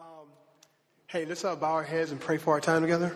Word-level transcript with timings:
Um, 0.00 0.28
hey, 1.08 1.26
let's 1.26 1.44
all 1.44 1.56
bow 1.56 1.72
our 1.72 1.82
heads 1.82 2.10
and 2.10 2.20
pray 2.20 2.38
for 2.38 2.54
our 2.54 2.60
time 2.60 2.80
together. 2.80 3.14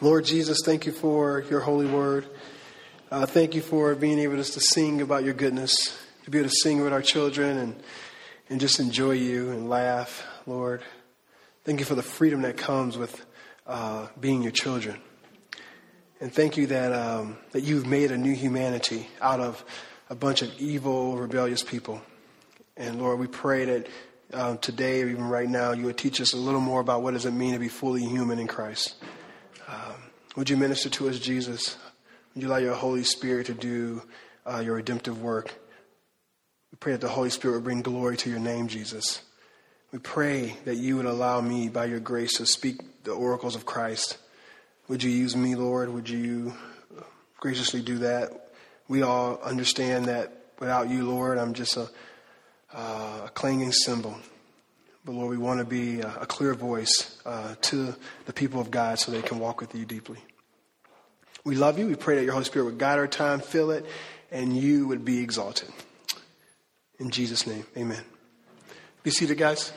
Lord 0.00 0.24
Jesus, 0.24 0.60
thank 0.64 0.86
you 0.86 0.92
for 0.92 1.44
your 1.50 1.60
holy 1.60 1.86
word. 1.86 2.26
Uh, 3.10 3.26
thank 3.26 3.54
you 3.54 3.60
for 3.60 3.94
being 3.94 4.18
able 4.18 4.36
to 4.36 4.44
sing 4.44 5.02
about 5.02 5.24
your 5.24 5.34
goodness, 5.34 5.74
to 6.24 6.30
be 6.30 6.38
able 6.38 6.48
to 6.48 6.54
sing 6.62 6.80
with 6.80 6.94
our 6.94 7.02
children 7.02 7.58
and, 7.58 7.82
and 8.48 8.58
just 8.58 8.80
enjoy 8.80 9.10
you 9.10 9.50
and 9.50 9.68
laugh, 9.68 10.26
Lord. 10.46 10.80
Thank 11.64 11.80
you 11.80 11.84
for 11.84 11.94
the 11.94 12.02
freedom 12.02 12.40
that 12.42 12.56
comes 12.56 12.96
with 12.96 13.26
uh, 13.66 14.06
being 14.18 14.42
your 14.42 14.52
children. 14.52 14.98
And 16.20 16.32
thank 16.32 16.56
you 16.56 16.66
that, 16.68 16.92
um, 16.92 17.36
that 17.52 17.62
you've 17.62 17.86
made 17.86 18.12
a 18.12 18.16
new 18.16 18.34
humanity 18.34 19.08
out 19.20 19.40
of 19.40 19.62
a 20.08 20.14
bunch 20.14 20.40
of 20.40 20.58
evil, 20.58 21.18
rebellious 21.18 21.62
people. 21.62 22.00
And 22.78 22.98
Lord, 22.98 23.18
we 23.18 23.26
pray 23.26 23.66
that 23.66 23.86
um, 24.32 24.58
today, 24.58 25.02
or 25.02 25.08
even 25.08 25.28
right 25.28 25.48
now, 25.48 25.72
you 25.72 25.84
would 25.84 25.98
teach 25.98 26.20
us 26.20 26.32
a 26.32 26.36
little 26.36 26.60
more 26.60 26.80
about 26.80 27.02
what 27.02 27.14
does 27.14 27.26
it 27.26 27.32
mean 27.32 27.52
to 27.52 27.58
be 27.58 27.68
fully 27.68 28.04
human 28.04 28.38
in 28.38 28.46
Christ. 28.46 28.94
Um, 29.68 29.94
would 30.36 30.48
you 30.48 30.56
minister 30.56 30.88
to 30.90 31.08
us, 31.08 31.18
Jesus? 31.18 31.76
Would 32.34 32.42
you 32.42 32.48
allow 32.48 32.58
your 32.58 32.74
Holy 32.74 33.02
Spirit 33.02 33.46
to 33.46 33.54
do 33.54 34.02
uh, 34.46 34.60
your 34.60 34.76
redemptive 34.76 35.20
work? 35.20 35.52
We 36.72 36.76
pray 36.78 36.92
that 36.92 37.00
the 37.00 37.08
Holy 37.08 37.30
Spirit 37.30 37.54
would 37.54 37.64
bring 37.64 37.82
glory 37.82 38.16
to 38.18 38.30
your 38.30 38.38
name, 38.38 38.68
Jesus. 38.68 39.22
We 39.92 39.98
pray 39.98 40.56
that 40.64 40.76
you 40.76 40.96
would 40.96 41.06
allow 41.06 41.40
me, 41.40 41.68
by 41.68 41.86
your 41.86 41.98
grace, 41.98 42.34
to 42.34 42.46
speak 42.46 43.02
the 43.02 43.12
oracles 43.12 43.56
of 43.56 43.66
Christ. 43.66 44.18
Would 44.86 45.02
you 45.02 45.10
use 45.10 45.34
me, 45.34 45.56
Lord? 45.56 45.88
Would 45.88 46.08
you 46.08 46.54
graciously 47.38 47.82
do 47.82 47.98
that? 47.98 48.50
We 48.86 49.02
all 49.02 49.40
understand 49.42 50.04
that 50.06 50.32
without 50.60 50.88
you, 50.88 51.04
Lord, 51.04 51.38
I'm 51.38 51.54
just 51.54 51.76
a 51.76 51.90
uh, 52.74 53.22
a 53.26 53.28
clanging 53.30 53.72
cymbal. 53.72 54.16
But 55.04 55.12
Lord, 55.12 55.30
we 55.30 55.38
want 55.38 55.60
to 55.60 55.64
be 55.64 56.00
a, 56.00 56.08
a 56.20 56.26
clear 56.26 56.54
voice 56.54 57.18
uh, 57.24 57.54
to 57.62 57.94
the 58.26 58.32
people 58.32 58.60
of 58.60 58.70
God 58.70 58.98
so 58.98 59.10
they 59.10 59.22
can 59.22 59.38
walk 59.38 59.60
with 59.60 59.74
you 59.74 59.84
deeply. 59.84 60.18
We 61.44 61.56
love 61.56 61.78
you. 61.78 61.86
We 61.86 61.94
pray 61.94 62.16
that 62.16 62.24
your 62.24 62.34
Holy 62.34 62.44
Spirit 62.44 62.66
would 62.66 62.78
guide 62.78 62.98
our 62.98 63.06
time, 63.06 63.40
fill 63.40 63.70
it, 63.70 63.86
and 64.30 64.56
you 64.56 64.86
would 64.88 65.04
be 65.04 65.20
exalted. 65.20 65.70
In 66.98 67.10
Jesus' 67.10 67.46
name, 67.46 67.64
amen. 67.76 68.02
Be 69.02 69.10
seated, 69.10 69.38
guys. 69.38 69.72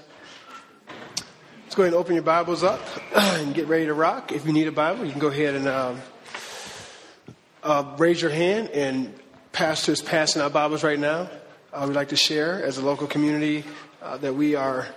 Let's 1.64 1.76
go 1.76 1.84
ahead 1.84 1.94
and 1.94 2.00
open 2.00 2.16
your 2.16 2.24
Bibles 2.24 2.64
up 2.64 2.82
and 3.16 3.56
get 3.56 3.68
ready 3.68 3.86
to 3.86 3.94
rock. 3.94 4.34
If 4.34 4.46
you 4.46 4.52
need 4.52 4.68
a 4.68 4.74
Bible, 4.74 5.06
you 5.06 5.12
can 5.12 5.22
go 5.22 5.30
ahead 5.30 5.56
and 5.56 5.68
uh, 5.68 5.96
uh, 7.64 7.96
raise 7.98 8.22
your 8.22 8.30
hand, 8.30 8.70
and 8.70 9.18
Pastor's 9.54 10.02
passing 10.02 10.42
out 10.42 10.52
Bibles 10.52 10.84
right 10.84 11.00
now 11.00 11.30
uh, 11.74 11.86
we'd 11.88 11.96
like 11.96 12.10
to 12.10 12.16
share 12.16 12.64
as 12.64 12.78
a 12.78 12.86
local 12.86 13.08
community 13.08 13.64
uh, 14.02 14.18
that 14.18 14.36
we 14.36 14.54
are 14.54 14.88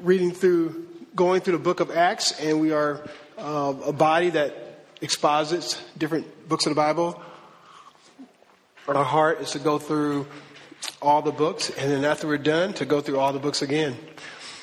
reading 0.00 0.32
through, 0.32 0.88
going 1.14 1.42
through 1.42 1.52
the 1.52 1.62
book 1.62 1.80
of 1.80 1.90
Acts, 1.90 2.40
and 2.40 2.58
we 2.58 2.72
are 2.72 3.06
uh, 3.36 3.74
a 3.84 3.92
body 3.92 4.30
that 4.30 4.86
exposits 5.02 5.82
different 5.98 6.48
books 6.48 6.64
of 6.64 6.70
the 6.70 6.74
Bible. 6.74 7.20
Our 8.88 9.04
heart 9.04 9.42
is 9.42 9.50
to 9.50 9.58
go 9.58 9.78
through 9.78 10.26
all 11.02 11.20
the 11.20 11.32
books, 11.32 11.68
and 11.68 11.90
then 11.90 12.06
after 12.06 12.26
we're 12.26 12.38
done, 12.38 12.72
to 12.74 12.86
go 12.86 13.02
through 13.02 13.18
all 13.18 13.34
the 13.34 13.38
books 13.38 13.60
again. 13.60 13.94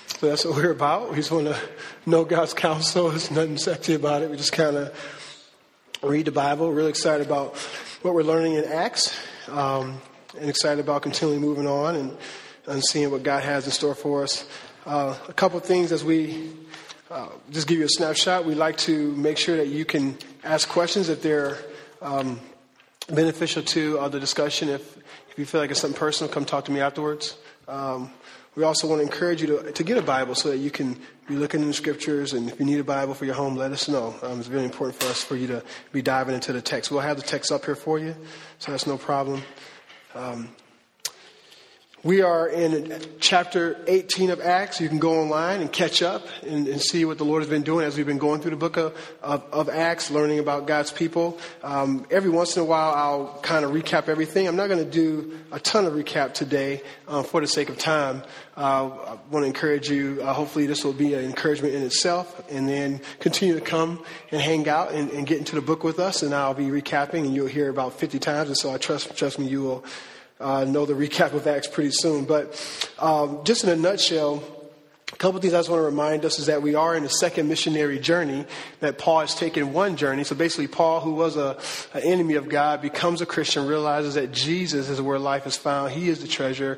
So 0.07 0.27
that's 0.27 0.43
what 0.43 0.55
we're 0.55 0.71
about. 0.71 1.11
We 1.11 1.17
just 1.17 1.31
want 1.31 1.47
to 1.47 1.59
know 2.07 2.25
God's 2.25 2.55
counsel. 2.55 3.09
There's 3.09 3.29
nothing 3.29 3.57
sexy 3.57 3.93
about 3.93 4.23
it. 4.23 4.31
We 4.31 4.37
just 4.37 4.53
kind 4.53 4.75
of 4.75 5.99
read 6.01 6.25
the 6.25 6.31
Bible. 6.31 6.73
Really 6.73 6.89
excited 6.89 7.27
about 7.27 7.55
what 8.01 8.15
we're 8.15 8.23
learning 8.23 8.55
in 8.55 8.65
Acts 8.65 9.15
um, 9.49 10.01
and 10.39 10.49
excited 10.49 10.83
about 10.83 11.01
continually 11.01 11.39
moving 11.39 11.67
on 11.67 11.95
and, 11.95 12.17
and 12.67 12.83
seeing 12.85 13.11
what 13.11 13.23
God 13.23 13.43
has 13.43 13.65
in 13.65 13.71
store 13.71 13.95
for 13.95 14.23
us. 14.23 14.47
Uh, 14.85 15.17
a 15.27 15.33
couple 15.33 15.59
things 15.59 15.91
as 15.91 16.03
we 16.03 16.51
uh, 17.09 17.29
just 17.51 17.67
give 17.67 17.79
you 17.79 17.85
a 17.85 17.89
snapshot. 17.89 18.45
We 18.45 18.55
like 18.55 18.77
to 18.77 19.11
make 19.15 19.37
sure 19.37 19.57
that 19.57 19.67
you 19.67 19.85
can 19.85 20.17
ask 20.43 20.67
questions 20.67 21.09
if 21.09 21.21
they're 21.21 21.57
um, 22.01 22.39
beneficial 23.09 23.63
to 23.63 23.99
uh, 23.99 24.09
the 24.09 24.19
discussion. 24.19 24.69
If, 24.69 24.97
if 25.29 25.37
you 25.37 25.45
feel 25.45 25.61
like 25.61 25.71
it's 25.71 25.79
something 25.79 25.97
personal, 25.97 26.31
come 26.31 26.45
talk 26.45 26.65
to 26.65 26.71
me 26.71 26.79
afterwards. 26.79 27.37
Um, 27.67 28.11
we 28.57 28.63
also 28.63 28.87
want 28.87 28.99
to 28.99 29.03
encourage 29.03 29.39
you 29.39 29.47
to, 29.47 29.71
to 29.71 29.83
get 29.83 29.99
a 29.99 30.01
Bible 30.01 30.33
so 30.33 30.49
that 30.49 30.57
you 30.57 30.71
can 30.71 30.99
be 31.27 31.35
looking 31.35 31.61
in 31.61 31.67
the 31.67 31.73
scriptures. 31.75 32.33
And 32.33 32.49
if 32.49 32.59
you 32.59 32.65
need 32.65 32.79
a 32.79 32.83
Bible 32.83 33.13
for 33.13 33.25
your 33.25 33.35
home, 33.35 33.55
let 33.55 33.71
us 33.71 33.87
know. 33.87 34.15
Um, 34.23 34.39
it's 34.39 34.47
very 34.47 34.63
important 34.63 34.99
for 34.99 35.07
us 35.09 35.23
for 35.23 35.35
you 35.35 35.45
to 35.45 35.63
be 35.91 36.01
diving 36.01 36.33
into 36.33 36.51
the 36.53 36.61
text. 36.61 36.89
We'll 36.89 37.01
have 37.01 37.17
the 37.17 37.23
text 37.23 37.51
up 37.51 37.65
here 37.65 37.75
for 37.75 37.99
you, 37.99 38.15
so 38.57 38.71
that's 38.71 38.87
no 38.87 38.97
problem. 38.97 39.43
Um, 40.15 40.49
we 42.03 42.21
are 42.21 42.47
in 42.47 43.01
chapter 43.19 43.75
18 43.87 44.29
of 44.29 44.39
Acts. 44.39 44.79
You 44.79 44.87
can 44.87 44.99
go 44.99 45.19
online 45.19 45.61
and 45.61 45.71
catch 45.73 46.03
up 46.03 46.27
and, 46.43 46.67
and, 46.67 46.79
see 46.79 47.05
what 47.05 47.17
the 47.17 47.25
Lord 47.25 47.41
has 47.41 47.49
been 47.49 47.63
doing 47.63 47.85
as 47.85 47.97
we've 47.97 48.05
been 48.05 48.19
going 48.19 48.39
through 48.39 48.51
the 48.51 48.57
book 48.57 48.77
of, 48.77 48.95
of, 49.23 49.43
of 49.51 49.67
Acts, 49.67 50.11
learning 50.11 50.37
about 50.37 50.67
God's 50.67 50.91
people. 50.91 51.39
Um, 51.63 52.05
every 52.11 52.29
once 52.29 52.55
in 52.55 52.61
a 52.61 52.65
while, 52.65 52.93
I'll 52.93 53.39
kind 53.41 53.65
of 53.65 53.71
recap 53.71 54.09
everything. 54.09 54.47
I'm 54.47 54.55
not 54.55 54.67
going 54.67 54.83
to 54.83 54.89
do 54.89 55.39
a 55.51 55.59
ton 55.59 55.85
of 55.85 55.93
recap 55.93 56.35
today 56.35 56.83
uh, 57.07 57.23
for 57.23 57.41
the 57.41 57.47
sake 57.47 57.69
of 57.69 57.79
time. 57.79 58.21
Uh, 58.55 58.89
I 58.89 59.17
want 59.31 59.43
to 59.43 59.47
encourage 59.47 59.89
you. 59.89 60.19
Uh, 60.21 60.33
hopefully, 60.33 60.67
this 60.67 60.85
will 60.85 60.93
be 60.93 61.15
an 61.15 61.25
encouragement 61.25 61.73
in 61.73 61.81
itself, 61.81 62.43
and 62.51 62.69
then 62.69 63.01
continue 63.19 63.55
to 63.55 63.61
come 63.61 64.03
and 64.31 64.39
hang 64.39 64.69
out 64.69 64.91
and, 64.91 65.09
and 65.11 65.25
get 65.25 65.39
into 65.39 65.55
the 65.55 65.61
book 65.61 65.83
with 65.83 65.99
us. 65.99 66.21
And 66.21 66.33
I'll 66.35 66.53
be 66.53 66.67
recapping, 66.67 67.25
and 67.25 67.33
you'll 67.33 67.47
hear 67.47 67.69
about 67.69 67.93
50 67.93 68.19
times. 68.19 68.49
And 68.49 68.57
so 68.57 68.71
I 68.71 68.77
trust, 68.77 69.17
trust 69.17 69.39
me, 69.39 69.47
you 69.47 69.63
will 69.63 69.85
uh, 70.39 70.63
know 70.63 70.85
the 70.85 70.93
recap 70.93 71.33
of 71.33 71.47
Acts 71.47 71.67
pretty 71.67 71.91
soon. 71.91 72.25
But 72.25 72.89
um, 72.99 73.41
just 73.43 73.63
in 73.63 73.69
a 73.69 73.75
nutshell, 73.75 74.43
a 75.11 75.15
couple 75.15 75.37
of 75.37 75.41
things 75.41 75.53
I 75.53 75.59
just 75.59 75.69
want 75.69 75.79
to 75.79 75.85
remind 75.85 76.25
us 76.25 76.37
is 76.37 76.47
that 76.47 76.61
we 76.61 76.75
are 76.75 76.95
in 76.95 77.03
the 77.03 77.09
second 77.09 77.47
missionary 77.47 77.97
journey, 77.97 78.45
that 78.81 78.97
Paul 78.97 79.21
has 79.21 79.33
taken 79.33 79.73
one 79.73 79.95
journey. 79.95 80.23
So 80.25 80.35
basically, 80.35 80.67
Paul, 80.67 80.99
who 80.99 81.13
was 81.13 81.37
a, 81.37 81.57
an 81.93 82.03
enemy 82.03 82.35
of 82.35 82.49
God, 82.49 82.81
becomes 82.81 83.21
a 83.21 83.25
Christian, 83.25 83.65
realizes 83.67 84.15
that 84.15 84.31
Jesus 84.31 84.89
is 84.89 85.01
where 85.01 85.17
life 85.17 85.47
is 85.47 85.55
found. 85.55 85.93
He 85.93 86.09
is 86.09 86.21
the 86.21 86.27
treasure. 86.27 86.77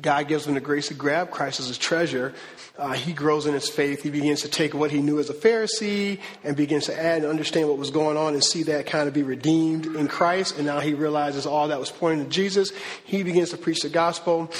God 0.00 0.28
gives 0.28 0.46
him 0.46 0.54
the 0.54 0.60
grace 0.60 0.88
to 0.88 0.94
grab 0.94 1.30
Christ 1.30 1.60
as 1.60 1.68
his 1.68 1.78
treasure. 1.78 2.34
Uh, 2.76 2.92
he 2.92 3.12
grows 3.12 3.46
in 3.46 3.54
his 3.54 3.68
faith. 3.68 4.02
He 4.02 4.10
begins 4.10 4.42
to 4.42 4.48
take 4.48 4.74
what 4.74 4.90
he 4.90 5.00
knew 5.00 5.20
as 5.20 5.30
a 5.30 5.34
Pharisee 5.34 6.18
and 6.42 6.56
begins 6.56 6.86
to 6.86 6.98
add 6.98 7.18
and 7.18 7.26
understand 7.26 7.68
what 7.68 7.78
was 7.78 7.90
going 7.90 8.16
on 8.16 8.34
and 8.34 8.42
see 8.42 8.64
that 8.64 8.86
kind 8.86 9.06
of 9.06 9.14
be 9.14 9.22
redeemed 9.22 9.86
in 9.86 10.08
Christ. 10.08 10.56
And 10.56 10.66
now 10.66 10.80
he 10.80 10.94
realizes 10.94 11.46
all 11.46 11.68
that 11.68 11.78
was 11.78 11.92
pointing 11.92 12.24
to 12.24 12.30
Jesus. 12.30 12.72
He 13.04 13.22
begins 13.22 13.50
to 13.50 13.56
preach 13.56 13.80
the 13.80 13.88
gospel. 13.88 14.50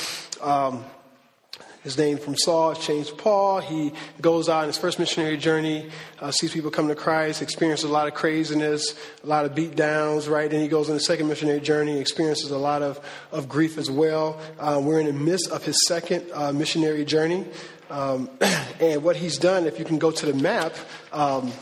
Um, 0.41 0.85
his 1.85 1.99
name 1.99 2.17
from 2.17 2.35
Saul 2.35 2.71
is 2.71 2.79
changed 2.79 3.11
to 3.11 3.15
Paul. 3.15 3.61
He 3.61 3.93
goes 4.21 4.49
on 4.49 4.67
his 4.67 4.79
first 4.79 4.99
missionary 4.99 5.37
journey, 5.37 5.91
uh, 6.19 6.31
sees 6.31 6.51
people 6.51 6.71
come 6.71 6.89
to 6.89 6.95
Christ, 6.95 7.43
experiences 7.43 7.89
a 7.89 7.93
lot 7.93 8.09
of 8.09 8.15
craziness, 8.15 8.99
a 9.23 9.27
lot 9.27 9.45
of 9.45 9.55
beat 9.55 9.77
downs, 9.77 10.27
right? 10.27 10.51
Then 10.51 10.63
he 10.63 10.69
goes 10.69 10.89
on 10.89 10.95
his 10.95 11.07
second 11.07 11.29
missionary 11.29 11.61
journey, 11.61 12.01
experiences 12.01 12.51
a 12.51 12.59
lot 12.59 12.81
of, 12.81 12.99
of 13.33 13.51
grief 13.51 13.77
as 13.77 13.91
well. 13.91 14.41
Uh, 14.59 14.81
we're 14.83 14.99
in 14.99 15.07
the 15.07 15.13
midst 15.13 15.51
of 15.51 15.63
his 15.63 15.77
second 15.87 16.25
uh, 16.33 16.53
missionary 16.55 17.05
journey. 17.05 17.45
Um, 17.91 18.31
and 18.81 19.05
what 19.05 19.17
he's 19.17 19.37
done, 19.37 19.67
if 19.67 19.79
you 19.79 19.85
can 19.85 19.99
go 19.99 20.11
to 20.11 20.27
the 20.27 20.33
map, 20.33 20.75
um, 21.13 21.53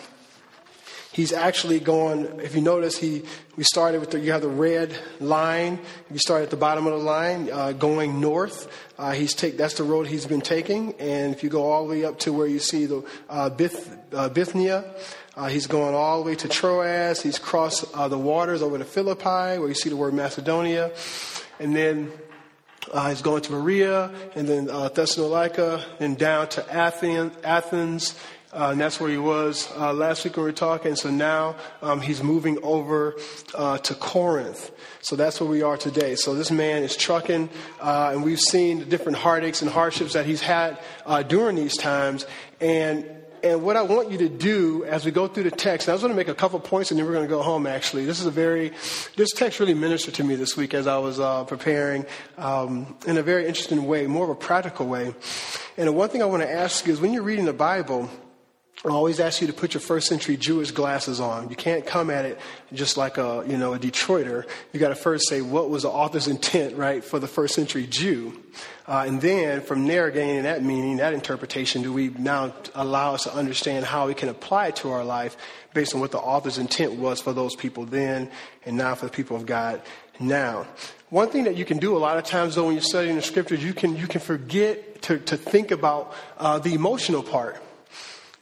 he's 1.12 1.32
actually 1.32 1.78
gone. 1.78 2.40
If 2.40 2.54
you 2.54 2.60
notice, 2.60 2.96
he 2.96 3.22
we 3.56 3.64
started 3.64 4.00
with 4.00 4.10
the, 4.10 4.18
you 4.18 4.32
have 4.32 4.42
the 4.42 4.48
red 4.48 4.98
line. 5.20 5.78
You 6.10 6.18
start 6.18 6.42
at 6.42 6.50
the 6.50 6.56
bottom 6.56 6.86
of 6.86 6.92
the 6.92 7.04
line, 7.04 7.50
uh, 7.52 7.72
going 7.72 8.20
north. 8.20 8.68
Uh, 8.98 9.12
he's 9.12 9.34
take 9.34 9.56
that's 9.56 9.74
the 9.74 9.84
road 9.84 10.06
he's 10.06 10.26
been 10.26 10.40
taking, 10.40 10.94
and 10.98 11.34
if 11.34 11.42
you 11.42 11.50
go 11.50 11.70
all 11.70 11.86
the 11.86 11.90
way 11.90 12.04
up 12.04 12.18
to 12.20 12.32
where 12.32 12.46
you 12.46 12.58
see 12.58 12.86
the 12.86 13.04
uh, 13.28 13.50
Bith, 13.50 13.96
uh, 14.12 14.28
Bithynia, 14.28 14.84
uh, 15.36 15.48
he's 15.48 15.66
going 15.66 15.94
all 15.94 16.22
the 16.22 16.30
way 16.30 16.34
to 16.36 16.48
Troas. 16.48 17.22
He's 17.22 17.38
crossed 17.38 17.84
uh, 17.94 18.08
the 18.08 18.18
waters 18.18 18.62
over 18.62 18.78
to 18.78 18.84
Philippi, 18.84 19.58
where 19.58 19.68
you 19.68 19.74
see 19.74 19.90
the 19.90 19.96
word 19.96 20.14
Macedonia, 20.14 20.92
and 21.60 21.76
then 21.76 22.10
uh, 22.90 23.08
he's 23.08 23.22
going 23.22 23.42
to 23.42 23.50
Berea 23.50 24.10
and 24.34 24.48
then 24.48 24.68
uh, 24.68 24.88
Thessalonica 24.88 25.84
and 26.00 26.18
down 26.18 26.48
to 26.48 26.72
Athens, 26.72 27.32
Athens 27.44 28.18
uh, 28.52 28.68
and 28.72 28.80
that's 28.80 29.00
where 29.00 29.10
he 29.10 29.18
was 29.18 29.70
uh, 29.76 29.92
last 29.92 30.24
week 30.24 30.36
when 30.36 30.44
we 30.44 30.50
were 30.50 30.56
talking. 30.56 30.94
So 30.94 31.10
now 31.10 31.56
um, 31.80 32.00
he's 32.00 32.22
moving 32.22 32.58
over 32.62 33.16
uh, 33.54 33.78
to 33.78 33.94
Corinth. 33.94 34.70
So 35.00 35.16
that's 35.16 35.40
where 35.40 35.48
we 35.48 35.62
are 35.62 35.76
today. 35.76 36.16
So 36.16 36.34
this 36.34 36.50
man 36.50 36.82
is 36.82 36.96
trucking, 36.96 37.48
uh, 37.80 38.10
and 38.12 38.22
we've 38.22 38.40
seen 38.40 38.80
the 38.80 38.84
different 38.84 39.18
heartaches 39.18 39.62
and 39.62 39.70
hardships 39.70 40.12
that 40.12 40.26
he's 40.26 40.42
had 40.42 40.78
uh, 41.06 41.22
during 41.22 41.56
these 41.56 41.76
times. 41.76 42.26
And 42.60 43.06
and 43.44 43.64
what 43.64 43.76
I 43.76 43.82
want 43.82 44.12
you 44.12 44.18
to 44.18 44.28
do 44.28 44.84
as 44.84 45.04
we 45.04 45.10
go 45.10 45.26
through 45.26 45.42
the 45.42 45.50
text, 45.50 45.88
I 45.88 45.92
was 45.92 46.00
going 46.00 46.12
to 46.12 46.16
make 46.16 46.28
a 46.28 46.34
couple 46.34 46.60
points 46.60 46.92
and 46.92 47.00
then 47.00 47.06
we're 47.06 47.12
going 47.12 47.26
to 47.26 47.28
go 47.28 47.42
home 47.42 47.66
actually. 47.66 48.04
This 48.04 48.20
is 48.20 48.26
a 48.26 48.30
very, 48.30 48.70
this 49.16 49.32
text 49.32 49.58
really 49.58 49.74
ministered 49.74 50.14
to 50.14 50.24
me 50.24 50.36
this 50.36 50.56
week 50.56 50.74
as 50.74 50.86
I 50.86 50.98
was 50.98 51.18
uh, 51.18 51.42
preparing 51.42 52.06
um, 52.38 52.96
in 53.04 53.18
a 53.18 53.22
very 53.22 53.48
interesting 53.48 53.84
way, 53.84 54.06
more 54.06 54.22
of 54.22 54.30
a 54.30 54.36
practical 54.36 54.86
way. 54.86 55.12
And 55.76 55.88
the 55.88 55.92
one 55.92 56.08
thing 56.08 56.22
I 56.22 56.26
want 56.26 56.44
to 56.44 56.50
ask 56.50 56.86
is 56.86 57.00
when 57.00 57.12
you're 57.12 57.24
reading 57.24 57.46
the 57.46 57.52
Bible, 57.52 58.08
I 58.84 58.88
always 58.88 59.20
ask 59.20 59.40
you 59.40 59.46
to 59.46 59.52
put 59.52 59.74
your 59.74 59.80
first 59.80 60.08
century 60.08 60.36
Jewish 60.36 60.72
glasses 60.72 61.20
on. 61.20 61.48
You 61.50 61.54
can't 61.54 61.86
come 61.86 62.10
at 62.10 62.24
it 62.24 62.40
just 62.72 62.96
like 62.96 63.16
a, 63.16 63.44
you 63.46 63.56
know, 63.56 63.74
a 63.74 63.78
Detroiter. 63.78 64.44
You 64.72 64.80
got 64.80 64.88
to 64.88 64.96
first 64.96 65.28
say 65.28 65.40
what 65.40 65.70
was 65.70 65.84
the 65.84 65.88
author's 65.88 66.26
intent, 66.26 66.76
right, 66.76 67.04
for 67.04 67.20
the 67.20 67.28
first 67.28 67.54
century 67.54 67.86
Jew. 67.86 68.42
Uh, 68.88 69.04
and 69.06 69.20
then 69.20 69.60
from 69.60 69.86
there, 69.86 70.10
gaining 70.10 70.42
that 70.42 70.64
meaning, 70.64 70.96
that 70.96 71.14
interpretation, 71.14 71.82
do 71.82 71.92
we 71.92 72.08
now 72.08 72.52
allow 72.74 73.14
us 73.14 73.22
to 73.22 73.32
understand 73.32 73.84
how 73.84 74.08
we 74.08 74.14
can 74.14 74.28
apply 74.28 74.68
it 74.68 74.76
to 74.76 74.90
our 74.90 75.04
life 75.04 75.36
based 75.74 75.94
on 75.94 76.00
what 76.00 76.10
the 76.10 76.18
author's 76.18 76.58
intent 76.58 76.94
was 76.94 77.20
for 77.20 77.32
those 77.32 77.54
people 77.54 77.84
then 77.84 78.28
and 78.66 78.76
now 78.76 78.96
for 78.96 79.06
the 79.06 79.12
people 79.12 79.36
of 79.36 79.46
God 79.46 79.80
now. 80.18 80.66
One 81.08 81.28
thing 81.28 81.44
that 81.44 81.56
you 81.56 81.64
can 81.64 81.78
do 81.78 81.96
a 81.96 82.00
lot 82.00 82.18
of 82.18 82.24
times, 82.24 82.56
though, 82.56 82.64
when 82.64 82.74
you're 82.74 82.82
studying 82.82 83.14
the 83.14 83.22
scriptures, 83.22 83.62
you 83.62 83.74
can, 83.74 83.96
you 83.96 84.08
can 84.08 84.20
forget 84.20 85.02
to, 85.02 85.18
to 85.20 85.36
think 85.36 85.70
about 85.70 86.12
uh, 86.38 86.58
the 86.58 86.74
emotional 86.74 87.22
part 87.22 87.62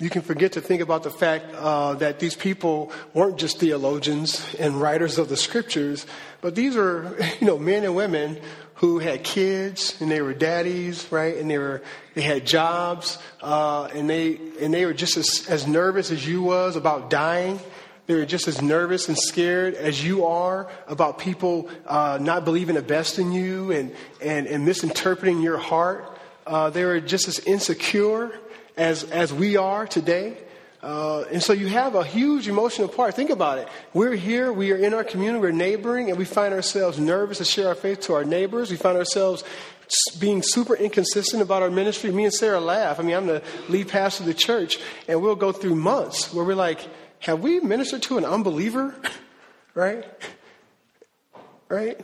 you 0.01 0.09
can 0.09 0.23
forget 0.23 0.53
to 0.53 0.63
think 0.63 0.81
about 0.81 1.03
the 1.03 1.11
fact 1.11 1.45
uh, 1.55 1.93
that 1.95 2.19
these 2.19 2.35
people 2.35 2.91
weren't 3.13 3.37
just 3.37 3.59
theologians 3.59 4.55
and 4.59 4.81
writers 4.81 5.19
of 5.19 5.29
the 5.29 5.37
scriptures, 5.37 6.07
but 6.41 6.55
these 6.55 6.75
are, 6.75 7.17
you 7.41 7.47
know, 7.47 7.59
men 7.59 7.85
and 7.85 7.95
women 7.95 8.41
who 8.77 8.99
had 8.99 9.23
kids 9.23 10.01
and 10.01 10.11
they 10.11 10.23
were 10.23 10.33
daddies, 10.33 11.07
right? 11.13 11.37
And 11.37 11.51
they 11.51 11.59
were 11.59 11.83
they 12.15 12.23
had 12.23 12.47
jobs, 12.47 13.19
uh, 13.43 13.91
and 13.95 14.09
they 14.09 14.41
and 14.61 14.73
they 14.73 14.87
were 14.87 14.95
just 14.95 15.19
as, 15.19 15.47
as 15.51 15.67
nervous 15.67 16.11
as 16.11 16.27
you 16.27 16.43
was 16.43 16.77
about 16.77 17.11
dying. 17.11 17.61
They 18.07 18.15
were 18.15 18.25
just 18.25 18.49
as 18.49 18.61
nervous 18.61 19.07
and 19.07 19.19
scared 19.19 19.75
as 19.75 20.05
you 20.05 20.25
are 20.25 20.69
about 20.89 21.19
people 21.19 21.69
uh, 21.87 22.19
not 22.21 22.47
believing 22.47 22.75
the 22.75 22.83
best 22.83 23.21
in 23.21 23.31
you 23.31 23.71
and, 23.71 23.95
and, 24.21 24.49
and 24.49 24.65
misinterpreting 24.65 25.43
your 25.43 25.59
heart. 25.59 26.19
Uh, 26.45 26.71
they 26.71 26.85
were 26.85 26.99
just 26.99 27.29
as 27.29 27.39
insecure 27.41 28.33
as, 28.81 29.05
as 29.05 29.31
we 29.31 29.59
are 29.59 29.87
today. 29.87 30.39
Uh, 30.83 31.25
and 31.31 31.43
so 31.43 31.53
you 31.53 31.69
have 31.69 31.95
a 31.95 32.03
huge 32.03 32.49
emotional 32.49 32.89
part. 32.89 33.15
Think 33.15 33.29
about 33.29 33.59
it. 33.59 33.69
We're 33.93 34.15
here, 34.15 34.51
we 34.51 34.73
are 34.73 34.77
in 34.77 34.95
our 34.95 35.05
community, 35.05 35.39
we're 35.39 35.51
neighboring, 35.51 36.09
and 36.09 36.19
we 36.19 36.25
find 36.25 36.55
ourselves 36.55 36.99
nervous 36.99 37.39
to 37.39 37.45
share 37.45 37.69
our 37.69 37.75
faith 37.75 38.01
to 38.03 38.15
our 38.15 38.25
neighbors. 38.25 38.71
We 38.71 38.79
find 38.79 38.97
ourselves 38.97 39.45
being 40.19 40.43
super 40.43 40.75
inconsistent 40.75 41.43
about 41.43 41.63
our 41.63 41.71
ministry. 41.71 42.11
Me 42.11 42.25
and 42.25 42.33
Sarah 42.33 42.59
laugh. 42.59 42.99
I 42.99 43.03
mean, 43.03 43.15
I'm 43.15 43.27
the 43.27 43.43
lead 43.69 43.89
pastor 43.89 44.23
of 44.23 44.29
the 44.29 44.35
church, 44.35 44.79
and 45.07 45.21
we'll 45.21 45.37
go 45.37 45.53
through 45.53 45.75
months 45.75 46.33
where 46.33 46.45
we're 46.45 46.55
like, 46.55 46.81
have 47.19 47.41
we 47.41 47.61
ministered 47.61 48.01
to 48.05 48.17
an 48.17 48.25
unbeliever? 48.25 48.95
right? 49.75 50.07
Right? 51.69 52.01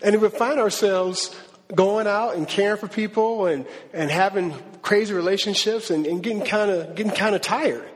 And 0.00 0.22
we 0.22 0.28
find 0.28 0.60
ourselves 0.60 1.36
going 1.74 2.06
out 2.06 2.36
and 2.36 2.46
caring 2.46 2.78
for 2.78 2.88
people 2.88 3.46
and, 3.46 3.66
and 3.92 4.10
having 4.10 4.54
crazy 4.82 5.14
relationships 5.14 5.90
and, 5.90 6.06
and 6.06 6.22
getting 6.22 6.42
kind 6.42 6.70
of 6.70 6.94
getting 6.94 7.12
kind 7.12 7.34
of 7.34 7.42
tired 7.42 7.88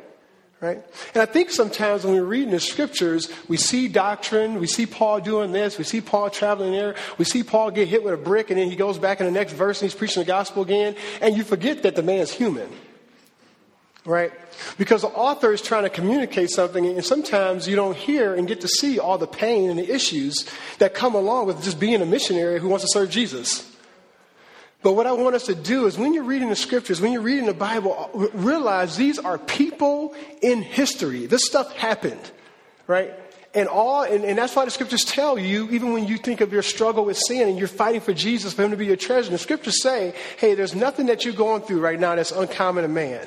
right? 0.60 0.82
And 1.14 1.22
i 1.22 1.26
think 1.26 1.50
sometimes 1.50 2.04
when 2.04 2.14
we're 2.14 2.24
reading 2.24 2.50
the 2.50 2.60
scriptures 2.60 3.30
we 3.48 3.56
see 3.56 3.88
doctrine 3.88 4.60
we 4.60 4.66
see 4.66 4.86
paul 4.86 5.20
doing 5.20 5.52
this 5.52 5.76
we 5.78 5.84
see 5.84 6.00
paul 6.00 6.30
traveling 6.30 6.72
there 6.72 6.94
we 7.18 7.24
see 7.24 7.42
paul 7.42 7.70
get 7.70 7.88
hit 7.88 8.02
with 8.02 8.14
a 8.14 8.16
brick 8.16 8.50
and 8.50 8.58
then 8.58 8.70
he 8.70 8.76
goes 8.76 8.98
back 8.98 9.20
in 9.20 9.26
the 9.26 9.32
next 9.32 9.52
verse 9.52 9.82
and 9.82 9.90
he's 9.90 9.98
preaching 9.98 10.22
the 10.22 10.26
gospel 10.26 10.62
again 10.62 10.96
and 11.20 11.36
you 11.36 11.44
forget 11.44 11.82
that 11.82 11.96
the 11.96 12.02
man's 12.02 12.30
human 12.30 12.68
right 14.04 14.32
because 14.76 15.02
the 15.02 15.08
author 15.08 15.52
is 15.52 15.62
trying 15.62 15.84
to 15.84 15.90
communicate 15.90 16.50
something 16.50 16.86
and 16.86 17.04
sometimes 17.04 17.66
you 17.66 17.74
don't 17.74 17.96
hear 17.96 18.34
and 18.34 18.46
get 18.46 18.60
to 18.60 18.68
see 18.68 18.98
all 18.98 19.18
the 19.18 19.26
pain 19.26 19.70
and 19.70 19.78
the 19.78 19.90
issues 19.90 20.46
that 20.78 20.94
come 20.94 21.14
along 21.14 21.46
with 21.46 21.62
just 21.62 21.80
being 21.80 22.02
a 22.02 22.06
missionary 22.06 22.60
who 22.60 22.68
wants 22.68 22.84
to 22.84 22.90
serve 22.92 23.10
jesus 23.10 23.70
but 24.84 24.92
what 24.92 25.06
I 25.06 25.12
want 25.12 25.34
us 25.34 25.46
to 25.46 25.54
do 25.54 25.86
is 25.86 25.96
when 25.96 26.12
you're 26.12 26.24
reading 26.24 26.50
the 26.50 26.56
scriptures, 26.56 27.00
when 27.00 27.10
you're 27.10 27.22
reading 27.22 27.46
the 27.46 27.54
Bible, 27.54 28.10
realize 28.34 28.98
these 28.98 29.18
are 29.18 29.38
people 29.38 30.14
in 30.42 30.60
history. 30.60 31.24
This 31.24 31.46
stuff 31.46 31.74
happened, 31.74 32.20
right? 32.86 33.14
And 33.54 33.66
all, 33.66 34.02
and, 34.02 34.24
and, 34.24 34.36
that's 34.36 34.54
why 34.54 34.66
the 34.66 34.70
scriptures 34.70 35.06
tell 35.06 35.38
you, 35.38 35.70
even 35.70 35.94
when 35.94 36.06
you 36.06 36.18
think 36.18 36.42
of 36.42 36.52
your 36.52 36.60
struggle 36.60 37.06
with 37.06 37.16
sin 37.16 37.48
and 37.48 37.58
you're 37.58 37.66
fighting 37.66 38.02
for 38.02 38.12
Jesus, 38.12 38.52
for 38.52 38.62
him 38.62 38.72
to 38.72 38.76
be 38.76 38.84
your 38.84 38.96
treasure, 38.96 39.30
the 39.30 39.38
scriptures 39.38 39.80
say, 39.80 40.12
hey, 40.36 40.54
there's 40.54 40.74
nothing 40.74 41.06
that 41.06 41.24
you're 41.24 41.32
going 41.32 41.62
through 41.62 41.80
right 41.80 41.98
now 41.98 42.14
that's 42.14 42.32
uncommon 42.32 42.82
to 42.82 42.88
man. 42.88 43.26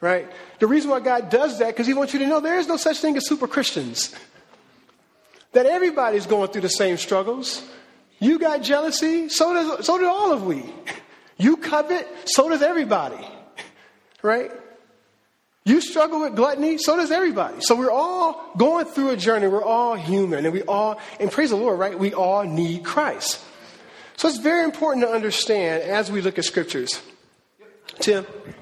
Right? 0.00 0.28
The 0.60 0.66
reason 0.66 0.90
why 0.90 1.00
God 1.00 1.28
does 1.28 1.58
that, 1.58 1.68
because 1.68 1.86
he 1.86 1.94
wants 1.94 2.12
you 2.12 2.20
to 2.20 2.26
know 2.26 2.40
there 2.40 2.58
is 2.58 2.68
no 2.68 2.76
such 2.76 2.98
thing 2.98 3.16
as 3.16 3.26
super 3.26 3.48
Christians. 3.48 4.14
That 5.52 5.66
everybody's 5.66 6.26
going 6.26 6.50
through 6.50 6.62
the 6.62 6.68
same 6.68 6.98
struggles. 6.98 7.62
You 8.20 8.38
got 8.38 8.62
jealousy, 8.62 9.28
so 9.28 9.52
does 9.52 9.86
so 9.86 9.98
do 9.98 10.06
all 10.06 10.32
of 10.32 10.44
we. 10.44 10.64
You 11.36 11.56
covet, 11.56 12.06
so 12.26 12.48
does 12.48 12.62
everybody. 12.62 13.24
Right? 14.22 14.50
You 15.64 15.80
struggle 15.80 16.22
with 16.22 16.34
gluttony, 16.34 16.78
so 16.78 16.96
does 16.96 17.10
everybody. 17.10 17.58
So 17.60 17.76
we're 17.76 17.90
all 17.90 18.52
going 18.56 18.86
through 18.86 19.10
a 19.10 19.16
journey. 19.16 19.48
We're 19.48 19.62
all 19.62 19.94
human, 19.94 20.46
and 20.46 20.54
we 20.54 20.62
all, 20.62 20.98
and 21.20 21.30
praise 21.30 21.50
the 21.50 21.56
Lord, 21.56 21.78
right? 21.78 21.98
We 21.98 22.14
all 22.14 22.42
need 22.44 22.84
Christ. 22.84 23.38
So 24.16 24.28
it's 24.28 24.38
very 24.38 24.64
important 24.64 25.04
to 25.06 25.12
understand 25.12 25.82
as 25.82 26.10
we 26.10 26.22
look 26.22 26.38
at 26.38 26.44
scriptures. 26.44 27.00
Tim. 28.00 28.24
Mm. 28.24 28.58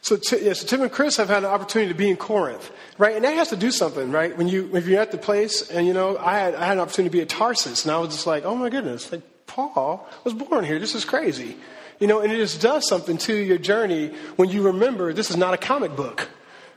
So, 0.00 0.36
yeah, 0.36 0.52
so 0.52 0.66
Tim 0.66 0.82
and 0.82 0.92
Chris 0.92 1.16
have 1.16 1.28
had 1.28 1.44
an 1.44 1.50
opportunity 1.50 1.92
to 1.92 1.98
be 1.98 2.08
in 2.08 2.16
Corinth, 2.16 2.70
right? 2.96 3.16
And 3.16 3.24
that 3.24 3.34
has 3.34 3.48
to 3.48 3.56
do 3.56 3.70
something, 3.70 4.10
right? 4.10 4.36
When 4.36 4.48
you 4.48 4.70
if 4.74 4.86
you're 4.86 5.00
at 5.00 5.10
the 5.10 5.18
place, 5.18 5.68
and 5.70 5.86
you 5.86 5.92
know, 5.92 6.16
I 6.16 6.38
had 6.38 6.54
I 6.54 6.64
had 6.66 6.74
an 6.74 6.80
opportunity 6.80 7.10
to 7.10 7.12
be 7.12 7.22
at 7.22 7.28
Tarsus, 7.28 7.84
and 7.84 7.92
I 7.92 7.98
was 7.98 8.10
just 8.10 8.26
like, 8.26 8.44
oh 8.44 8.54
my 8.54 8.70
goodness, 8.70 9.10
like 9.10 9.22
Paul 9.46 10.08
was 10.24 10.34
born 10.34 10.64
here. 10.64 10.78
This 10.78 10.94
is 10.94 11.04
crazy, 11.04 11.56
you 11.98 12.06
know. 12.06 12.20
And 12.20 12.32
it 12.32 12.36
just 12.36 12.60
does 12.60 12.88
something 12.88 13.18
to 13.18 13.34
your 13.34 13.58
journey 13.58 14.14
when 14.36 14.48
you 14.48 14.62
remember 14.62 15.12
this 15.12 15.30
is 15.30 15.36
not 15.36 15.54
a 15.54 15.58
comic 15.58 15.96
book, 15.96 16.28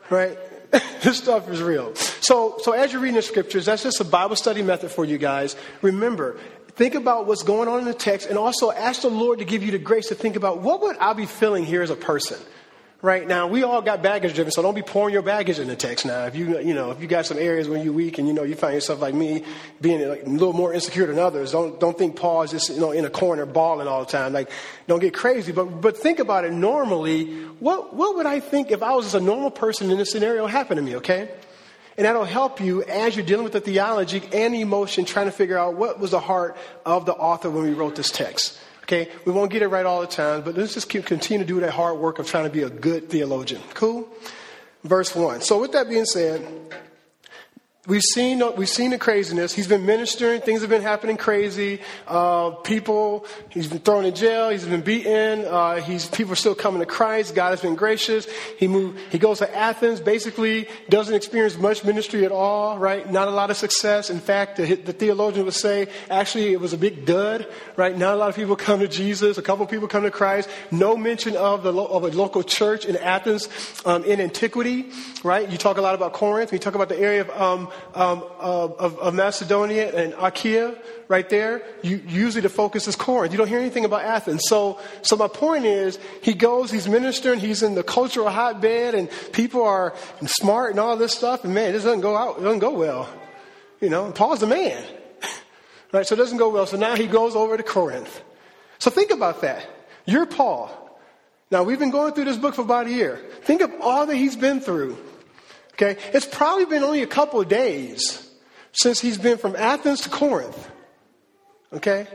right? 0.10 0.38
this 1.02 1.18
stuff 1.18 1.50
is 1.50 1.62
real. 1.62 1.96
So, 1.96 2.58
so 2.62 2.74
as 2.74 2.94
you're 2.94 3.02
reading 3.02 3.16
the 3.16 3.22
scriptures, 3.22 3.66
that's 3.66 3.84
just 3.84 4.00
a 4.02 4.04
Bible 4.04 4.36
study 4.36 4.62
method 4.62 4.92
for 4.92 5.04
you 5.04 5.18
guys. 5.18 5.56
Remember, 5.82 6.38
think 6.72 6.96
about 6.96 7.26
what's 7.26 7.44
going 7.44 7.68
on 7.68 7.80
in 7.80 7.86
the 7.86 7.94
text 7.94 8.28
and 8.28 8.38
also 8.38 8.72
ask 8.72 9.02
the 9.02 9.10
Lord 9.10 9.40
to 9.40 9.46
give 9.46 9.64
you 9.64 9.72
the 9.72 9.80
grace 9.80 10.08
to 10.08 10.16
think 10.16 10.36
about 10.36 10.60
what 10.60 10.82
would 10.82 10.98
I 10.98 11.14
be 11.14 11.26
feeling 11.26 11.66
here 11.66 11.82
as 11.82 11.90
a 11.90 11.96
person? 11.96 12.40
Right 13.02 13.26
now, 13.26 13.48
we 13.48 13.64
all 13.64 13.82
got 13.82 14.04
baggage 14.04 14.34
driven, 14.36 14.52
so 14.52 14.62
don't 14.62 14.76
be 14.76 14.82
pouring 14.82 15.14
your 15.14 15.22
baggage 15.22 15.58
in 15.58 15.70
the 15.70 15.76
text 15.78 16.06
now. 16.06 16.26
If 16.26 16.36
you, 16.36 16.60
you 16.60 16.74
know, 16.74 16.92
if 16.92 17.00
you 17.00 17.08
got 17.08 17.26
some 17.26 17.38
areas 17.38 17.70
where 17.70 17.82
you're 17.82 17.94
weak 17.94 18.18
and 18.18 18.28
you 18.28 18.34
know 18.34 18.44
you 18.44 18.56
find 18.56 18.74
yourself 18.74 19.00
like 19.00 19.14
me, 19.14 19.46
being 19.80 20.02
a 20.02 20.16
little 20.26 20.52
more 20.52 20.74
insecure 20.74 21.08
than 21.08 21.18
others, 21.18 21.54
don't 21.54 21.80
don't 21.80 21.98
think 21.98 22.18
Paul 22.18 22.42
is 22.42 22.52
just 22.52 22.70
you 22.70 22.82
know 22.82 22.92
in 22.92 23.06
a 23.06 23.10
corner 23.10 23.46
bawling 23.46 23.88
all 23.88 24.02
the 24.04 24.12
time. 24.12 24.34
Like, 24.34 24.52
don't 24.88 25.00
get 25.00 25.14
crazy, 25.14 25.54
but 25.54 25.64
but 25.80 25.96
think 25.96 26.20
about 26.20 26.44
it 26.44 26.52
normally. 26.52 27.28
What 27.62 27.96
what 27.96 28.18
would 28.18 28.26
I 28.26 28.42
think 28.42 28.70
if 28.70 28.84
I 28.84 28.94
was 28.94 29.06
just 29.06 29.16
a 29.16 29.22
normal 29.22 29.52
person 29.52 29.90
in 29.90 29.98
this 29.98 30.12
scenario 30.12 30.46
happened 30.46 30.80
to 30.80 30.84
me? 30.84 30.98
Okay, 30.98 31.30
and 32.00 32.06
that'll 32.06 32.24
help 32.24 32.62
you 32.62 32.82
as 32.84 33.18
you're 33.18 33.26
dealing 33.26 33.44
with 33.44 33.52
the 33.52 33.60
theology 33.60 34.24
and 34.32 34.56
emotion, 34.56 35.04
trying 35.04 35.26
to 35.26 35.34
figure 35.34 35.58
out 35.58 35.74
what 35.74 36.00
was 36.00 36.12
the 36.12 36.20
heart 36.22 36.56
of 36.86 37.06
the 37.06 37.12
author 37.12 37.50
when 37.50 37.66
we 37.66 37.74
wrote 37.74 37.98
this 37.98 38.10
text. 38.10 38.58
Okay, 38.84 39.10
we 39.26 39.34
won't 39.34 39.52
get 39.52 39.64
it 39.64 39.68
right 39.68 39.86
all 39.86 40.00
the 40.00 40.08
time, 40.08 40.42
but 40.42 40.56
let's 40.56 40.74
just 40.74 40.88
keep, 40.88 41.06
continue 41.06 41.46
to 41.46 41.54
do 41.54 41.60
that 41.60 41.72
hard 41.72 41.98
work 41.98 42.18
of 42.18 42.26
trying 42.26 42.46
to 42.46 42.50
be 42.50 42.64
a 42.64 42.70
good 42.70 43.10
theologian. 43.10 43.62
Cool? 43.74 44.08
Verse 44.86 45.14
1. 45.14 45.42
So, 45.42 45.60
with 45.60 45.74
that 45.74 45.90
being 45.90 46.06
said, 46.06 46.42
We've 47.90 48.04
seen, 48.04 48.44
we've 48.56 48.70
seen 48.70 48.92
the 48.92 49.00
craziness. 49.00 49.52
He's 49.52 49.66
been 49.66 49.84
ministering. 49.84 50.42
Things 50.42 50.62
have 50.62 50.70
been 50.70 50.84
happening 50.84 51.18
crazy. 51.18 51.82
Uh, 52.08 52.52
people, 52.52 53.26
he's 53.50 53.68
been 53.68 53.80
thrown 53.80 54.06
in 54.06 54.14
jail. 54.14 54.50
He's 54.50 54.64
been 54.64 54.82
beaten. 54.82 55.44
Uh, 55.44 55.78
he's, 55.78 56.06
people 56.06 56.34
are 56.34 56.36
still 56.36 56.54
coming 56.54 56.82
to 56.82 56.86
Christ. 56.86 57.34
God 57.34 57.50
has 57.50 57.62
been 57.62 57.74
gracious. 57.74 58.28
He 58.60 58.68
moved, 58.68 59.00
he 59.12 59.18
goes 59.18 59.40
to 59.40 59.58
Athens, 59.58 60.02
basically 60.02 60.68
doesn't 60.90 61.16
experience 61.16 61.58
much 61.58 61.84
ministry 61.84 62.26
at 62.26 62.32
all, 62.32 62.78
right? 62.78 63.12
Not 63.12 63.28
a 63.28 63.32
lot 63.32 63.50
of 63.50 63.58
success. 63.58 64.12
In 64.12 64.20
fact, 64.20 64.58
the, 64.58 64.76
the 64.76 64.94
theologian 64.94 65.46
would 65.46 65.56
say, 65.56 65.88
actually, 66.12 66.54
it 66.54 66.62
was 66.62 66.74
a 66.74 66.78
big 66.78 67.08
dud, 67.08 67.48
right? 67.76 67.98
Not 67.98 68.14
a 68.14 68.18
lot 68.18 68.30
of 68.30 68.36
people 68.36 68.56
come 68.68 68.82
to 68.82 68.88
Jesus. 68.88 69.40
A 69.40 69.42
couple 69.42 69.66
people 69.66 69.88
come 69.88 70.04
to 70.04 70.12
Christ. 70.12 70.48
No 70.70 70.96
mention 70.96 71.36
of 71.36 71.64
the, 71.64 71.74
of 71.74 72.04
a 72.04 72.10
local 72.10 72.44
church 72.44 72.86
in 72.86 72.98
Athens, 72.98 73.50
um, 73.84 74.04
in 74.04 74.22
antiquity, 74.22 74.92
right? 75.24 75.50
You 75.50 75.58
talk 75.58 75.80
a 75.80 75.82
lot 75.82 75.96
about 75.96 76.14
Corinth. 76.14 76.54
You 76.54 76.60
talk 76.60 76.76
about 76.76 76.90
the 76.90 77.00
area 77.00 77.22
of, 77.22 77.32
um, 77.32 77.72
um, 77.94 78.24
of, 78.40 79.00
of, 79.00 79.14
Macedonia 79.14 79.94
and 79.96 80.14
Achaia, 80.20 80.76
right 81.08 81.28
there, 81.30 81.64
you, 81.82 82.02
usually 82.08 82.42
the 82.42 82.50
focus 82.50 82.88
is 82.88 82.96
Corinth. 82.96 83.32
You 83.32 83.38
don't 83.38 83.48
hear 83.48 83.60
anything 83.60 83.86
about 83.86 84.04
Athens. 84.04 84.44
So, 84.48 84.80
so 85.02 85.16
my 85.16 85.28
point 85.28 85.66
is, 85.66 86.00
he 86.22 86.34
goes, 86.34 86.72
he's 86.72 86.88
ministering, 86.88 87.40
he's 87.40 87.64
in 87.64 87.76
the 87.76 87.84
cultural 87.84 88.30
hotbed, 88.30 88.96
and 88.96 89.10
people 89.32 89.64
are 89.64 89.94
smart 90.26 90.72
and 90.72 90.80
all 90.80 90.98
this 90.98 91.14
stuff, 91.14 91.44
and 91.44 91.54
man, 91.54 91.74
this 91.74 91.84
doesn't 91.84 92.02
go 92.02 92.16
out, 92.16 92.40
it 92.40 92.44
doesn't 92.44 92.60
go 92.60 92.72
well. 92.72 93.10
You 93.82 93.90
know, 93.90 94.12
Paul's 94.12 94.40
the 94.40 94.48
man. 94.48 94.84
Right? 95.92 96.06
So 96.06 96.14
it 96.14 96.20
doesn't 96.20 96.38
go 96.38 96.50
well. 96.50 96.68
So 96.68 96.78
now 96.78 96.96
he 96.96 97.08
goes 97.08 97.36
over 97.36 97.58
to 97.58 97.64
Corinth. 97.64 98.22
So 98.78 98.92
think 98.92 99.10
about 99.10 99.42
that. 99.42 99.68
You're 100.06 100.28
Paul. 100.28 100.70
Now 101.50 101.64
we've 101.64 101.80
been 101.80 101.90
going 101.90 102.14
through 102.14 102.26
this 102.26 102.38
book 102.38 102.54
for 102.54 102.62
about 102.62 102.86
a 102.86 102.92
year. 102.92 103.20
Think 103.42 103.62
of 103.62 103.72
all 103.82 104.06
that 104.06 104.16
he's 104.16 104.36
been 104.36 104.62
through. 104.62 104.98
Okay? 105.82 106.00
It's 106.14 106.26
probably 106.26 106.66
been 106.66 106.84
only 106.84 107.02
a 107.02 107.08
couple 107.08 107.40
of 107.40 107.48
days 107.48 108.30
since 108.74 109.00
he's 109.00 109.18
been 109.18 109.38
from 109.38 109.56
Athens 109.56 110.02
to 110.02 110.10
Corinth. 110.10 110.70
Okay? 111.72 112.08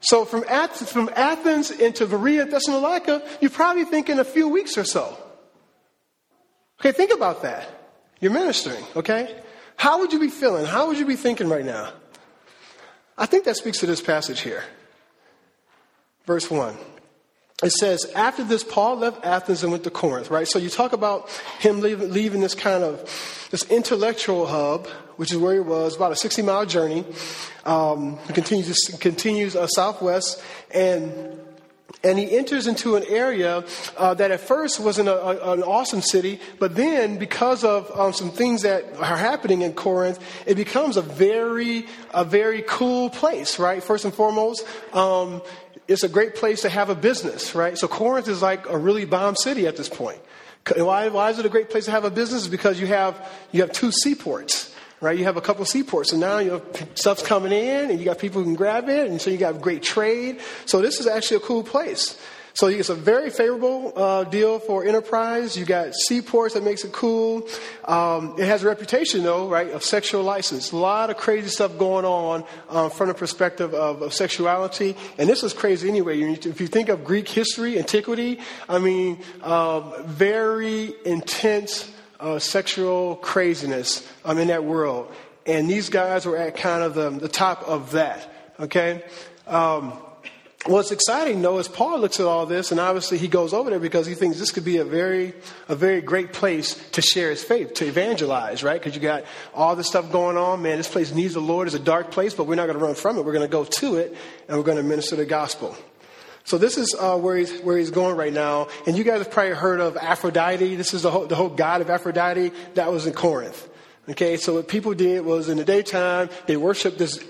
So 0.00 0.24
from 0.24 0.44
Athens, 0.48 0.90
from 0.90 1.10
Athens 1.14 1.70
into 1.70 2.06
Berea, 2.06 2.46
Thessalonica, 2.46 3.22
you're 3.40 3.50
probably 3.50 3.84
thinking 3.84 4.18
a 4.18 4.24
few 4.24 4.48
weeks 4.48 4.76
or 4.78 4.84
so. 4.84 5.16
Okay, 6.80 6.92
think 6.92 7.12
about 7.12 7.42
that. 7.42 7.68
You're 8.20 8.32
ministering, 8.32 8.82
okay? 8.96 9.42
How 9.76 10.00
would 10.00 10.12
you 10.12 10.20
be 10.20 10.28
feeling? 10.28 10.66
How 10.66 10.88
would 10.88 10.98
you 10.98 11.06
be 11.06 11.16
thinking 11.16 11.48
right 11.48 11.64
now? 11.64 11.92
I 13.16 13.26
think 13.26 13.44
that 13.44 13.56
speaks 13.56 13.78
to 13.78 13.86
this 13.86 14.00
passage 14.00 14.40
here. 14.40 14.64
Verse 16.26 16.50
1. 16.50 16.76
It 17.64 17.72
says, 17.72 18.04
after 18.14 18.44
this, 18.44 18.62
Paul 18.62 18.96
left 18.96 19.24
Athens 19.24 19.62
and 19.62 19.72
went 19.72 19.84
to 19.84 19.90
Corinth, 19.90 20.30
right? 20.30 20.46
So 20.46 20.58
you 20.58 20.68
talk 20.68 20.92
about 20.92 21.30
him 21.60 21.80
leaving, 21.80 22.12
leaving 22.12 22.40
this 22.42 22.54
kind 22.54 22.84
of, 22.84 23.48
this 23.50 23.64
intellectual 23.70 24.46
hub, 24.46 24.86
which 25.16 25.32
is 25.32 25.38
where 25.38 25.54
he 25.54 25.60
was, 25.60 25.96
about 25.96 26.12
a 26.12 26.16
60 26.16 26.42
mile 26.42 26.66
journey. 26.66 27.06
Um, 27.64 28.18
he 28.26 28.34
continues, 28.34 28.76
continues 29.00 29.56
uh, 29.56 29.66
southwest, 29.66 30.42
and 30.74 31.40
and 32.02 32.18
he 32.18 32.36
enters 32.36 32.66
into 32.66 32.96
an 32.96 33.04
area 33.08 33.64
uh, 33.96 34.12
that 34.14 34.30
at 34.30 34.40
first 34.40 34.78
wasn't 34.78 35.08
a, 35.08 35.48
a, 35.48 35.52
an 35.52 35.62
awesome 35.62 36.02
city, 36.02 36.38
but 36.58 36.76
then 36.76 37.16
because 37.16 37.64
of 37.64 37.90
um, 37.98 38.12
some 38.12 38.30
things 38.30 38.62
that 38.62 38.84
are 38.98 39.16
happening 39.16 39.62
in 39.62 39.72
Corinth, 39.72 40.18
it 40.46 40.56
becomes 40.56 40.98
a 40.98 41.02
very, 41.02 41.86
a 42.12 42.24
very 42.24 42.62
cool 42.66 43.08
place, 43.08 43.58
right? 43.58 43.82
First 43.82 44.04
and 44.04 44.12
foremost, 44.12 44.66
um, 44.92 45.40
it's 45.88 46.02
a 46.02 46.08
great 46.08 46.34
place 46.34 46.62
to 46.62 46.68
have 46.68 46.90
a 46.90 46.94
business, 46.94 47.54
right? 47.54 47.76
So 47.76 47.88
Corinth 47.88 48.28
is 48.28 48.42
like 48.42 48.68
a 48.68 48.76
really 48.76 49.04
bomb 49.04 49.36
city 49.36 49.66
at 49.66 49.76
this 49.76 49.88
point. 49.88 50.18
Why, 50.76 51.08
why 51.08 51.30
is 51.30 51.38
it 51.38 51.44
a 51.44 51.50
great 51.50 51.68
place 51.68 51.84
to 51.84 51.90
have 51.90 52.04
a 52.04 52.10
business? 52.10 52.46
Because 52.46 52.80
you 52.80 52.86
have, 52.86 53.30
you 53.52 53.60
have 53.60 53.72
two 53.72 53.92
seaports 53.92 54.74
right? 55.04 55.18
You 55.18 55.24
have 55.24 55.36
a 55.36 55.42
couple 55.42 55.64
seaports, 55.66 56.12
and 56.12 56.20
now 56.20 56.38
you 56.38 56.52
have 56.52 56.88
stuff's 56.94 57.22
coming 57.22 57.52
in, 57.52 57.90
and 57.90 57.98
you 57.98 58.06
got 58.06 58.18
people 58.18 58.40
who 58.40 58.46
can 58.46 58.54
grab 58.54 58.88
it, 58.88 59.10
and 59.10 59.20
so 59.20 59.30
you 59.30 59.36
got 59.36 59.60
great 59.60 59.82
trade. 59.82 60.40
So 60.64 60.80
this 60.80 60.98
is 60.98 61.06
actually 61.06 61.36
a 61.38 61.40
cool 61.40 61.62
place. 61.62 62.18
So 62.54 62.68
it's 62.68 62.88
a 62.88 62.94
very 62.94 63.30
favorable 63.30 63.92
uh, 63.96 64.22
deal 64.22 64.60
for 64.60 64.84
enterprise. 64.84 65.56
You 65.56 65.64
got 65.64 65.92
seaports 65.92 66.54
that 66.54 66.62
makes 66.62 66.84
it 66.84 66.92
cool. 66.92 67.48
Um, 67.84 68.36
it 68.38 68.46
has 68.46 68.62
a 68.62 68.68
reputation, 68.68 69.24
though, 69.24 69.48
right, 69.48 69.72
of 69.72 69.82
sexual 69.82 70.22
license. 70.22 70.70
A 70.70 70.76
lot 70.76 71.10
of 71.10 71.16
crazy 71.16 71.48
stuff 71.48 71.76
going 71.78 72.04
on 72.04 72.44
um, 72.68 72.90
from 72.90 73.08
the 73.08 73.14
perspective 73.14 73.74
of, 73.74 74.02
of, 74.02 74.14
sexuality, 74.14 74.96
and 75.18 75.28
this 75.28 75.42
is 75.42 75.52
crazy 75.52 75.88
anyway. 75.88 76.22
If 76.22 76.60
you 76.60 76.68
think 76.68 76.88
of 76.90 77.02
Greek 77.02 77.28
history, 77.28 77.76
antiquity, 77.76 78.38
I 78.68 78.78
mean, 78.78 79.18
um, 79.42 79.92
very 80.04 80.94
intense 81.04 81.90
uh, 82.20 82.38
sexual 82.38 83.16
craziness 83.16 84.08
um, 84.24 84.38
in 84.38 84.46
that 84.46 84.62
world. 84.62 85.12
And 85.44 85.68
these 85.68 85.88
guys 85.88 86.24
were 86.24 86.36
at 86.36 86.56
kind 86.56 86.84
of 86.84 86.94
the, 86.94 87.10
the 87.10 87.28
top 87.28 87.64
of 87.64 87.90
that. 87.92 88.30
Okay? 88.60 89.02
Um, 89.48 89.98
what's 90.66 90.90
exciting 90.90 91.42
though 91.42 91.58
is 91.58 91.68
Paul 91.68 91.98
looks 92.00 92.20
at 92.20 92.26
all 92.26 92.46
this 92.46 92.70
and 92.70 92.80
obviously 92.80 93.18
he 93.18 93.28
goes 93.28 93.52
over 93.52 93.70
there 93.70 93.78
because 93.78 94.06
he 94.06 94.14
thinks 94.14 94.38
this 94.38 94.50
could 94.50 94.64
be 94.64 94.78
a 94.78 94.84
very, 94.84 95.34
a 95.68 95.76
very 95.76 96.00
great 96.00 96.32
place 96.32 96.74
to 96.92 97.02
share 97.02 97.30
his 97.30 97.42
faith, 97.42 97.74
to 97.74 97.86
evangelize, 97.86 98.62
right? 98.62 98.80
Because 98.80 98.94
you 98.94 99.00
got 99.00 99.24
all 99.54 99.76
this 99.76 99.88
stuff 99.88 100.10
going 100.10 100.36
on. 100.36 100.62
Man, 100.62 100.78
this 100.78 100.88
place 100.88 101.14
needs 101.14 101.34
the 101.34 101.40
Lord. 101.40 101.68
It's 101.68 101.76
a 101.76 101.80
dark 101.80 102.10
place, 102.10 102.34
but 102.34 102.46
we're 102.46 102.54
not 102.54 102.66
going 102.66 102.78
to 102.78 102.84
run 102.84 102.94
from 102.94 103.18
it. 103.18 103.24
We're 103.24 103.32
going 103.32 103.46
to 103.46 103.52
go 103.52 103.64
to 103.64 103.96
it 103.96 104.16
and 104.48 104.56
we're 104.56 104.64
going 104.64 104.78
to 104.78 104.82
minister 104.82 105.16
the 105.16 105.26
gospel. 105.26 105.76
So 106.44 106.58
this 106.58 106.76
is 106.76 106.94
uh, 106.98 107.16
where 107.16 107.36
he's 107.36 107.58
where 107.60 107.78
he's 107.78 107.90
going 107.90 108.16
right 108.16 108.32
now, 108.32 108.68
and 108.86 108.98
you 108.98 109.02
guys 109.02 109.18
have 109.18 109.30
probably 109.30 109.54
heard 109.54 109.80
of 109.80 109.96
Aphrodite. 109.96 110.76
This 110.76 110.92
is 110.92 111.00
the 111.00 111.10
whole, 111.10 111.26
the 111.26 111.34
whole 111.34 111.48
god 111.48 111.80
of 111.80 111.88
Aphrodite 111.88 112.52
that 112.74 112.92
was 112.92 113.06
in 113.06 113.14
Corinth. 113.14 113.66
Okay, 114.10 114.36
so 114.36 114.56
what 114.56 114.68
people 114.68 114.92
did 114.92 115.24
was 115.24 115.48
in 115.48 115.56
the 115.56 115.64
daytime 115.64 116.28
they 116.46 116.58
worshiped 116.58 116.98
this 116.98 117.24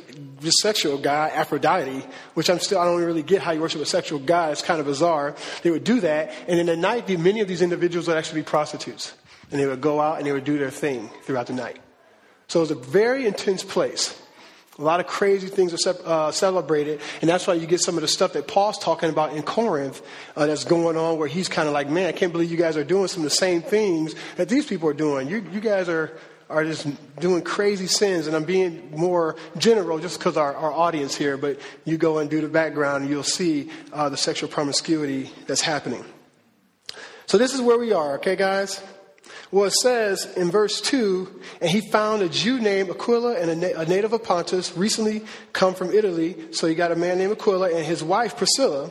this 0.44 0.60
sexual 0.60 0.98
god 0.98 1.32
Aphrodite, 1.32 2.04
which 2.34 2.48
I'm 2.48 2.60
still 2.60 2.78
I 2.78 2.84
don't 2.84 3.02
really 3.02 3.22
get 3.22 3.42
how 3.42 3.52
you 3.52 3.60
worship 3.60 3.80
a 3.80 3.86
sexual 3.86 4.18
god. 4.18 4.52
It's 4.52 4.62
kind 4.62 4.80
of 4.80 4.86
bizarre. 4.86 5.34
They 5.62 5.70
would 5.70 5.84
do 5.84 6.00
that, 6.00 6.32
and 6.46 6.60
in 6.60 6.66
the 6.66 6.76
night, 6.76 7.08
many 7.18 7.40
of 7.40 7.48
these 7.48 7.62
individuals 7.62 8.06
would 8.08 8.16
actually 8.16 8.42
be 8.42 8.44
prostitutes, 8.44 9.14
and 9.50 9.60
they 9.60 9.66
would 9.66 9.80
go 9.80 10.00
out 10.00 10.18
and 10.18 10.26
they 10.26 10.32
would 10.32 10.44
do 10.44 10.58
their 10.58 10.70
thing 10.70 11.10
throughout 11.24 11.46
the 11.46 11.52
night. 11.52 11.78
So 12.48 12.60
it 12.60 12.62
was 12.62 12.70
a 12.70 12.76
very 12.76 13.26
intense 13.26 13.64
place. 13.64 14.20
A 14.78 14.82
lot 14.82 14.98
of 14.98 15.06
crazy 15.06 15.46
things 15.46 15.72
are 15.72 15.96
uh, 16.04 16.32
celebrated, 16.32 17.00
and 17.20 17.30
that's 17.30 17.46
why 17.46 17.54
you 17.54 17.66
get 17.66 17.80
some 17.80 17.94
of 17.96 18.02
the 18.02 18.08
stuff 18.08 18.32
that 18.32 18.48
Paul's 18.48 18.76
talking 18.76 19.08
about 19.08 19.32
in 19.32 19.44
Corinth 19.44 20.02
uh, 20.36 20.46
that's 20.46 20.64
going 20.64 20.96
on, 20.96 21.16
where 21.16 21.28
he's 21.28 21.48
kind 21.48 21.68
of 21.68 21.74
like, 21.74 21.88
"Man, 21.88 22.08
I 22.08 22.12
can't 22.12 22.32
believe 22.32 22.50
you 22.50 22.56
guys 22.56 22.76
are 22.76 22.82
doing 22.82 23.06
some 23.06 23.20
of 23.22 23.24
the 23.24 23.36
same 23.36 23.62
things 23.62 24.16
that 24.36 24.48
these 24.48 24.66
people 24.66 24.88
are 24.88 24.94
doing. 24.94 25.28
You, 25.28 25.46
you 25.52 25.60
guys 25.60 25.88
are 25.88 26.18
are 26.48 26.64
just 26.64 26.86
doing 27.20 27.42
crazy 27.42 27.86
sins." 27.86 28.26
And 28.26 28.36
I'm 28.36 28.44
being 28.44 28.90
more 28.90 29.36
general 29.58 29.98
just 29.98 30.18
because 30.18 30.36
our, 30.36 30.54
our 30.54 30.72
audience 30.72 31.14
here, 31.14 31.36
but 31.36 31.58
you 31.84 31.96
go 31.96 32.18
and 32.18 32.28
do 32.30 32.40
the 32.40 32.48
background, 32.48 33.02
and 33.02 33.10
you'll 33.10 33.22
see 33.22 33.70
uh, 33.92 34.08
the 34.08 34.16
sexual 34.16 34.48
promiscuity 34.48 35.30
that's 35.46 35.62
happening. 35.62 36.04
So 37.26 37.38
this 37.38 37.54
is 37.54 37.60
where 37.60 37.78
we 37.78 37.92
are, 37.92 38.16
okay, 38.16 38.36
guys. 38.36 38.82
Well, 39.50 39.64
it 39.64 39.72
says 39.72 40.26
in 40.36 40.50
verse 40.50 40.80
2 40.80 41.40
and 41.60 41.70
he 41.70 41.80
found 41.80 42.22
a 42.22 42.28
Jew 42.28 42.58
named 42.60 42.90
Aquila 42.90 43.36
and 43.36 43.50
a, 43.50 43.54
na- 43.54 43.80
a, 43.80 43.86
native 43.86 44.12
of 44.12 44.24
Pontus, 44.24 44.76
recently 44.76 45.22
come 45.52 45.74
from 45.74 45.92
Italy. 45.92 46.52
So 46.52 46.66
he 46.66 46.74
got 46.74 46.92
a 46.92 46.96
man 46.96 47.18
named 47.18 47.32
Aquila 47.32 47.70
and 47.70 47.84
his 47.84 48.02
wife 48.02 48.36
Priscilla, 48.36 48.90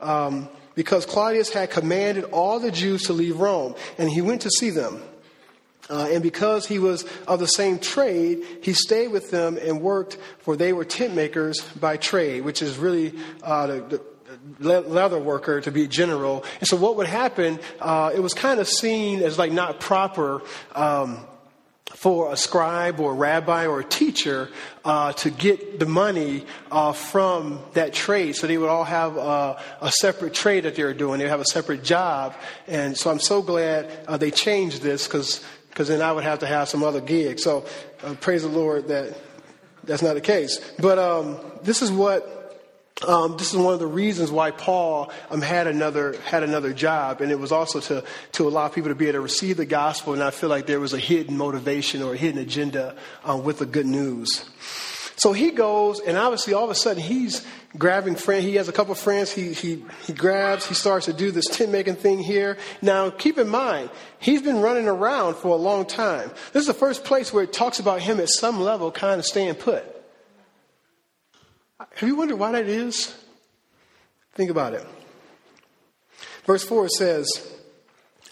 um, 0.00 0.48
because 0.74 1.06
Claudius 1.06 1.52
had 1.52 1.70
commanded 1.70 2.24
all 2.24 2.60
the 2.60 2.70
Jews 2.70 3.04
to 3.04 3.12
leave 3.12 3.38
Rome, 3.38 3.74
and 3.96 4.10
he 4.10 4.20
went 4.20 4.42
to 4.42 4.50
see 4.50 4.70
them. 4.70 5.02
Uh, 5.90 6.08
and 6.10 6.22
because 6.22 6.66
he 6.66 6.78
was 6.78 7.04
of 7.26 7.40
the 7.40 7.46
same 7.46 7.78
trade, 7.78 8.42
he 8.62 8.72
stayed 8.72 9.08
with 9.08 9.30
them 9.30 9.58
and 9.58 9.80
worked, 9.80 10.16
for 10.38 10.56
they 10.56 10.72
were 10.72 10.84
tent 10.84 11.14
makers 11.14 11.60
by 11.80 11.96
trade, 11.96 12.42
which 12.42 12.62
is 12.62 12.78
really 12.78 13.12
uh, 13.42 13.66
the, 13.66 14.02
the 14.60 14.80
leather 14.80 15.18
worker 15.18 15.60
to 15.60 15.70
be 15.70 15.86
general. 15.86 16.44
And 16.60 16.68
so 16.68 16.76
what 16.76 16.96
would 16.96 17.06
happen, 17.06 17.58
uh, 17.80 18.12
it 18.14 18.20
was 18.20 18.34
kind 18.34 18.60
of 18.60 18.68
seen 18.68 19.22
as 19.22 19.38
like 19.38 19.52
not 19.52 19.80
proper 19.80 20.42
um, 20.74 21.18
for 21.94 22.32
a 22.32 22.36
scribe 22.36 22.98
or 22.98 23.12
a 23.12 23.14
rabbi 23.14 23.66
or 23.66 23.80
a 23.80 23.84
teacher 23.84 24.50
uh, 24.84 25.12
to 25.12 25.30
get 25.30 25.78
the 25.78 25.86
money 25.86 26.44
uh, 26.70 26.92
from 26.92 27.60
that 27.74 27.92
trade. 27.92 28.34
So 28.36 28.46
they 28.46 28.58
would 28.58 28.68
all 28.68 28.84
have 28.84 29.16
uh, 29.16 29.56
a 29.80 29.90
separate 29.90 30.34
trade 30.34 30.64
that 30.64 30.74
they 30.74 30.84
were 30.84 30.94
doing. 30.94 31.18
They 31.18 31.24
would 31.24 31.30
have 31.30 31.40
a 31.40 31.46
separate 31.46 31.84
job. 31.84 32.34
And 32.66 32.96
so 32.96 33.10
I'm 33.10 33.20
so 33.20 33.42
glad 33.42 33.90
uh, 34.08 34.16
they 34.16 34.30
changed 34.30 34.82
this 34.82 35.06
because 35.06 35.44
because 35.74 35.88
then 35.88 36.00
I 36.00 36.12
would 36.12 36.22
have 36.22 36.38
to 36.38 36.46
have 36.46 36.68
some 36.68 36.84
other 36.84 37.00
gig. 37.00 37.40
So 37.40 37.66
uh, 38.04 38.14
praise 38.14 38.42
the 38.42 38.48
Lord 38.48 38.86
that 38.88 39.12
that's 39.82 40.02
not 40.02 40.14
the 40.14 40.20
case. 40.20 40.60
But 40.78 41.00
um, 41.00 41.38
this 41.64 41.82
is 41.82 41.90
what 41.90 42.30
um, 43.06 43.36
this 43.36 43.52
is 43.52 43.58
one 43.58 43.74
of 43.74 43.80
the 43.80 43.88
reasons 43.88 44.30
why 44.30 44.52
Paul 44.52 45.10
um, 45.28 45.42
had 45.42 45.66
another 45.66 46.16
had 46.20 46.44
another 46.44 46.72
job, 46.72 47.20
and 47.20 47.32
it 47.32 47.40
was 47.40 47.50
also 47.50 47.80
to 47.80 48.04
to 48.32 48.46
allow 48.46 48.68
people 48.68 48.90
to 48.90 48.94
be 48.94 49.06
able 49.06 49.14
to 49.14 49.20
receive 49.20 49.56
the 49.56 49.66
gospel. 49.66 50.12
And 50.12 50.22
I 50.22 50.30
feel 50.30 50.48
like 50.48 50.66
there 50.66 50.78
was 50.78 50.92
a 50.92 50.98
hidden 50.98 51.36
motivation 51.36 52.02
or 52.02 52.14
a 52.14 52.16
hidden 52.16 52.40
agenda 52.40 52.94
um, 53.24 53.42
with 53.42 53.58
the 53.58 53.66
good 53.66 53.86
news. 53.86 54.48
So 55.16 55.32
he 55.32 55.52
goes, 55.52 56.00
and 56.00 56.16
obviously, 56.16 56.54
all 56.54 56.64
of 56.64 56.70
a 56.70 56.74
sudden, 56.74 57.02
he's 57.02 57.46
grabbing 57.78 58.16
friends. 58.16 58.44
He 58.44 58.56
has 58.56 58.68
a 58.68 58.72
couple 58.72 58.94
friends. 58.94 59.32
He 59.32 59.52
he 59.52 59.84
he 60.06 60.12
grabs. 60.12 60.66
He 60.66 60.74
starts 60.74 61.06
to 61.06 61.12
do 61.12 61.30
this 61.30 61.46
tin 61.46 61.70
making 61.70 61.96
thing 61.96 62.18
here. 62.18 62.56
Now, 62.82 63.10
keep 63.10 63.38
in 63.38 63.48
mind, 63.48 63.90
he's 64.18 64.42
been 64.42 64.60
running 64.60 64.88
around 64.88 65.36
for 65.36 65.48
a 65.48 65.56
long 65.56 65.86
time. 65.86 66.30
This 66.52 66.62
is 66.62 66.66
the 66.66 66.74
first 66.74 67.04
place 67.04 67.32
where 67.32 67.44
it 67.44 67.52
talks 67.52 67.78
about 67.78 68.00
him 68.00 68.18
at 68.18 68.28
some 68.28 68.60
level, 68.60 68.90
kind 68.90 69.18
of 69.18 69.24
staying 69.24 69.54
put. 69.54 69.84
Have 71.78 72.08
you 72.08 72.16
wondered 72.16 72.36
why 72.36 72.52
that 72.52 72.66
is? 72.66 73.14
Think 74.34 74.50
about 74.50 74.74
it. 74.74 74.86
Verse 76.44 76.64
4 76.64 76.88
says, 76.88 77.53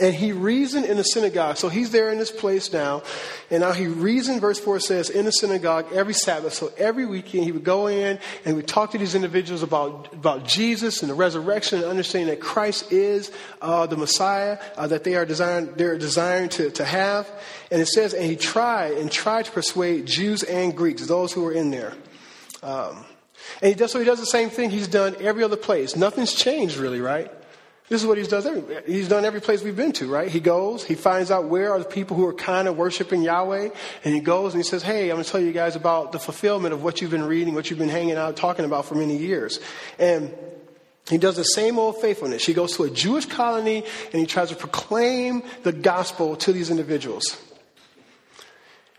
and 0.02 0.12
he 0.12 0.32
reasoned 0.32 0.85
in 0.87 0.97
the 0.97 1.04
synagogue. 1.04 1.56
So 1.56 1.68
he's 1.68 1.92
there 1.92 2.11
in 2.11 2.18
this 2.18 2.32
place 2.32 2.73
now. 2.73 3.04
And 3.50 3.61
now 3.61 3.71
he 3.71 3.87
reasoned, 3.87 4.40
verse 4.40 4.59
4 4.59 4.80
says, 4.80 5.09
in 5.09 5.26
the 5.26 5.30
synagogue 5.30 5.87
every 5.92 6.12
Sabbath. 6.12 6.54
So 6.54 6.73
every 6.76 7.06
weekend 7.06 7.44
he 7.44 7.52
would 7.52 7.62
go 7.62 7.87
in 7.87 8.18
and 8.44 8.56
would 8.56 8.66
talk 8.66 8.90
to 8.90 8.99
these 8.99 9.14
individuals 9.14 9.62
about, 9.62 10.12
about 10.12 10.44
Jesus 10.44 11.02
and 11.02 11.11
the 11.11 11.14
resurrection 11.14 11.78
and 11.78 11.87
understanding 11.87 12.30
that 12.30 12.40
Christ 12.40 12.90
is 12.90 13.30
uh, 13.61 13.87
the 13.87 13.97
Messiah 13.97 14.59
uh, 14.76 14.88
that 14.88 15.04
they 15.04 15.14
are 15.14 15.25
designed, 15.25 15.75
they're 15.76 15.97
desiring 15.97 16.49
to, 16.50 16.71
to 16.73 16.85
have. 16.85 17.30
And 17.71 17.80
it 17.80 17.87
says, 17.87 18.12
and 18.12 18.25
he 18.25 18.35
tried 18.35 18.94
and 18.94 19.11
tried 19.11 19.44
to 19.44 19.52
persuade 19.52 20.06
Jews 20.06 20.42
and 20.42 20.76
Greeks, 20.76 21.06
those 21.06 21.32
who 21.32 21.42
were 21.42 21.52
in 21.52 21.71
there. 21.71 21.94
Um, 22.64 23.04
and 23.61 23.68
he 23.68 23.75
does, 23.75 23.92
so 23.92 24.00
he 24.00 24.04
does 24.04 24.18
the 24.18 24.26
same 24.26 24.50
thing 24.50 24.71
he's 24.71 24.88
done 24.88 25.14
every 25.21 25.44
other 25.44 25.56
place. 25.56 25.94
Nothing's 25.94 26.32
changed 26.32 26.76
really, 26.76 27.00
right? 27.00 27.30
This 27.92 28.00
is 28.00 28.06
what 28.06 28.16
he's 28.16 28.28
done. 28.28 28.46
Every, 28.46 28.82
he's 28.87 29.06
done 29.06 29.26
every 29.26 29.42
place 29.42 29.62
we've 29.62 29.76
been 29.76 29.92
to, 29.92 30.11
right? 30.11 30.26
He 30.26 30.40
goes, 30.40 30.82
he 30.82 30.94
finds 30.94 31.30
out 31.30 31.49
where 31.49 31.72
are 31.72 31.78
the 31.78 31.84
people 31.84 32.16
who 32.16 32.26
are 32.26 32.32
kind 32.32 32.66
of 32.66 32.78
worshiping 32.78 33.20
Yahweh, 33.20 33.68
and 34.02 34.14
he 34.14 34.20
goes 34.20 34.54
and 34.54 34.64
he 34.64 34.66
says, 34.66 34.82
"Hey, 34.82 35.11
I'm 35.11 35.16
going 35.16 35.25
to 35.25 35.30
tell 35.30 35.42
you 35.42 35.52
guys 35.52 35.76
about 35.76 36.11
the 36.11 36.18
fulfillment 36.18 36.72
of 36.72 36.82
what 36.82 37.02
you've 37.02 37.11
been 37.11 37.22
reading, 37.22 37.52
what 37.52 37.68
you've 37.68 37.78
been 37.78 37.90
hanging 37.90 38.16
out, 38.16 38.34
talking 38.34 38.64
about 38.64 38.87
for 38.87 38.94
many 38.94 39.18
years." 39.18 39.61
And 39.99 40.34
he 41.11 41.18
does 41.18 41.37
the 41.37 41.44
same 41.44 41.78
old 41.78 42.00
faithfulness. 42.00 42.46
He 42.46 42.54
goes 42.54 42.78
to 42.78 42.84
a 42.84 42.90
Jewish 42.90 43.26
colony 43.26 43.84
and 44.11 44.20
he 44.20 44.25
tries 44.25 44.49
to 44.49 44.56
proclaim 44.56 45.42
the 45.62 45.72
gospel 45.72 46.34
to 46.37 46.50
these 46.54 46.70
individuals. 46.70 47.37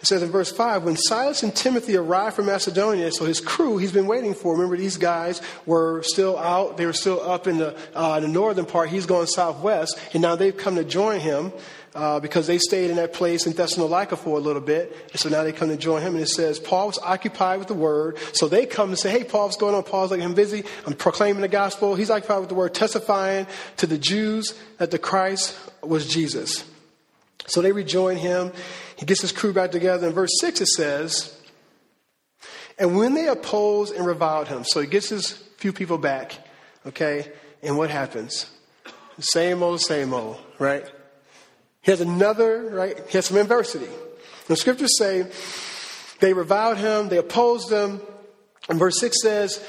It 0.04 0.08
says 0.08 0.22
in 0.22 0.32
verse 0.32 0.52
5 0.52 0.84
when 0.84 0.98
Silas 0.98 1.44
and 1.44 1.56
Timothy 1.56 1.96
arrived 1.96 2.36
from 2.36 2.48
Macedonia, 2.48 3.10
so 3.14 3.24
his 3.24 3.40
crew 3.40 3.78
he's 3.78 3.94
been 3.94 4.06
waiting 4.06 4.34
for, 4.34 4.52
remember 4.52 4.76
these 4.76 4.98
guys 4.98 5.42
were 5.66 6.04
still 6.04 6.38
out, 6.38 6.76
they 6.76 6.86
were 6.86 6.92
still 6.92 7.22
up 7.22 7.48
in 7.48 7.58
the, 7.58 7.74
uh, 7.96 8.20
the 8.20 8.28
northern 8.28 8.66
part, 8.66 8.90
he's 8.90 9.06
going 9.06 9.28
southwest, 9.28 9.98
and 10.12 10.22
now 10.22 10.36
they've 10.36 10.58
come 10.58 10.76
to 10.76 10.84
join 10.84 11.22
him. 11.22 11.54
Uh, 11.96 12.20
because 12.20 12.48
they 12.48 12.58
stayed 12.58 12.90
in 12.90 12.96
that 12.96 13.14
place 13.14 13.46
in 13.46 13.54
Thessalonica 13.54 14.18
for 14.18 14.36
a 14.36 14.42
little 14.42 14.64
bit. 14.64 14.98
And 15.12 15.20
so 15.20 15.30
now 15.30 15.44
they 15.44 15.52
come 15.52 15.70
to 15.70 15.78
join 15.78 16.02
him. 16.02 16.16
And 16.16 16.24
it 16.24 16.28
says, 16.28 16.58
Paul 16.58 16.88
was 16.88 16.98
occupied 16.98 17.60
with 17.60 17.68
the 17.68 17.76
word. 17.76 18.18
So 18.34 18.48
they 18.48 18.66
come 18.66 18.90
and 18.90 18.98
say, 18.98 19.12
Hey, 19.12 19.24
Paul, 19.24 19.46
what's 19.46 19.58
going 19.58 19.76
on? 19.76 19.84
Paul's 19.84 20.10
like, 20.10 20.20
I'm 20.20 20.34
busy. 20.34 20.64
I'm 20.88 20.96
proclaiming 20.96 21.44
the 21.44 21.48
gospel. 21.48 21.94
He's 21.94 22.10
occupied 22.10 22.40
with 22.40 22.50
the 22.50 22.56
word, 22.56 22.74
testifying 22.74 23.46
to 23.78 23.86
the 23.86 24.00
Jews 24.00 24.56
that 24.80 24.90
the 24.90 24.98
Christ 24.98 25.56
was 25.84 26.08
Jesus. 26.08 26.66
So 27.48 27.62
they 27.62 27.72
rejoin 27.72 28.18
him. 28.18 28.52
He 28.96 29.06
gets 29.06 29.22
his 29.22 29.32
crew 29.32 29.54
back 29.54 29.72
together. 29.72 30.08
In 30.08 30.14
verse 30.14 30.32
6, 30.40 30.62
it 30.62 30.68
says, 30.68 31.38
And 32.78 32.98
when 32.98 33.14
they 33.14 33.28
opposed 33.28 33.94
and 33.94 34.06
reviled 34.06 34.48
him, 34.48 34.64
so 34.64 34.82
he 34.82 34.88
gets 34.88 35.10
his 35.10 35.32
few 35.58 35.74
people 35.74 35.98
back, 35.98 36.38
okay? 36.86 37.32
And 37.62 37.78
what 37.78 37.90
happens? 37.90 38.50
Same 39.20 39.62
old, 39.62 39.82
same 39.82 40.14
old, 40.14 40.38
right? 40.60 40.86
He 41.82 41.92
has 41.92 42.02
another, 42.02 42.70
right? 42.70 42.98
He 43.08 43.18
has 43.18 43.26
some 43.26 43.38
adversity. 43.38 43.90
The 44.48 44.56
scriptures 44.56 44.98
say 44.98 45.26
they 46.20 46.34
reviled 46.34 46.78
him, 46.78 47.10
they 47.10 47.18
opposed 47.18 47.72
him. 47.72 48.02
And 48.70 48.80
verse 48.80 49.00
6 49.00 49.22
says, 49.22 49.66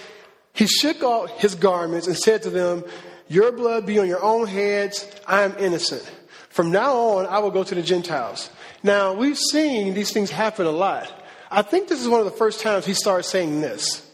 He 0.52 0.66
shook 0.66 1.02
off 1.02 1.30
his 1.40 1.54
garments 1.54 2.06
and 2.06 2.16
said 2.16 2.44
to 2.44 2.50
them, 2.50 2.84
Your 3.28 3.52
blood 3.52 3.86
be 3.86 3.98
on 3.98 4.06
your 4.06 4.22
own 4.22 4.46
heads, 4.46 5.06
I 5.26 5.42
am 5.42 5.56
innocent. 5.58 6.08
From 6.54 6.70
now 6.70 6.94
on, 6.94 7.26
I 7.26 7.40
will 7.40 7.50
go 7.50 7.64
to 7.64 7.75
the 7.75 7.82
Gentiles. 7.82 8.49
Now, 8.84 9.12
we've 9.12 9.37
seen 9.37 9.92
these 9.92 10.12
things 10.12 10.30
happen 10.30 10.66
a 10.66 10.70
lot. 10.70 11.11
I 11.50 11.62
think 11.62 11.88
this 11.88 12.00
is 12.00 12.06
one 12.06 12.20
of 12.20 12.26
the 12.26 12.30
first 12.30 12.61
times 12.61 12.87
he 12.87 12.94
starts 12.94 13.26
saying 13.26 13.61
this. 13.61 14.08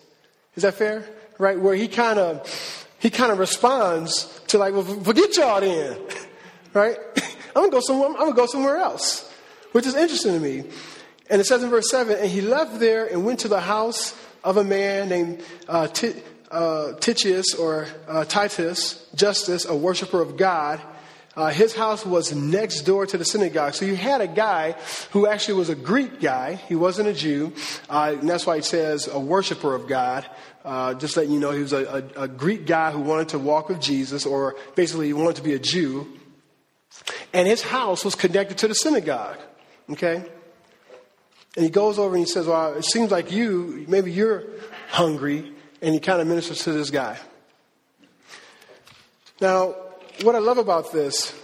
Is 0.57 0.63
that 0.63 0.73
fair? 0.73 1.05
Right? 1.39 1.61
Where 1.61 1.75
he 1.75 1.87
kind 1.87 2.19
of, 2.19 2.89
he 2.99 3.11
kind 3.11 3.31
of 3.31 3.39
responds 3.39 4.41
to 4.47 4.57
like, 4.57 4.73
well, 4.73 4.85
forget 4.85 5.37
y'all 5.37 5.61
then. 5.61 6.01
Right? 6.73 6.97
I'm 7.55 7.65
gonna 7.65 7.71
go 7.73 7.81
somewhere, 7.81 8.09
I'm 8.09 8.17
gonna 8.17 8.33
go 8.33 8.47
somewhere 8.47 8.77
else. 8.77 9.31
Which 9.73 9.85
is 9.85 9.95
interesting 9.95 10.33
to 10.33 10.41
me. 10.41 10.65
And 11.29 11.43
it 11.43 11.45
says 11.45 11.63
in 11.63 11.69
verse 11.69 11.91
7, 11.91 12.17
and 12.17 12.31
he 12.31 12.41
left 12.41 12.81
there 12.81 13.05
and 13.05 13.23
went 13.27 13.41
to 13.41 13.49
the 13.49 13.61
house 13.61 14.19
of 14.43 14.57
a 14.57 14.65
man 14.65 15.11
named 15.11 15.43
uh, 15.69 15.89
T- 15.89 16.15
uh, 16.51 16.95
Titius 17.01 17.55
or 17.55 17.87
uh, 18.09 18.25
Titus, 18.25 19.07
Justus, 19.15 19.67
a 19.67 19.77
worshiper 19.77 20.23
of 20.23 20.39
God 20.39 20.81
uh, 21.41 21.49
his 21.49 21.75
house 21.75 22.05
was 22.05 22.35
next 22.35 22.83
door 22.83 23.07
to 23.07 23.17
the 23.17 23.25
synagogue. 23.25 23.73
So 23.73 23.87
you 23.87 23.97
had 23.97 24.21
a 24.21 24.27
guy 24.27 24.73
who 25.13 25.27
actually 25.27 25.55
was 25.55 25.71
a 25.71 25.75
Greek 25.75 26.21
guy. 26.21 26.57
He 26.57 26.75
wasn't 26.75 27.09
a 27.09 27.15
Jew. 27.15 27.55
Uh, 27.89 28.17
and 28.21 28.29
that's 28.29 28.45
why 28.45 28.57
he 28.57 28.63
says 28.63 29.09
a 29.09 29.19
worshiper 29.19 29.75
of 29.75 29.89
God. 29.89 30.27
Uh, 30.67 30.93
just 30.93 31.17
letting 31.17 31.33
you 31.33 31.41
know, 31.41 31.51
he 31.51 31.63
was 31.63 31.73
a, 31.73 32.13
a, 32.15 32.25
a 32.25 32.29
Greek 32.29 32.67
guy 32.67 32.91
who 32.91 33.01
wanted 33.01 33.31
to 33.31 33.39
walk 33.39 33.71
with 33.71 33.81
Jesus, 33.81 34.27
or 34.27 34.55
basically 34.75 35.07
he 35.07 35.15
wanted 35.15 35.37
to 35.37 35.43
be 35.43 35.55
a 35.55 35.59
Jew. 35.59 36.07
And 37.33 37.49
his 37.49 37.63
house 37.63 38.05
was 38.05 38.15
connected 38.15 38.59
to 38.59 38.69
the 38.69 38.75
synagogue. 38.75 39.39
Okay? 39.89 40.17
And 41.57 41.65
he 41.65 41.71
goes 41.71 41.99
over 41.99 42.17
and 42.17 42.27
he 42.27 42.31
says, 42.31 42.47
Well, 42.49 42.75
it 42.75 42.85
seems 42.85 43.11
like 43.11 43.33
you, 43.33 43.87
maybe 43.89 44.13
you're 44.13 44.45
hungry. 44.91 45.51
And 45.81 45.95
he 45.95 46.01
kind 46.01 46.21
of 46.21 46.27
ministers 46.27 46.65
to 46.65 46.73
this 46.73 46.91
guy. 46.91 47.17
Now, 49.41 49.75
what 50.23 50.35
I 50.35 50.39
love 50.39 50.59
about 50.59 50.93
this 50.93 51.35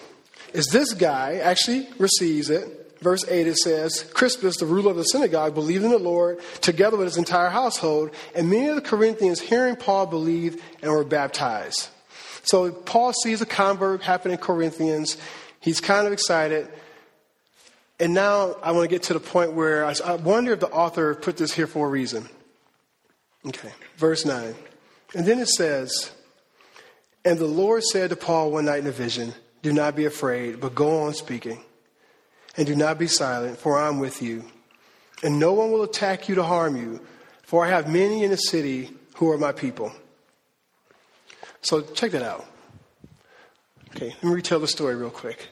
is 0.53 0.67
this 0.67 0.93
guy 0.95 1.37
actually 1.37 1.89
receives 1.99 2.51
it. 2.51 2.99
Verse 3.01 3.25
8 3.29 3.47
it 3.47 3.57
says, 3.59 4.05
Crispus, 4.15 4.57
the 4.57 4.67
ruler 4.67 4.91
of 4.91 4.97
the 4.97 5.05
synagogue, 5.05 5.55
believed 5.55 5.85
in 5.85 5.91
the 5.91 5.99
Lord 5.99 6.41
together 6.61 6.97
with 6.97 7.07
his 7.07 7.19
entire 7.19 7.51
household, 7.51 8.11
and 8.35 8.49
many 8.49 8.69
of 8.69 8.75
the 8.75 8.81
Corinthians, 8.81 9.39
hearing 9.39 9.77
Paul, 9.77 10.07
believed 10.07 10.61
and 10.83 10.91
were 10.91 11.05
baptized. 11.05 11.89
So 12.43 12.73
Paul 12.73 13.13
sees 13.13 13.43
a 13.43 13.47
convert 13.47 14.03
happen 14.03 14.31
in 14.31 14.39
Corinthians. 14.39 15.19
He's 15.61 15.81
kind 15.81 16.07
of 16.07 16.13
excited. 16.13 16.69
And 17.99 18.15
now 18.15 18.57
I 18.63 18.73
want 18.73 18.85
to 18.85 18.95
get 18.95 19.05
to 19.05 19.15
the 19.15 19.21
point 19.21 19.53
where 19.53 19.85
I, 19.85 20.15
wonder 20.17 20.53
if 20.53 20.61
the 20.61 20.69
author 20.71 21.15
put 21.15 21.37
this 21.37 21.53
here 21.53 21.67
for 21.67 21.87
a 21.87 21.91
reason. 21.91 22.29
Okay, 23.47 23.73
verse 23.97 24.25
9. 24.25 24.55
And 25.15 25.27
then 25.27 25.39
it 25.39 25.49
says, 25.49 26.11
and 27.27 27.41
the 27.41 27.45
Lord 27.45 27.83
said 27.83 28.11
to 28.11 28.17
Paul 28.17 28.53
one 28.53 28.67
night 28.67 28.79
in 28.79 28.87
a 28.87 28.93
vision, 28.93 29.35
Do 29.61 29.73
not 29.73 29.97
be 29.97 30.05
afraid, 30.05 30.61
but 30.61 30.77
go 30.77 31.03
on 31.03 31.13
speaking. 31.13 31.61
And 32.57 32.69
do 32.69 32.77
not 32.77 33.01
be 33.01 33.09
silent, 33.09 33.59
for 33.59 33.77
I 33.77 33.89
am 33.89 33.99
with 33.99 34.23
you. 34.23 34.45
And 35.25 35.41
no 35.41 35.53
one 35.53 35.73
will 35.73 35.83
attack 35.83 36.29
you 36.29 36.37
to 36.37 36.45
harm 36.45 36.77
you, 36.77 37.01
for 37.43 37.67
I 37.67 37.69
have 37.69 37.89
many 37.89 38.23
in 38.23 38.31
the 38.31 38.37
city 38.37 38.91
who 39.17 39.29
are 39.31 39.39
my 39.39 39.51
people. 39.51 39.93
So 41.63 41.81
check 41.81 42.13
that 42.13 42.23
out. 42.23 42.47
Okay, 43.91 44.11
let 44.11 44.25
me 44.25 44.31
retell 44.31 44.61
the 44.61 44.69
story 44.69 44.95
real 44.95 45.11
quick. 45.11 45.49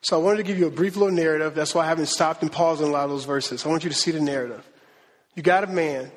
So 0.00 0.18
I 0.18 0.22
wanted 0.22 0.38
to 0.38 0.42
give 0.42 0.58
you 0.58 0.66
a 0.66 0.72
brief 0.72 0.96
little 0.96 1.14
narrative. 1.14 1.54
That's 1.54 1.72
why 1.72 1.84
I 1.84 1.86
haven't 1.86 2.06
stopped 2.06 2.42
and 2.42 2.50
paused 2.50 2.82
on 2.82 2.88
a 2.88 2.92
lot 2.92 3.04
of 3.04 3.10
those 3.10 3.26
verses. 3.26 3.64
I 3.64 3.68
want 3.68 3.84
you 3.84 3.90
to 3.90 3.96
see 3.96 4.10
the 4.10 4.20
narrative. 4.20 4.68
You 5.36 5.44
got 5.44 5.62
a 5.62 5.68
man 5.68 6.10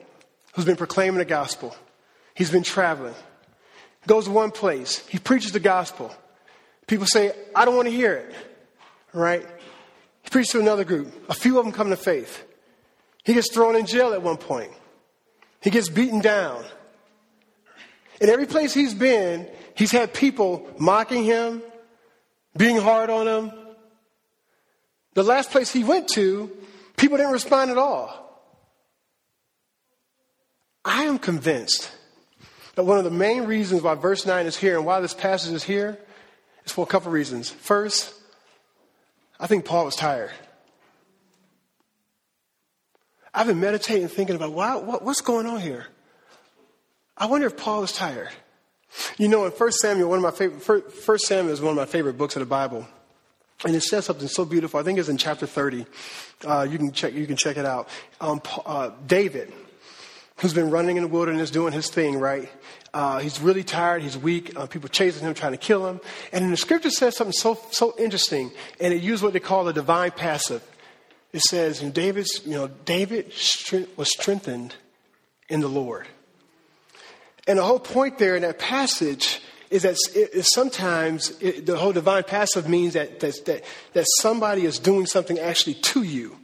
who's 0.55 0.65
been 0.65 0.75
proclaiming 0.75 1.19
the 1.19 1.25
gospel. 1.25 1.75
He's 2.33 2.49
been 2.49 2.63
traveling 2.63 3.13
goes 4.07 4.25
to 4.25 4.31
one 4.31 4.51
place. 4.51 5.05
He 5.07 5.19
preaches 5.19 5.51
the 5.51 5.59
gospel. 5.59 6.15
People 6.87 7.05
say, 7.05 7.33
I 7.55 7.65
don't 7.65 7.75
want 7.75 7.87
to 7.87 7.93
hear 7.93 8.13
it. 8.13 8.33
Right? 9.13 9.45
He 10.23 10.29
preaches 10.29 10.53
to 10.53 10.59
another 10.59 10.85
group. 10.85 11.13
A 11.29 11.33
few 11.33 11.59
of 11.59 11.65
them 11.65 11.73
come 11.73 11.89
to 11.89 11.97
faith. 11.97 12.43
He 13.23 13.33
gets 13.33 13.53
thrown 13.53 13.75
in 13.75 13.85
jail 13.85 14.13
at 14.13 14.21
one 14.21 14.37
point. 14.37 14.71
He 15.61 15.69
gets 15.69 15.89
beaten 15.89 16.21
down. 16.21 16.63
In 18.21 18.29
every 18.29 18.45
place 18.45 18.73
he's 18.73 18.93
been, 18.93 19.47
he's 19.75 19.91
had 19.91 20.13
people 20.13 20.67
mocking 20.79 21.23
him, 21.23 21.61
being 22.55 22.77
hard 22.77 23.09
on 23.09 23.27
him. 23.27 23.51
The 25.13 25.23
last 25.23 25.51
place 25.51 25.71
he 25.71 25.83
went 25.83 26.07
to, 26.09 26.49
people 26.95 27.17
didn't 27.17 27.33
respond 27.33 27.69
at 27.69 27.77
all. 27.77 28.23
I 30.85 31.03
am 31.03 31.19
convinced 31.19 31.91
but 32.77 32.85
one 32.85 32.99
of 32.99 33.03
the 33.03 33.09
main 33.09 33.45
reasons 33.45 33.81
why 33.81 33.95
verse 33.95 34.27
9 34.27 34.45
is 34.45 34.55
here 34.55 34.77
and 34.77 34.85
why 34.85 34.99
this 34.99 35.15
passage 35.15 35.51
is 35.51 35.63
here 35.63 35.97
is 36.63 36.71
for 36.71 36.83
a 36.83 36.85
couple 36.85 37.11
reasons. 37.11 37.49
First, 37.49 38.13
I 39.39 39.47
think 39.47 39.65
Paul 39.65 39.85
was 39.85 39.95
tired. 39.95 40.29
I've 43.33 43.47
been 43.47 43.59
meditating, 43.59 44.09
thinking 44.09 44.35
about 44.35 44.53
why, 44.53 44.75
what, 44.75 45.03
what's 45.03 45.21
going 45.21 45.47
on 45.47 45.59
here. 45.59 45.87
I 47.17 47.25
wonder 47.25 47.47
if 47.47 47.57
Paul 47.57 47.81
was 47.81 47.93
tired. 47.93 48.29
You 49.17 49.27
know, 49.27 49.45
in 49.45 49.51
1 49.51 49.71
Samuel, 49.71 50.09
one 50.09 50.19
of 50.19 50.23
my 50.23 50.29
favorite, 50.29 50.93
1 51.03 51.17
Samuel 51.17 51.53
is 51.53 51.59
one 51.59 51.71
of 51.71 51.77
my 51.77 51.87
favorite 51.87 52.15
books 52.15 52.35
of 52.35 52.41
the 52.41 52.45
Bible. 52.45 52.87
And 53.65 53.75
it 53.75 53.81
says 53.81 54.05
something 54.05 54.27
so 54.27 54.45
beautiful. 54.45 54.79
I 54.79 54.83
think 54.83 54.99
it's 54.99 55.09
in 55.09 55.17
chapter 55.17 55.47
30. 55.47 55.87
Uh, 56.45 56.67
you, 56.69 56.77
can 56.77 56.91
check, 56.91 57.15
you 57.15 57.25
can 57.25 57.37
check 57.37 57.57
it 57.57 57.65
out. 57.65 57.89
Um, 58.21 58.39
uh, 58.67 58.91
David, 59.07 59.51
who's 60.37 60.53
been 60.53 60.69
running 60.69 60.97
in 60.97 61.03
the 61.03 61.09
wilderness 61.09 61.51
doing 61.51 61.73
his 61.73 61.89
thing, 61.89 62.19
right? 62.19 62.49
Uh, 62.93 63.19
he's 63.19 63.41
really 63.41 63.63
tired. 63.63 64.01
He's 64.01 64.17
weak. 64.17 64.57
Uh, 64.57 64.67
people 64.67 64.89
chasing 64.89 65.25
him, 65.25 65.33
trying 65.33 65.51
to 65.51 65.57
kill 65.57 65.87
him. 65.87 65.99
And 66.31 66.51
the 66.51 66.57
scripture 66.57 66.89
says 66.89 67.15
something 67.15 67.33
so, 67.33 67.59
so 67.71 67.93
interesting, 67.97 68.51
and 68.79 68.93
it 68.93 69.01
used 69.03 69.23
what 69.23 69.33
they 69.33 69.39
call 69.39 69.67
a 69.67 69.73
divine 69.73 70.11
passive. 70.11 70.63
It 71.33 71.41
says, 71.41 71.83
know, 71.83 71.89
David's, 71.89 72.41
you 72.45 72.53
know, 72.53 72.67
David 72.85 73.33
was 73.97 74.09
strengthened 74.09 74.75
in 75.49 75.59
the 75.59 75.67
Lord. 75.67 76.07
And 77.47 77.59
the 77.59 77.63
whole 77.63 77.79
point 77.79 78.17
there 78.17 78.35
in 78.35 78.41
that 78.41 78.59
passage 78.59 79.41
is 79.69 79.83
that 79.83 79.95
it, 80.15 80.29
it 80.33 80.45
sometimes 80.45 81.37
it, 81.41 81.65
the 81.65 81.77
whole 81.77 81.93
divine 81.93 82.23
passive 82.23 82.67
means 82.67 82.93
that, 82.93 83.19
that, 83.19 83.45
that, 83.45 83.63
that 83.93 84.05
somebody 84.19 84.65
is 84.65 84.79
doing 84.79 85.05
something 85.05 85.39
actually 85.39 85.75
to 85.75 86.03
you. 86.03 86.37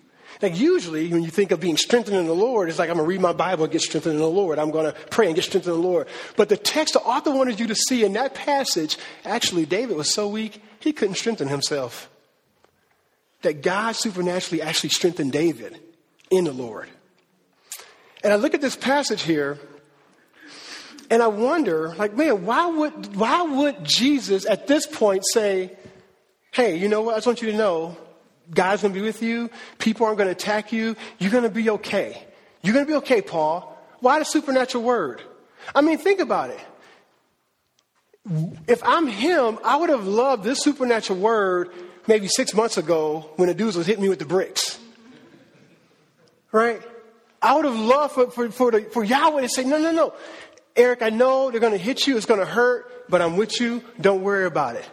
Like 0.43 0.59
usually 0.59 1.07
when 1.07 1.23
you 1.23 1.29
think 1.29 1.51
of 1.51 1.61
being 1.61 1.77
strengthened 1.77 2.17
in 2.17 2.27
the 2.27 2.35
Lord, 2.35 2.67
it's 2.67 2.77
like 2.77 2.89
I'm 2.89 2.97
going 2.97 3.05
to 3.05 3.09
read 3.09 3.21
my 3.21 3.31
Bible 3.31 3.63
and 3.63 3.71
get 3.71 3.81
strengthened 3.81 4.15
in 4.15 4.19
the 4.19 4.27
Lord. 4.27 4.59
I'm 4.59 4.71
going 4.71 4.91
to 4.91 4.99
pray 5.09 5.27
and 5.27 5.35
get 5.35 5.45
strengthened 5.45 5.73
in 5.73 5.81
the 5.81 5.87
Lord. 5.87 6.07
But 6.35 6.49
the 6.49 6.57
text, 6.57 6.95
the 6.95 6.99
author 6.99 7.31
wanted 7.31 7.61
you 7.61 7.67
to 7.67 7.75
see 7.75 8.03
in 8.03 8.11
that 8.13 8.35
passage, 8.35 8.97
actually 9.23 9.65
David 9.65 9.95
was 9.95 10.13
so 10.13 10.27
weak, 10.27 10.61
he 10.81 10.91
couldn't 10.91 11.15
strengthen 11.15 11.47
himself. 11.47 12.09
That 13.43 13.61
God 13.61 13.95
supernaturally 13.95 14.61
actually 14.61 14.89
strengthened 14.89 15.31
David 15.31 15.79
in 16.29 16.43
the 16.43 16.51
Lord. 16.51 16.89
And 18.21 18.33
I 18.33 18.35
look 18.35 18.53
at 18.53 18.59
this 18.59 18.75
passage 18.75 19.21
here, 19.21 19.59
And 21.09 21.21
I 21.21 21.27
wonder, 21.27 21.93
like, 21.95 22.15
man, 22.15 22.45
why 22.45 22.65
would, 22.65 23.15
why 23.15 23.43
would 23.43 23.83
Jesus 23.83 24.45
at 24.45 24.67
this 24.67 24.87
point 24.87 25.23
say, 25.31 25.71
hey, 26.51 26.75
you 26.75 26.87
know 26.87 27.01
what? 27.01 27.13
I 27.13 27.17
just 27.17 27.27
want 27.27 27.41
you 27.41 27.51
to 27.51 27.57
know 27.57 27.97
God's 28.53 28.81
going 28.81 28.93
to 28.93 28.99
be 28.99 29.05
with 29.05 29.21
you. 29.21 29.49
People 29.79 30.05
aren't 30.05 30.17
going 30.17 30.27
to 30.27 30.31
attack 30.31 30.71
you. 30.71 30.95
You're 31.19 31.31
going 31.31 31.43
to 31.43 31.49
be 31.49 31.69
okay. 31.71 32.23
You're 32.61 32.73
going 32.73 32.85
to 32.85 32.91
be 32.91 32.97
okay, 32.97 33.21
Paul. 33.21 33.77
Why 33.99 34.19
the 34.19 34.25
supernatural 34.25 34.83
word? 34.83 35.21
I 35.73 35.81
mean, 35.81 35.97
think 35.97 36.19
about 36.19 36.49
it. 36.49 36.59
If 38.67 38.83
I'm 38.83 39.07
him, 39.07 39.59
I 39.63 39.77
would 39.77 39.89
have 39.89 40.07
loved 40.07 40.43
this 40.43 40.59
supernatural 40.61 41.19
word 41.19 41.71
maybe 42.07 42.27
six 42.27 42.53
months 42.53 42.77
ago 42.77 43.29
when 43.35 43.47
the 43.47 43.53
dudes 43.53 43.75
was 43.75 43.87
hitting 43.87 44.03
me 44.03 44.09
with 44.09 44.19
the 44.19 44.25
bricks. 44.25 44.79
Right? 46.51 46.81
I 47.41 47.55
would 47.55 47.65
have 47.65 47.77
loved 47.77 48.13
for, 48.13 48.31
for, 48.31 48.49
for, 48.51 48.71
the, 48.71 48.81
for 48.81 49.03
Yahweh 49.03 49.41
to 49.41 49.49
say, 49.49 49.63
no, 49.65 49.77
no, 49.77 49.91
no. 49.91 50.13
Eric, 50.75 51.01
I 51.01 51.09
know 51.09 51.51
they're 51.51 51.59
going 51.59 51.73
to 51.73 51.77
hit 51.77 52.07
you. 52.07 52.15
It's 52.15 52.25
going 52.25 52.39
to 52.39 52.45
hurt, 52.45 53.09
but 53.09 53.21
I'm 53.21 53.35
with 53.35 53.59
you. 53.59 53.83
Don't 53.99 54.23
worry 54.23 54.45
about 54.45 54.75
it. 54.75 54.89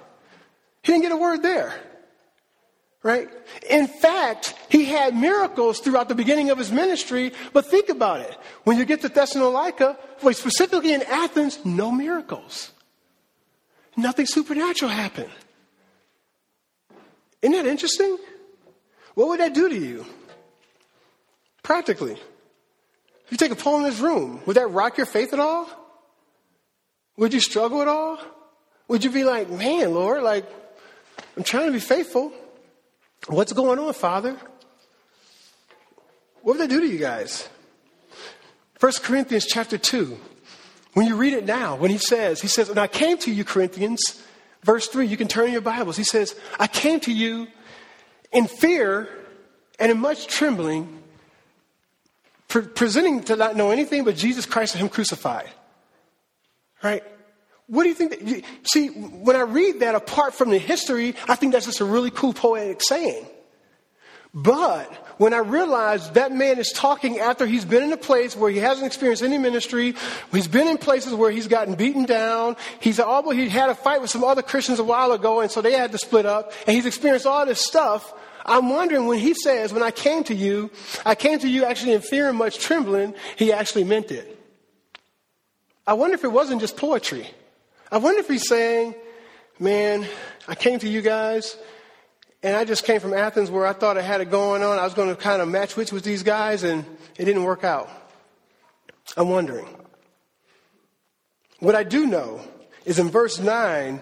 He 0.82 0.92
didn't 0.92 1.02
get 1.02 1.12
a 1.12 1.16
word 1.16 1.42
there. 1.42 1.72
Right? 3.02 3.30
In 3.68 3.86
fact, 3.86 4.54
he 4.68 4.84
had 4.84 5.16
miracles 5.16 5.80
throughout 5.80 6.08
the 6.08 6.14
beginning 6.14 6.50
of 6.50 6.58
his 6.58 6.70
ministry, 6.70 7.32
but 7.54 7.64
think 7.64 7.88
about 7.88 8.20
it. 8.20 8.36
When 8.64 8.76
you 8.76 8.84
get 8.84 9.00
to 9.02 9.08
Thessalonica, 9.08 9.96
specifically 10.32 10.92
in 10.92 11.02
Athens, 11.04 11.64
no 11.64 11.90
miracles. 11.90 12.72
Nothing 13.96 14.26
supernatural 14.26 14.90
happened. 14.90 15.30
Isn't 17.40 17.52
that 17.52 17.66
interesting? 17.66 18.18
What 19.14 19.28
would 19.28 19.40
that 19.40 19.54
do 19.54 19.68
to 19.68 19.76
you? 19.76 20.04
Practically. 21.62 22.12
If 22.12 23.32
you 23.32 23.36
take 23.38 23.52
a 23.52 23.56
poll 23.56 23.78
in 23.78 23.84
this 23.84 24.00
room, 24.00 24.42
would 24.44 24.56
that 24.56 24.66
rock 24.66 24.98
your 24.98 25.06
faith 25.06 25.32
at 25.32 25.40
all? 25.40 25.68
Would 27.16 27.32
you 27.32 27.40
struggle 27.40 27.80
at 27.80 27.88
all? 27.88 28.18
Would 28.88 29.04
you 29.04 29.10
be 29.10 29.24
like, 29.24 29.48
man, 29.48 29.94
Lord, 29.94 30.22
like, 30.22 30.44
I'm 31.36 31.44
trying 31.44 31.66
to 31.66 31.72
be 31.72 31.80
faithful. 31.80 32.32
What's 33.28 33.52
going 33.52 33.78
on, 33.78 33.92
Father? 33.92 34.36
What 36.42 36.58
would 36.58 36.60
that 36.60 36.70
do 36.70 36.80
to 36.80 36.86
you 36.86 36.98
guys? 36.98 37.48
1 38.78 38.92
Corinthians 39.02 39.46
chapter 39.46 39.76
2. 39.76 40.18
When 40.94 41.06
you 41.06 41.16
read 41.16 41.34
it 41.34 41.44
now, 41.44 41.76
when 41.76 41.90
he 41.90 41.98
says, 41.98 42.40
he 42.40 42.48
says, 42.48 42.68
and 42.68 42.78
I 42.78 42.86
came 42.86 43.18
to 43.18 43.30
you, 43.30 43.44
Corinthians, 43.44 44.22
verse 44.64 44.88
3, 44.88 45.06
you 45.06 45.16
can 45.16 45.28
turn 45.28 45.52
your 45.52 45.60
Bibles. 45.60 45.96
He 45.96 46.04
says, 46.04 46.34
I 46.58 46.66
came 46.66 46.98
to 47.00 47.12
you 47.12 47.46
in 48.32 48.46
fear 48.46 49.08
and 49.78 49.92
in 49.92 50.00
much 50.00 50.26
trembling, 50.26 51.02
pre- 52.48 52.66
presenting 52.66 53.22
to 53.24 53.36
not 53.36 53.54
know 53.54 53.70
anything 53.70 54.04
but 54.04 54.16
Jesus 54.16 54.46
Christ 54.46 54.74
and 54.74 54.82
Him 54.82 54.88
crucified. 54.88 55.50
Right? 56.82 57.04
What 57.70 57.84
do 57.84 57.88
you 57.88 57.94
think? 57.94 58.10
That, 58.10 58.44
see, 58.64 58.88
when 58.88 59.36
I 59.36 59.42
read 59.42 59.78
that 59.78 59.94
apart 59.94 60.34
from 60.34 60.50
the 60.50 60.58
history, 60.58 61.14
I 61.28 61.36
think 61.36 61.52
that's 61.52 61.66
just 61.66 61.78
a 61.78 61.84
really 61.84 62.10
cool 62.10 62.32
poetic 62.32 62.80
saying. 62.82 63.24
But 64.34 64.92
when 65.18 65.32
I 65.32 65.38
realize 65.38 66.10
that 66.12 66.32
man 66.32 66.58
is 66.58 66.72
talking 66.72 67.20
after 67.20 67.46
he's 67.46 67.64
been 67.64 67.84
in 67.84 67.92
a 67.92 67.96
place 67.96 68.36
where 68.36 68.50
he 68.50 68.58
hasn't 68.58 68.86
experienced 68.86 69.22
any 69.22 69.38
ministry, 69.38 69.94
he's 70.32 70.48
been 70.48 70.66
in 70.66 70.78
places 70.78 71.14
where 71.14 71.30
he's 71.30 71.46
gotten 71.46 71.76
beaten 71.76 72.06
down, 72.06 72.56
he's 72.80 72.98
although 72.98 73.30
he 73.30 73.48
had 73.48 73.70
a 73.70 73.74
fight 73.76 74.00
with 74.00 74.10
some 74.10 74.24
other 74.24 74.42
Christians 74.42 74.80
a 74.80 74.84
while 74.84 75.12
ago, 75.12 75.38
and 75.38 75.48
so 75.48 75.62
they 75.62 75.72
had 75.72 75.92
to 75.92 75.98
split 75.98 76.26
up, 76.26 76.52
and 76.66 76.74
he's 76.74 76.86
experienced 76.86 77.24
all 77.24 77.46
this 77.46 77.64
stuff. 77.64 78.12
I'm 78.44 78.68
wondering 78.68 79.06
when 79.06 79.20
he 79.20 79.32
says, 79.34 79.72
"When 79.72 79.84
I 79.84 79.92
came 79.92 80.24
to 80.24 80.34
you, 80.34 80.70
I 81.06 81.14
came 81.14 81.38
to 81.38 81.48
you 81.48 81.64
actually 81.64 81.92
in 81.92 82.00
fear 82.00 82.28
and 82.28 82.36
much 82.36 82.58
trembling," 82.58 83.14
he 83.36 83.52
actually 83.52 83.84
meant 83.84 84.10
it. 84.10 84.38
I 85.86 85.92
wonder 85.92 86.14
if 86.14 86.24
it 86.24 86.32
wasn't 86.32 86.60
just 86.60 86.76
poetry. 86.76 87.30
I 87.92 87.98
wonder 87.98 88.20
if 88.20 88.28
he's 88.28 88.46
saying, 88.46 88.94
man, 89.58 90.06
I 90.46 90.54
came 90.54 90.78
to 90.78 90.88
you 90.88 91.02
guys 91.02 91.56
and 92.40 92.56
I 92.56 92.64
just 92.64 92.84
came 92.84 93.00
from 93.00 93.12
Athens 93.12 93.50
where 93.50 93.66
I 93.66 93.72
thought 93.72 93.98
I 93.98 94.02
had 94.02 94.20
it 94.20 94.30
going 94.30 94.62
on. 94.62 94.78
I 94.78 94.84
was 94.84 94.94
going 94.94 95.08
to 95.08 95.16
kind 95.16 95.42
of 95.42 95.48
match 95.48 95.76
wits 95.76 95.92
with 95.92 96.04
these 96.04 96.22
guys 96.22 96.62
and 96.62 96.84
it 97.18 97.24
didn't 97.24 97.42
work 97.42 97.64
out. 97.64 97.90
I'm 99.16 99.28
wondering. 99.28 99.66
What 101.58 101.74
I 101.74 101.82
do 101.82 102.06
know 102.06 102.40
is 102.84 103.00
in 103.00 103.08
verse 103.08 103.40
9, 103.40 104.00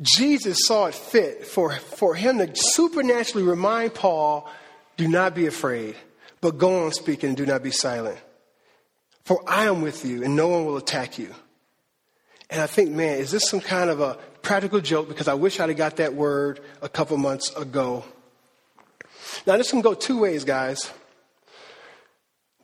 Jesus 0.00 0.58
saw 0.66 0.86
it 0.86 0.94
fit 0.94 1.44
for, 1.44 1.72
for 1.72 2.14
him 2.14 2.38
to 2.38 2.50
supernaturally 2.54 3.46
remind 3.46 3.94
Paul, 3.94 4.48
do 4.96 5.08
not 5.08 5.34
be 5.34 5.46
afraid, 5.46 5.96
but 6.40 6.56
go 6.56 6.84
on 6.84 6.92
speaking 6.92 7.30
and 7.30 7.36
do 7.36 7.46
not 7.46 7.64
be 7.64 7.72
silent. 7.72 8.18
For 9.24 9.42
I 9.48 9.64
am 9.64 9.82
with 9.82 10.04
you 10.04 10.22
and 10.22 10.36
no 10.36 10.46
one 10.46 10.64
will 10.64 10.76
attack 10.76 11.18
you. 11.18 11.34
And 12.50 12.60
I 12.60 12.66
think, 12.66 12.90
man, 12.90 13.18
is 13.18 13.30
this 13.30 13.48
some 13.48 13.60
kind 13.60 13.90
of 13.90 14.00
a 14.00 14.14
practical 14.42 14.80
joke? 14.80 15.08
Because 15.08 15.28
I 15.28 15.34
wish 15.34 15.58
I'd 15.58 15.68
have 15.68 15.78
got 15.78 15.96
that 15.96 16.14
word 16.14 16.60
a 16.80 16.88
couple 16.88 17.16
months 17.16 17.54
ago. 17.56 18.04
Now, 19.46 19.56
this 19.56 19.70
can 19.70 19.80
go 19.80 19.94
two 19.94 20.20
ways, 20.20 20.44
guys. 20.44 20.90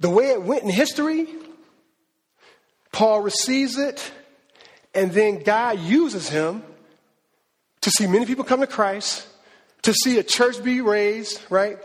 The 0.00 0.10
way 0.10 0.30
it 0.30 0.42
went 0.42 0.62
in 0.62 0.70
history, 0.70 1.26
Paul 2.92 3.20
receives 3.20 3.78
it, 3.78 4.12
and 4.94 5.12
then 5.12 5.42
God 5.42 5.80
uses 5.80 6.28
him 6.28 6.62
to 7.80 7.90
see 7.90 8.06
many 8.06 8.26
people 8.26 8.44
come 8.44 8.60
to 8.60 8.66
Christ, 8.66 9.26
to 9.82 9.92
see 9.92 10.18
a 10.18 10.22
church 10.22 10.62
be 10.62 10.80
raised, 10.80 11.40
right? 11.50 11.78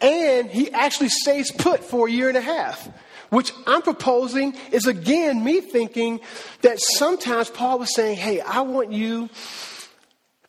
And 0.00 0.50
he 0.50 0.70
actually 0.72 1.10
stays 1.10 1.50
put 1.50 1.84
for 1.84 2.08
a 2.08 2.10
year 2.10 2.28
and 2.28 2.36
a 2.36 2.42
half 2.42 2.88
which 3.32 3.50
I'm 3.66 3.80
proposing 3.80 4.54
is 4.72 4.86
again 4.86 5.42
me 5.42 5.62
thinking 5.62 6.20
that 6.60 6.78
sometimes 6.78 7.48
Paul 7.48 7.78
was 7.78 7.94
saying, 7.94 8.18
Hey, 8.18 8.42
I 8.42 8.60
want 8.60 8.92
you 8.92 9.30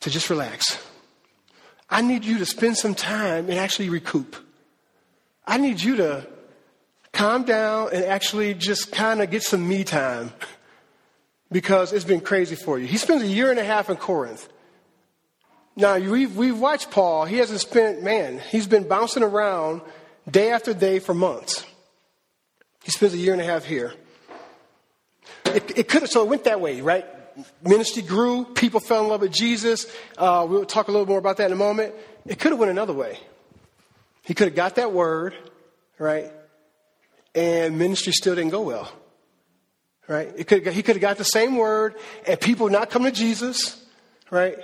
to 0.00 0.10
just 0.10 0.28
relax. 0.28 0.78
I 1.88 2.02
need 2.02 2.26
you 2.26 2.36
to 2.38 2.46
spend 2.46 2.76
some 2.76 2.94
time 2.94 3.48
and 3.48 3.58
actually 3.58 3.88
recoup. 3.88 4.36
I 5.46 5.56
need 5.56 5.80
you 5.80 5.96
to 5.96 6.26
calm 7.10 7.44
down 7.44 7.88
and 7.94 8.04
actually 8.04 8.52
just 8.52 8.92
kind 8.92 9.22
of 9.22 9.30
get 9.30 9.42
some 9.42 9.66
me 9.66 9.84
time 9.84 10.30
because 11.50 11.90
it's 11.90 12.04
been 12.04 12.20
crazy 12.20 12.54
for 12.54 12.78
you. 12.78 12.86
He 12.86 12.98
spends 12.98 13.22
a 13.22 13.26
year 13.26 13.50
and 13.50 13.58
a 13.58 13.64
half 13.64 13.88
in 13.88 13.96
Corinth. 13.96 14.46
Now, 15.74 15.96
we've, 15.96 16.36
we've 16.36 16.58
watched 16.58 16.90
Paul. 16.90 17.24
He 17.24 17.38
hasn't 17.38 17.60
spent, 17.60 18.02
man, 18.02 18.40
he's 18.50 18.66
been 18.66 18.86
bouncing 18.86 19.22
around 19.22 19.80
day 20.30 20.50
after 20.50 20.74
day 20.74 20.98
for 20.98 21.14
months. 21.14 21.64
He 22.84 22.90
spends 22.90 23.14
a 23.14 23.18
year 23.18 23.32
and 23.32 23.40
a 23.40 23.44
half 23.44 23.64
here. 23.64 23.94
It, 25.46 25.78
it 25.78 25.88
could 25.88 26.02
have, 26.02 26.10
so 26.10 26.22
it 26.22 26.28
went 26.28 26.44
that 26.44 26.60
way, 26.60 26.82
right? 26.82 27.06
Ministry 27.62 28.02
grew, 28.02 28.44
people 28.44 28.78
fell 28.78 29.02
in 29.02 29.08
love 29.08 29.22
with 29.22 29.32
Jesus. 29.32 29.86
Uh, 30.18 30.46
we'll 30.48 30.66
talk 30.66 30.88
a 30.88 30.92
little 30.92 31.06
more 31.06 31.18
about 31.18 31.38
that 31.38 31.46
in 31.46 31.52
a 31.52 31.56
moment. 31.56 31.94
It 32.26 32.38
could 32.38 32.52
have 32.52 32.58
went 32.58 32.70
another 32.70 32.92
way. 32.92 33.18
He 34.22 34.34
could 34.34 34.48
have 34.48 34.54
got 34.54 34.76
that 34.76 34.92
word, 34.92 35.34
right? 35.98 36.30
And 37.34 37.78
ministry 37.78 38.12
still 38.12 38.34
didn't 38.34 38.50
go 38.50 38.62
well, 38.62 38.92
right? 40.06 40.30
It 40.36 40.46
could, 40.46 40.66
he 40.68 40.82
could 40.82 40.96
have 40.96 41.02
got 41.02 41.16
the 41.16 41.24
same 41.24 41.56
word 41.56 41.94
and 42.26 42.38
people 42.38 42.68
not 42.68 42.90
come 42.90 43.04
to 43.04 43.10
Jesus, 43.10 43.82
right? 44.30 44.58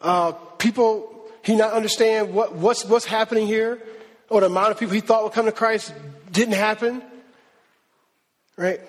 Uh, 0.00 0.32
people, 0.58 1.24
he 1.42 1.56
not 1.56 1.72
understand 1.72 2.32
what, 2.32 2.54
what's, 2.54 2.84
what's 2.84 3.04
happening 3.06 3.46
here, 3.46 3.82
or 4.28 4.40
the 4.40 4.46
amount 4.46 4.70
of 4.70 4.78
people 4.78 4.94
he 4.94 5.00
thought 5.00 5.24
would 5.24 5.32
come 5.32 5.46
to 5.46 5.52
Christ 5.52 5.92
didn't 6.30 6.54
happen. 6.54 7.02
Right? 8.56 8.80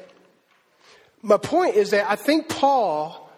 My 1.22 1.38
point 1.38 1.76
is 1.76 1.92
that 1.92 2.10
I 2.10 2.16
think 2.16 2.48
Paul 2.48 3.30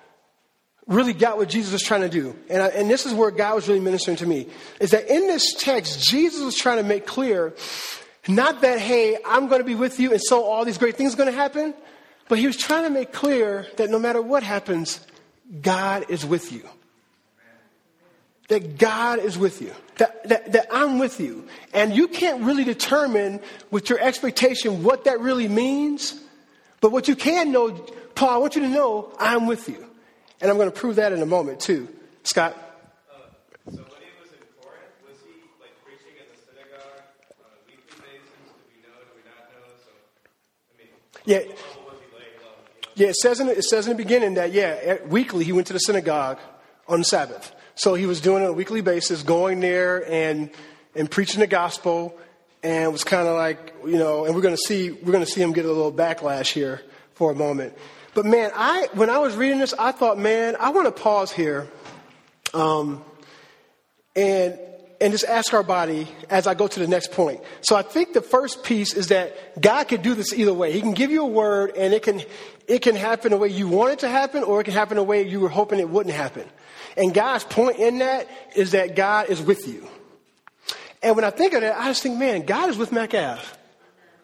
really 0.88 1.14
got 1.14 1.38
what 1.38 1.50
Jesus 1.50 1.72
was 1.72 1.84
trying 1.84 2.02
to 2.02 2.10
do. 2.10 2.36
And, 2.50 2.62
I, 2.62 2.68
and 2.70 2.90
this 2.90 3.06
is 3.06 3.14
where 3.14 3.32
God 3.32 3.56
was 3.56 3.68
really 3.68 3.80
ministering 3.80 4.18
to 4.18 4.26
me. 4.26 4.48
Is 4.80 4.92
that 4.92 5.08
in 5.08 5.28
this 5.28 5.54
text, 5.54 6.02
Jesus 6.02 6.44
was 6.44 6.56
trying 6.56 6.78
to 6.78 6.84
make 6.84 7.06
clear 7.06 7.54
not 8.28 8.62
that, 8.62 8.80
hey, 8.80 9.18
I'm 9.26 9.48
going 9.48 9.60
to 9.60 9.66
be 9.66 9.76
with 9.76 10.00
you 10.00 10.12
and 10.12 10.22
so 10.22 10.44
all 10.44 10.66
these 10.66 10.78
great 10.78 10.98
things 10.98 11.14
are 11.14 11.18
going 11.18 11.32
to 11.32 11.36
happen, 11.36 11.74
but 12.28 12.38
he 12.38 12.48
was 12.48 12.58
trying 12.58 12.84
to 12.84 12.90
make 12.90 13.14
clear 13.14 13.68
that 13.78 13.90
no 13.90 13.98
matter 13.98 14.22
what 14.22 14.44
happens, 14.44 15.00
God 15.62 16.06
is 16.10 16.26
with 16.26 16.52
you. 16.52 16.68
That 18.50 18.78
God 18.78 19.20
is 19.20 19.38
with 19.38 19.62
you. 19.62 19.74
That, 19.98 20.28
that, 20.28 20.52
that 20.54 20.68
I'm 20.72 20.98
with 20.98 21.20
you. 21.20 21.48
And 21.74 21.96
you 21.96 22.08
can't 22.08 22.44
really 22.44 22.64
determine 22.64 23.40
with 23.70 23.90
your 23.90 24.00
expectation 24.00 24.84
what 24.84 25.04
that 25.06 25.20
really 25.20 25.48
means. 25.48 26.20
But 26.82 26.92
what 26.92 27.08
you 27.08 27.16
can 27.16 27.52
know, 27.52 27.72
Paul, 28.16 28.30
I 28.30 28.38
want 28.38 28.56
you 28.56 28.62
to 28.64 28.70
know 28.70 29.14
I'm 29.20 29.46
with 29.46 29.70
you. 29.70 29.86
And 30.42 30.50
I'm 30.50 30.58
going 30.58 30.72
to 30.72 30.76
prove 30.76 30.96
that 30.96 31.12
in 31.12 31.22
a 31.22 31.26
moment 31.26 31.60
too. 31.60 31.88
Scott? 32.24 32.56
Uh, 33.12 33.72
so 33.72 33.78
when 33.78 33.78
he 33.78 34.10
was 34.20 34.32
in 34.32 34.40
was 35.06 35.18
he 35.24 35.42
like 35.62 35.76
preaching 35.84 36.16
in 36.18 36.26
the 36.32 36.38
synagogue 36.42 37.04
weekly? 37.68 38.00
Do 38.00 38.54
we 38.74 38.82
know? 38.82 38.98
Do 38.98 39.14
we 39.16 39.22
not 39.30 39.52
know? 39.52 39.68
So, 39.84 39.92
I 40.74 40.82
mean, 40.82 40.88
yeah. 41.26 41.40
was 41.40 42.00
he 42.00 42.18
laying 42.18 42.40
low? 42.42 42.56
Yeah, 42.96 43.08
it 43.10 43.16
says, 43.16 43.40
in, 43.42 43.48
it 43.50 43.64
says 43.64 43.86
in 43.86 43.96
the 43.96 44.04
beginning 44.04 44.36
that, 44.36 44.54
yeah, 44.54 45.04
weekly 45.06 45.44
he 45.44 45.52
went 45.52 45.68
to 45.68 45.74
the 45.74 45.80
synagogue 45.80 46.40
on 46.88 47.00
the 47.00 47.06
Sabbath. 47.06 47.54
So 47.80 47.94
he 47.94 48.06
was 48.06 48.20
doing 48.20 48.44
it 48.44 48.48
on 48.48 48.52
a 48.52 48.54
weekly 48.54 48.82
basis, 48.82 49.24
going 49.24 49.62
there 49.62 50.06
and, 50.12 50.50
and 50.96 51.10
preaching 51.10 51.40
the 51.40 51.48
gospel. 51.48 52.14
And 52.62 52.84
it 52.84 52.92
was 52.92 53.06
kind 53.06 53.26
of 53.26 53.38
like, 53.38 53.74
you 53.86 53.98
know, 53.98 54.26
and 54.26 54.36
we're 54.36 54.42
going 54.42 54.54
to 54.54 54.62
see, 54.68 54.92
we're 54.92 55.14
going 55.14 55.24
to 55.24 55.32
see 55.32 55.42
him 55.42 55.54
get 55.54 55.64
a 55.64 55.70
little 55.70 55.94
backlash 55.94 56.52
here 56.52 56.82
for 57.14 57.32
a 57.32 57.36
moment. 57.36 57.74
But 58.14 58.26
man, 58.26 58.52
I 58.54 58.90
when 58.96 59.10
I 59.10 59.20
was 59.20 59.34
reading 59.38 59.60
this, 59.60 59.74
I 59.80 59.94
thought, 59.94 60.18
man, 60.18 60.58
I 60.60 60.72
want 60.72 60.88
to 60.88 60.92
pause 60.92 61.32
here, 61.32 61.70
um, 62.54 63.02
and 64.14 64.60
and 65.00 65.14
just 65.14 65.24
ask 65.24 65.54
our 65.54 65.64
body 65.64 66.06
as 66.30 66.48
I 66.48 66.56
go 66.56 66.68
to 66.68 66.80
the 66.82 66.88
next 66.88 67.14
point. 67.14 67.40
So 67.62 67.78
I 67.78 67.82
think 67.82 68.12
the 68.12 68.22
first 68.22 68.66
piece 68.66 68.94
is 68.94 69.08
that 69.08 69.62
God 69.62 69.88
can 69.88 70.02
do 70.02 70.16
this 70.16 70.34
either 70.34 70.54
way. 70.54 70.74
He 70.74 70.82
can 70.82 70.92
give 70.92 71.12
you 71.12 71.22
a 71.22 71.28
word, 71.28 71.72
and 71.78 71.94
it 71.94 72.04
can 72.04 72.22
it 72.68 72.82
can 72.82 72.96
happen 72.96 73.32
the 73.32 73.38
way 73.38 73.48
you 73.48 73.70
want 73.70 73.94
it 73.94 74.00
to 74.00 74.10
happen, 74.10 74.44
or 74.44 74.60
it 74.60 74.66
can 74.66 74.74
happen 74.74 74.98
the 74.98 75.04
way 75.04 75.26
you 75.26 75.40
were 75.40 75.48
hoping 75.48 75.80
it 75.80 75.88
wouldn't 75.88 76.14
happen. 76.14 76.46
And 76.98 77.14
God's 77.14 77.44
point 77.44 77.78
in 77.78 78.00
that 78.00 78.28
is 78.56 78.72
that 78.72 78.96
God 78.96 79.30
is 79.30 79.42
with 79.42 79.68
you. 79.68 79.88
And 81.02 81.16
when 81.16 81.24
I 81.26 81.30
think 81.30 81.54
of 81.54 81.62
that, 81.62 81.80
I 81.80 81.86
just 81.86 82.04
think, 82.04 82.18
man, 82.18 82.46
God 82.46 82.70
is 82.70 82.78
with 82.78 82.92
MacAv. 82.92 83.40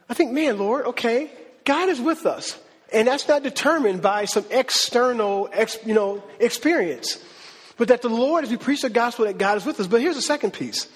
I 0.10 0.14
think, 0.14 0.32
man, 0.32 0.58
Lord, 0.58 0.86
okay, 0.88 1.32
God 1.64 1.90
is 1.90 2.00
with 2.02 2.26
us. 2.26 2.60
And 2.94 3.08
that's 3.08 3.28
not 3.28 3.44
determined 3.44 4.02
by 4.02 4.26
some 4.26 4.46
external, 4.52 5.50
ex, 5.52 5.78
you 5.86 5.94
know, 5.94 6.24
experience. 6.40 7.24
But 7.78 7.88
that 7.90 8.02
the 8.02 8.10
Lord, 8.10 8.44
as 8.44 8.52
we 8.52 8.58
preach 8.58 8.84
the 8.84 8.90
gospel, 8.90 9.26
that 9.26 9.38
God 9.38 9.58
is 9.58 9.66
with 9.66 9.80
us. 9.80 9.88
But 9.88 10.02
here's 10.02 10.16
the 10.16 10.22
second 10.22 10.52
piece. 10.52 10.88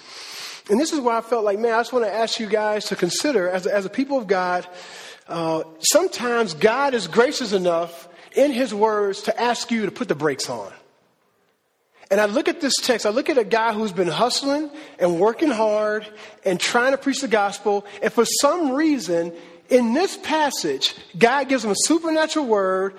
And 0.70 0.80
this 0.80 0.94
is 0.94 1.00
why 1.00 1.18
I 1.18 1.22
felt 1.22 1.44
like, 1.44 1.58
man, 1.60 1.74
I 1.74 1.80
just 1.80 1.92
want 1.92 2.06
to 2.06 2.14
ask 2.14 2.40
you 2.40 2.48
guys 2.48 2.86
to 2.86 2.96
consider, 2.96 3.50
as 3.50 3.66
a, 3.66 3.74
as 3.74 3.86
a 3.86 3.90
people 3.90 4.18
of 4.18 4.28
God, 4.28 4.68
uh, 5.28 5.64
sometimes 5.80 6.54
God 6.54 6.94
is 6.94 7.08
gracious 7.08 7.54
enough 7.54 8.08
in 8.36 8.52
His 8.52 8.74
words 8.74 9.24
to 9.24 9.40
ask 9.40 9.72
you 9.72 9.86
to 9.86 9.92
put 9.92 10.08
the 10.08 10.16
brakes 10.16 10.50
on. 10.50 10.72
And 12.12 12.20
I 12.20 12.26
look 12.26 12.48
at 12.48 12.60
this 12.60 12.74
text, 12.82 13.06
I 13.06 13.10
look 13.10 13.30
at 13.30 13.38
a 13.38 13.44
guy 13.44 13.72
who's 13.72 13.92
been 13.92 14.08
hustling 14.08 14.72
and 14.98 15.20
working 15.20 15.52
hard 15.52 16.08
and 16.44 16.60
trying 16.60 16.92
to 16.92 16.98
preach 16.98 17.22
the 17.22 17.28
gospel, 17.28 17.86
and 18.02 18.12
for 18.12 18.26
some 18.26 18.72
reason, 18.72 19.32
in 19.70 19.94
this 19.94 20.18
passage, 20.18 20.96
God 21.18 21.50
gives 21.50 21.64
him 21.64 21.72
a 21.72 21.76
supernatural 21.78 22.48
word 22.48 22.96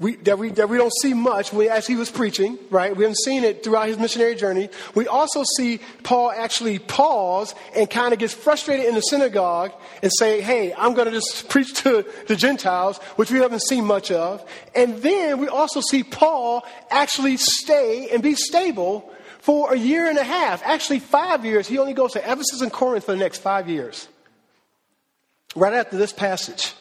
we, 0.00 0.16
that, 0.16 0.38
we, 0.38 0.48
that 0.52 0.70
we 0.70 0.78
don't 0.78 0.92
see 1.02 1.12
much 1.12 1.52
as 1.52 1.86
he 1.86 1.94
was 1.94 2.10
preaching, 2.10 2.58
right? 2.70 2.96
We 2.96 3.04
haven't 3.04 3.18
seen 3.18 3.44
it 3.44 3.62
throughout 3.62 3.88
his 3.88 3.98
missionary 3.98 4.34
journey. 4.34 4.70
We 4.94 5.06
also 5.06 5.44
see 5.58 5.78
Paul 6.02 6.30
actually 6.30 6.78
pause 6.78 7.54
and 7.76 7.88
kind 7.88 8.14
of 8.14 8.18
gets 8.18 8.32
frustrated 8.32 8.86
in 8.86 8.94
the 8.94 9.02
synagogue 9.02 9.72
and 10.02 10.10
say, 10.18 10.40
hey, 10.40 10.72
I'm 10.72 10.94
going 10.94 11.04
to 11.04 11.12
just 11.12 11.50
preach 11.50 11.74
to 11.82 12.06
the 12.28 12.34
Gentiles, 12.34 12.96
which 13.16 13.30
we 13.30 13.40
haven't 13.40 13.62
seen 13.62 13.84
much 13.84 14.10
of. 14.10 14.42
And 14.74 14.96
then 15.02 15.38
we 15.38 15.48
also 15.48 15.82
see 15.82 16.02
Paul 16.02 16.64
actually 16.90 17.36
stay 17.36 18.08
and 18.10 18.22
be 18.22 18.34
stable 18.34 19.12
for 19.40 19.74
a 19.74 19.76
year 19.76 20.08
and 20.08 20.16
a 20.16 20.24
half, 20.24 20.62
actually 20.64 21.00
five 21.00 21.44
years. 21.44 21.68
He 21.68 21.76
only 21.76 21.92
goes 21.92 22.14
to 22.14 22.20
Ephesus 22.20 22.62
and 22.62 22.72
Corinth 22.72 23.04
for 23.04 23.12
the 23.12 23.18
next 23.18 23.42
five 23.42 23.68
years. 23.68 24.08
Right 25.54 25.74
after 25.74 25.98
this 25.98 26.12
passage. 26.12 26.72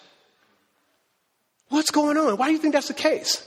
What's 1.69 1.91
going 1.91 2.17
on? 2.17 2.37
Why 2.37 2.47
do 2.47 2.53
you 2.53 2.59
think 2.59 2.73
that's 2.73 2.87
the 2.87 2.93
case? 2.93 3.45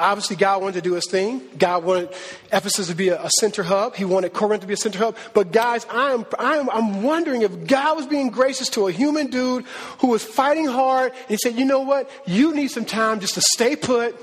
Obviously, 0.00 0.36
God 0.36 0.62
wanted 0.62 0.74
to 0.74 0.82
do 0.82 0.94
his 0.94 1.08
thing. 1.10 1.42
God 1.58 1.82
wanted 1.82 2.10
Ephesus 2.52 2.86
to 2.86 2.94
be 2.94 3.08
a, 3.08 3.20
a, 3.20 3.30
center 3.40 3.64
hub. 3.64 3.96
He 3.96 4.04
wanted 4.04 4.32
Corinth 4.32 4.60
to 4.60 4.66
be 4.68 4.74
a 4.74 4.76
center 4.76 4.98
hub. 4.98 5.16
But 5.34 5.50
guys, 5.50 5.84
I'm, 5.90 6.24
I'm, 6.38 6.70
I'm 6.70 7.02
wondering 7.02 7.42
if 7.42 7.66
God 7.66 7.96
was 7.96 8.06
being 8.06 8.30
gracious 8.30 8.68
to 8.70 8.86
a 8.86 8.92
human 8.92 9.26
dude 9.26 9.64
who 9.98 10.08
was 10.08 10.22
fighting 10.22 10.66
hard 10.66 11.10
and 11.12 11.28
he 11.30 11.36
said, 11.36 11.56
you 11.56 11.64
know 11.64 11.80
what? 11.80 12.08
You 12.26 12.54
need 12.54 12.68
some 12.68 12.84
time 12.84 13.18
just 13.18 13.34
to 13.34 13.40
stay 13.40 13.74
put 13.74 14.16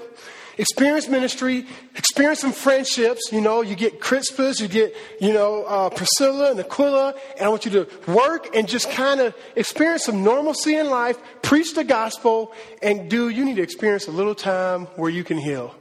experience 0.57 1.07
ministry, 1.07 1.65
experience 1.95 2.39
some 2.39 2.51
friendships. 2.51 3.31
You 3.31 3.41
know, 3.41 3.61
you 3.61 3.75
get 3.75 3.99
Crispus, 3.99 4.59
you 4.59 4.67
get, 4.67 4.95
you 5.19 5.33
know, 5.33 5.63
uh, 5.63 5.89
Priscilla 5.89 6.51
and 6.51 6.59
Aquila, 6.59 7.15
and 7.37 7.45
I 7.45 7.49
want 7.49 7.65
you 7.65 7.71
to 7.71 8.11
work 8.11 8.55
and 8.55 8.67
just 8.67 8.89
kind 8.91 9.19
of 9.21 9.35
experience 9.55 10.05
some 10.05 10.23
normalcy 10.23 10.75
in 10.75 10.89
life, 10.89 11.17
preach 11.41 11.73
the 11.73 11.83
gospel, 11.83 12.53
and 12.81 13.09
do, 13.09 13.29
you 13.29 13.45
need 13.45 13.57
to 13.57 13.63
experience 13.63 14.07
a 14.07 14.11
little 14.11 14.35
time 14.35 14.85
where 14.95 15.09
you 15.09 15.23
can 15.23 15.37
heal. 15.37 15.75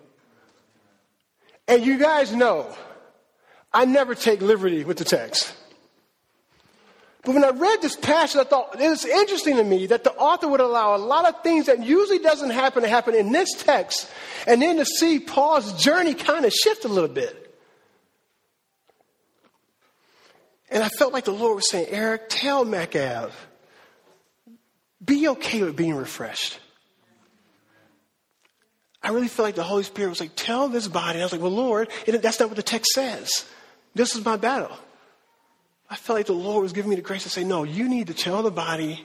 And 1.67 1.85
you 1.85 1.99
guys 1.99 2.35
know, 2.35 2.75
I 3.73 3.85
never 3.87 4.15
take 4.15 4.41
liberty 4.43 4.85
with 4.85 4.99
the 4.99 5.05
text. 5.05 5.55
But 7.25 7.35
when 7.35 7.45
I 7.45 7.51
read 7.51 7.81
this 7.81 7.97
passage, 7.97 8.39
I 8.39 8.45
thought 8.45 8.79
it 8.79 8.89
was 8.89 9.05
interesting 9.05 9.57
to 9.57 9.65
me 9.65 9.87
that 9.87 10.05
the 10.05 10.13
author 10.13 10.47
would 10.47 10.61
allow 10.61 10.95
a 10.95 10.99
lot 10.99 11.27
of 11.27 11.43
things 11.43 11.67
that 11.67 11.83
usually 11.85 12.19
doesn't 12.19 12.51
happen 12.51 12.83
to 12.83 12.89
happen 12.89 13.15
in 13.15 13.33
this 13.33 13.51
text, 13.55 14.11
and 14.47 14.61
then 14.61 14.77
to 14.77 14.85
see 14.85 15.19
Paul's 15.19 15.73
journey 15.83 16.13
kind 16.15 16.45
of 16.45 16.53
shift 16.53 16.85
a 16.85 16.89
little 16.89 17.09
bit. 17.09 17.41
And 20.71 20.83
I 20.83 20.89
felt 20.89 21.13
like 21.13 21.25
the 21.25 21.33
Lord 21.33 21.57
was 21.57 21.71
saying, 21.71 21.87
Eric, 21.89 22.25
tell 22.29 22.65
MacAv, 22.67 23.31
be 25.03 25.29
okay 25.29 25.63
with 25.63 25.77
being 25.77 25.95
refreshed. 25.95 26.59
I 29.03 29.11
really 29.11 29.29
feel 29.29 29.45
like 29.45 29.55
the 29.55 29.63
Holy 29.63 29.83
Spirit 29.83 30.09
was 30.09 30.21
like, 30.21 30.33
tell 30.35 30.69
this 30.69 30.89
body. 30.89 31.21
I 31.21 31.23
was 31.23 31.33
like, 31.33 31.41
well, 31.41 31.51
Lord, 31.51 31.91
that's 32.07 32.41
not 32.41 32.49
what 32.49 32.57
the 32.57 32.63
text 32.63 32.93
says. 32.93 33.45
This 33.95 34.17
is 34.17 34.25
my 34.25 34.37
battle. 34.37 34.77
I 35.91 35.97
felt 35.97 36.19
like 36.19 36.27
the 36.27 36.33
Lord 36.33 36.63
was 36.63 36.73
giving 36.73 36.91
me 36.91 36.97
the 36.97 37.03
grace 37.03 37.25
to 37.25 37.29
say, 37.29 37.45
no, 37.45 37.63
you 37.63 37.89
need 37.89 38.07
to 38.09 38.15
tell 38.15 38.43
the 38.43 38.51
body, 38.51 39.05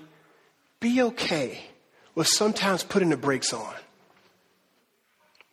be 0.80 1.02
okay 1.02 1.62
with 2.16 2.28
sometimes 2.28 2.84
putting 2.84 3.10
the 3.10 3.18
brakes 3.18 3.54
on. 3.54 3.74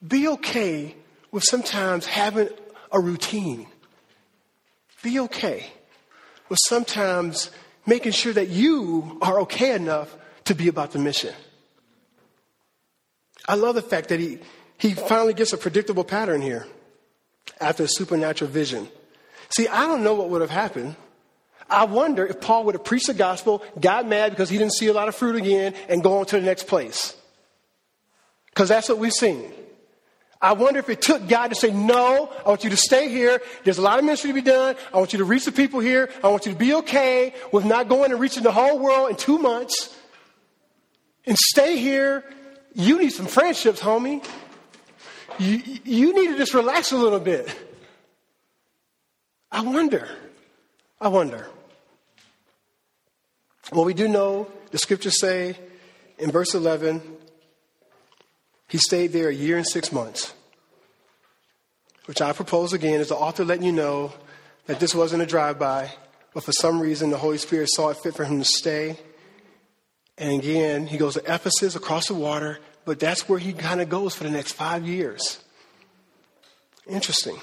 Be 0.06 0.28
okay 0.28 0.94
with 1.32 1.42
sometimes 1.44 2.06
having 2.06 2.48
a 2.92 3.00
routine. 3.00 3.66
Be 5.02 5.20
okay 5.20 5.66
with 6.48 6.58
sometimes 6.64 7.50
making 7.86 8.12
sure 8.12 8.32
that 8.32 8.48
you 8.48 9.18
are 9.20 9.40
okay 9.40 9.74
enough 9.74 10.16
to 10.44 10.54
be 10.54 10.68
about 10.68 10.92
the 10.92 10.98
mission. 10.98 11.34
I 13.48 13.54
love 13.54 13.74
the 13.74 13.82
fact 13.82 14.08
that 14.08 14.20
he, 14.20 14.38
he 14.78 14.94
finally 14.94 15.34
gets 15.34 15.52
a 15.52 15.58
predictable 15.58 16.04
pattern 16.04 16.40
here 16.40 16.66
after 17.60 17.84
a 17.84 17.88
supernatural 17.88 18.50
vision. 18.50 18.88
See, 19.50 19.68
I 19.68 19.86
don't 19.86 20.02
know 20.02 20.14
what 20.14 20.30
would 20.30 20.40
have 20.40 20.50
happened 20.50 20.96
I 21.68 21.85
wonder 21.85 22.24
if 22.26 22.40
Paul 22.40 22.64
would 22.64 22.74
have 22.74 22.85
preached 22.85 23.09
the 23.09 23.14
gospel, 23.14 23.62
got 23.79 24.07
mad 24.07 24.31
because 24.31 24.48
he 24.48 24.59
didn't 24.59 24.74
see 24.74 24.87
a 24.87 24.92
lot 24.92 25.09
of 25.09 25.16
fruit 25.16 25.37
again, 25.37 25.74
and 25.88 26.02
go 26.02 26.18
on 26.18 26.26
to 26.26 26.38
the 26.38 26.46
next 26.46 26.66
place. 26.66 27.16
Because 28.46 28.68
that's 28.68 28.88
what 28.88 28.98
we've 28.98 29.12
seen. 29.12 29.52
I 30.40 30.52
wonder 30.52 30.79
if 30.79 30.88
it 30.88 31.02
took 31.02 31.26
God 31.29 31.48
to 31.48 31.55
say, 31.55 31.70
No, 31.70 32.31
I 32.44 32.48
want 32.48 32.62
you 32.62 32.70
to 32.70 32.76
stay 32.76 33.09
here. 33.09 33.40
There's 33.64 33.79
a 33.79 33.83
lot 33.83 33.98
of 33.98 34.05
ministry 34.05 34.31
to 34.31 34.35
be 34.35 34.42
done. 34.42 34.76
I 34.92 34.98
want 34.98 35.12
you 35.12 35.18
to 35.18 35.24
reach 35.24 35.44
the 35.44 35.52
people 35.52 35.81
here. 35.81 36.11
I 36.22 36.29
want 36.29 36.46
you 36.46 36.52
to 36.52 36.59
be 36.59 36.74
okay 36.74 37.35
with 37.52 37.64
not 37.64 37.88
going 37.88 38.12
and 38.12 38.20
reaching 38.20 38.42
the 38.42 38.52
whole 38.52 38.79
world 38.79 39.11
in 39.11 39.16
two 39.16 39.38
months. 39.38 39.96
And 41.24 41.37
stay 41.37 41.79
here. 41.79 42.24
You 42.74 42.98
need 42.98 43.11
some 43.11 43.26
friendships, 43.26 43.81
homie. 43.81 44.24
You, 45.38 45.62
you 45.85 46.14
need 46.14 46.29
to 46.29 46.37
just 46.37 46.55
relax 46.55 46.92
a 46.92 46.96
little 46.96 47.20
bit. 47.20 47.55
I 49.50 49.62
wonder. 49.62 50.09
I 51.00 51.09
wonder. 51.09 51.48
Well, 53.72 53.85
we 53.85 53.94
do 53.94 54.07
know 54.07 54.48
the 54.70 54.79
scriptures 54.79 55.20
say 55.20 55.59
in 56.18 56.31
verse 56.31 56.55
11, 56.55 57.02
he 58.68 58.79
stayed 58.79 59.12
there 59.12 59.29
a 59.29 59.35
year 59.35 59.57
and 59.57 59.66
six 59.66 59.90
months, 59.90 60.33
which 62.07 62.20
I 62.20 62.33
propose 62.33 62.72
again 62.72 63.00
as 63.00 63.09
the 63.09 63.16
author 63.16 63.44
letting 63.44 63.64
you 63.64 63.72
know 63.72 64.12
that 64.66 64.79
this 64.79 64.94
wasn't 64.94 65.22
a 65.22 65.26
drive 65.26 65.59
by, 65.59 65.90
but 66.33 66.44
for 66.44 66.52
some 66.52 66.81
reason 66.81 67.11
the 67.11 67.18
Holy 67.18 67.38
Spirit 67.38 67.68
saw 67.72 67.88
it 67.88 67.96
fit 67.96 68.14
for 68.14 68.24
him 68.24 68.38
to 68.38 68.44
stay. 68.44 68.98
And 70.16 70.40
again, 70.40 70.87
he 70.87 70.96
goes 70.96 71.14
to 71.14 71.20
Ephesus 71.20 71.74
across 71.74 72.07
the 72.07 72.14
water, 72.14 72.61
but 72.85 73.00
that's 73.00 73.29
where 73.29 73.38
he 73.38 73.52
kind 73.52 73.81
of 73.81 73.88
goes 73.88 74.14
for 74.14 74.24
the 74.24 74.31
next 74.31 74.52
five 74.52 74.87
years. 74.87 75.42
Interesting. 76.88 77.37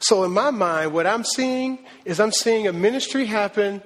So, 0.00 0.22
in 0.24 0.30
my 0.30 0.50
mind, 0.50 0.92
what 0.92 1.06
I'm 1.06 1.24
seeing 1.24 1.78
is 2.04 2.20
I'm 2.20 2.30
seeing 2.30 2.68
a 2.68 2.72
ministry 2.72 3.24
happen 3.24 3.82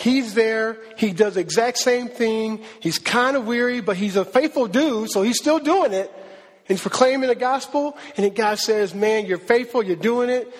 He's 0.00 0.32
there. 0.32 0.78
He 0.96 1.12
does 1.12 1.34
the 1.34 1.40
exact 1.40 1.76
same 1.76 2.08
thing. 2.08 2.64
He's 2.80 2.98
kind 2.98 3.36
of 3.36 3.46
weary, 3.46 3.82
but 3.82 3.98
he's 3.98 4.16
a 4.16 4.24
faithful 4.24 4.66
dude, 4.66 5.10
so 5.10 5.20
he's 5.20 5.36
still 5.36 5.58
doing 5.58 5.92
it. 5.92 6.10
And 6.10 6.68
he's 6.68 6.80
proclaiming 6.80 7.28
the 7.28 7.34
gospel. 7.34 7.98
And 8.16 8.24
then 8.24 8.32
God 8.32 8.58
says, 8.58 8.94
Man, 8.94 9.26
you're 9.26 9.36
faithful. 9.36 9.82
You're 9.82 9.96
doing 9.96 10.30
it. 10.30 10.56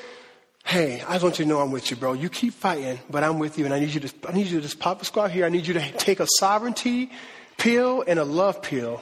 Hey, 0.63 1.01
I 1.01 1.13
just 1.13 1.23
want 1.23 1.39
you 1.39 1.47
to 1.47 1.49
know 1.49 1.59
I'm 1.59 1.71
with 1.71 1.91
you, 1.91 1.97
bro. 1.97 2.13
You 2.13 2.29
keep 2.29 2.53
fighting, 2.53 3.01
but 3.09 3.25
I'm 3.25 3.39
with 3.39 3.59
you. 3.59 3.65
And 3.65 3.73
I 3.73 3.81
need 3.81 3.95
you 3.95 4.01
to, 4.01 4.15
I 4.29 4.33
need 4.33 4.47
you 4.47 4.59
to 4.59 4.63
just 4.63 4.79
pop 4.79 5.01
a 5.01 5.07
squat 5.07 5.31
here. 5.31 5.47
I 5.47 5.49
need 5.49 5.67
you 5.67 5.73
to 5.73 5.93
take 5.93 6.21
a 6.21 6.27
sovereignty 6.39 7.11
pill 7.57 8.05
and 8.07 8.19
a 8.19 8.25
love 8.25 8.61
pill. 8.61 9.01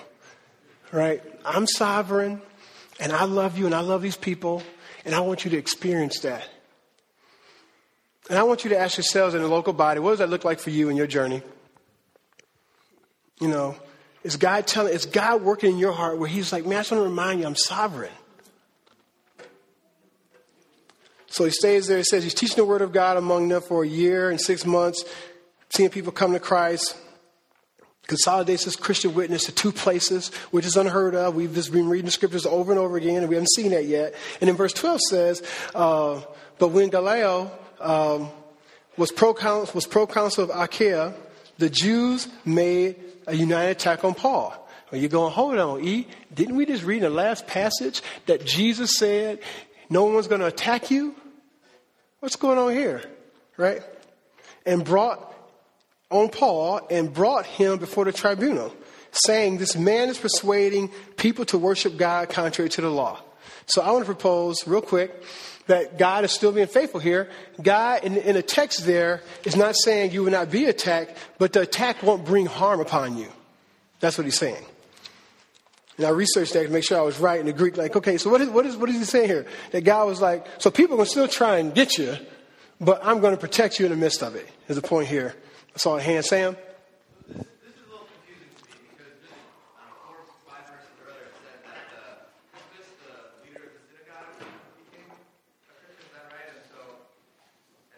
Right? 0.92 1.20
I'm 1.44 1.66
sovereign, 1.66 2.40
and 3.00 3.10
I 3.10 3.24
love 3.24 3.58
you, 3.58 3.66
and 3.66 3.74
I 3.74 3.80
love 3.80 4.02
these 4.02 4.16
people, 4.16 4.62
and 5.04 5.16
I 5.16 5.20
want 5.20 5.44
you 5.44 5.50
to 5.50 5.56
experience 5.56 6.20
that. 6.20 6.48
And 8.28 8.38
I 8.38 8.42
want 8.42 8.64
you 8.64 8.70
to 8.70 8.78
ask 8.78 8.96
yourselves 8.96 9.34
in 9.34 9.42
the 9.42 9.48
local 9.48 9.72
body, 9.72 10.00
what 10.00 10.10
does 10.10 10.18
that 10.18 10.28
look 10.28 10.44
like 10.44 10.60
for 10.60 10.70
you 10.70 10.88
in 10.88 10.96
your 10.96 11.06
journey? 11.06 11.42
You 13.40 13.48
know, 13.48 13.76
is 14.22 14.36
God 14.36 14.66
telling, 14.66 14.92
is 14.92 15.06
God 15.06 15.42
working 15.42 15.72
in 15.72 15.78
your 15.78 15.92
heart 15.92 16.18
where 16.18 16.28
He's 16.28 16.52
like, 16.52 16.66
man, 16.66 16.78
I 16.78 16.80
just 16.80 16.90
want 16.90 17.04
to 17.04 17.08
remind 17.08 17.40
you 17.40 17.46
I'm 17.46 17.56
sovereign. 17.56 18.12
So 21.38 21.44
he 21.44 21.50
stays 21.50 21.86
there. 21.86 21.98
He 21.98 22.04
says 22.04 22.24
he's 22.24 22.34
teaching 22.34 22.56
the 22.56 22.64
word 22.64 22.82
of 22.82 22.90
God 22.90 23.16
among 23.16 23.48
them 23.48 23.62
for 23.62 23.84
a 23.84 23.86
year 23.86 24.30
and 24.30 24.40
six 24.40 24.64
months, 24.64 25.04
seeing 25.70 25.90
people 25.90 26.10
come 26.10 26.32
to 26.32 26.40
Christ. 26.40 26.96
consolidates 28.06 28.64
this 28.64 28.74
Christian 28.74 29.14
witness 29.14 29.44
to 29.44 29.52
two 29.52 29.70
places, 29.70 30.34
which 30.50 30.64
is 30.64 30.76
unheard 30.76 31.14
of. 31.14 31.34
We've 31.34 31.54
just 31.54 31.70
been 31.70 31.88
reading 31.88 32.06
the 32.06 32.10
scriptures 32.10 32.46
over 32.46 32.72
and 32.72 32.80
over 32.80 32.96
again, 32.96 33.18
and 33.18 33.28
we 33.28 33.34
haven't 33.34 33.52
seen 33.54 33.70
that 33.72 33.84
yet. 33.84 34.14
And 34.40 34.48
in 34.48 34.56
verse 34.56 34.72
12 34.72 35.00
says, 35.10 35.42
uh, 35.74 36.22
But 36.58 36.68
when 36.68 36.88
Gallio 36.88 37.52
um, 37.80 38.28
was 38.96 39.12
proconsul 39.12 39.74
was 39.74 39.86
proconsul 39.86 40.44
of 40.44 40.50
Achaia, 40.50 41.14
the 41.58 41.70
Jews 41.70 42.28
made 42.44 42.96
a 43.26 43.34
united 43.34 43.70
attack 43.70 44.04
on 44.04 44.14
Paul. 44.14 44.54
Well, 44.90 45.00
you're 45.00 45.10
going, 45.10 45.32
hold 45.32 45.58
on, 45.58 45.84
E. 45.84 46.06
Didn't 46.32 46.56
we 46.56 46.64
just 46.64 46.82
read 46.82 46.98
in 46.98 47.02
the 47.02 47.10
last 47.10 47.46
passage 47.46 48.02
that 48.26 48.46
Jesus 48.46 48.96
said, 48.96 49.40
no 49.90 50.04
one's 50.04 50.28
going 50.28 50.40
to 50.40 50.46
attack 50.46 50.90
you? 50.90 51.14
What's 52.20 52.36
going 52.36 52.58
on 52.58 52.72
here? 52.72 53.02
Right? 53.56 53.82
And 54.64 54.84
brought 54.84 55.34
on 56.10 56.30
Paul 56.30 56.80
and 56.90 57.12
brought 57.12 57.46
him 57.46 57.78
before 57.78 58.04
the 58.04 58.12
tribunal, 58.12 58.74
saying, 59.12 59.58
This 59.58 59.76
man 59.76 60.08
is 60.08 60.18
persuading 60.18 60.90
people 61.16 61.44
to 61.46 61.58
worship 61.58 61.96
God 61.96 62.30
contrary 62.30 62.70
to 62.70 62.80
the 62.80 62.90
law. 62.90 63.20
So 63.66 63.82
I 63.82 63.90
want 63.90 64.02
to 64.02 64.06
propose, 64.06 64.66
real 64.66 64.80
quick, 64.80 65.22
that 65.68 65.96
God 65.96 66.24
is 66.24 66.32
still 66.32 66.52
being 66.52 66.66
faithful 66.66 67.00
here. 67.00 67.30
God, 67.62 68.04
in, 68.04 68.16
in 68.16 68.34
the 68.34 68.42
text 68.42 68.84
there, 68.84 69.22
is 69.44 69.56
not 69.56 69.76
saying 69.76 70.10
you 70.10 70.24
will 70.24 70.32
not 70.32 70.50
be 70.50 70.66
attacked, 70.66 71.16
but 71.38 71.52
the 71.52 71.60
attack 71.60 72.02
won't 72.02 72.24
bring 72.24 72.46
harm 72.46 72.80
upon 72.80 73.16
you. 73.16 73.28
That's 74.00 74.18
what 74.18 74.24
he's 74.24 74.38
saying. 74.38 74.64
And 75.96 76.06
I 76.06 76.10
researched 76.10 76.52
that 76.52 76.62
to 76.62 76.68
make 76.68 76.84
sure 76.84 76.96
I 76.98 77.02
was 77.02 77.18
right 77.18 77.40
in 77.40 77.46
the 77.46 77.52
Greek. 77.52 77.76
Like, 77.76 77.96
okay, 77.96 78.18
so 78.18 78.30
what 78.30 78.40
is, 78.40 78.48
what 78.48 78.66
is, 78.66 78.76
what 78.76 78.88
is 78.88 78.96
he 78.96 79.04
saying 79.04 79.28
here? 79.28 79.46
That 79.72 79.82
God 79.82 80.06
was 80.06 80.20
like, 80.20 80.46
so 80.58 80.70
people 80.70 80.96
can 80.96 81.06
still 81.06 81.26
try 81.26 81.58
and 81.58 81.74
get 81.74 81.98
you, 81.98 82.16
but 82.80 83.00
I'm 83.04 83.20
going 83.20 83.34
to 83.34 83.40
protect 83.40 83.80
you 83.80 83.86
in 83.86 83.90
the 83.90 83.98
midst 83.98 84.22
of 84.22 84.36
it, 84.36 84.48
is 84.68 84.76
the 84.76 84.82
point 84.82 85.08
here. 85.08 85.34
I 85.74 85.78
saw 85.78 85.96
a 85.96 86.00
hand. 86.00 86.24
Sam? 86.24 86.54
This, 87.26 87.36
this 87.36 87.74
is 87.74 87.82
a 87.82 87.90
little 87.90 88.06
confusing 88.06 88.54
to 88.54 88.62
me 88.70 88.78
because 88.94 89.10
just 89.18 89.34
um, 89.74 89.90
four, 90.06 90.22
five 90.46 90.70
verses 90.70 90.94
earlier 91.02 91.26
it 91.26 91.34
said 91.42 91.66
that 91.66 91.82
uh, 91.98 92.22
Crispus, 92.54 92.94
the 93.02 93.42
leader 93.42 93.66
of 93.66 93.74
the 93.74 93.82
synagogue, 93.90 94.38
became 94.78 95.10
a 95.10 95.18
Christian. 95.66 96.06
Is 96.06 96.14
that 96.14 96.30
right? 96.30 96.46
And 96.54 96.62
so, 96.70 96.78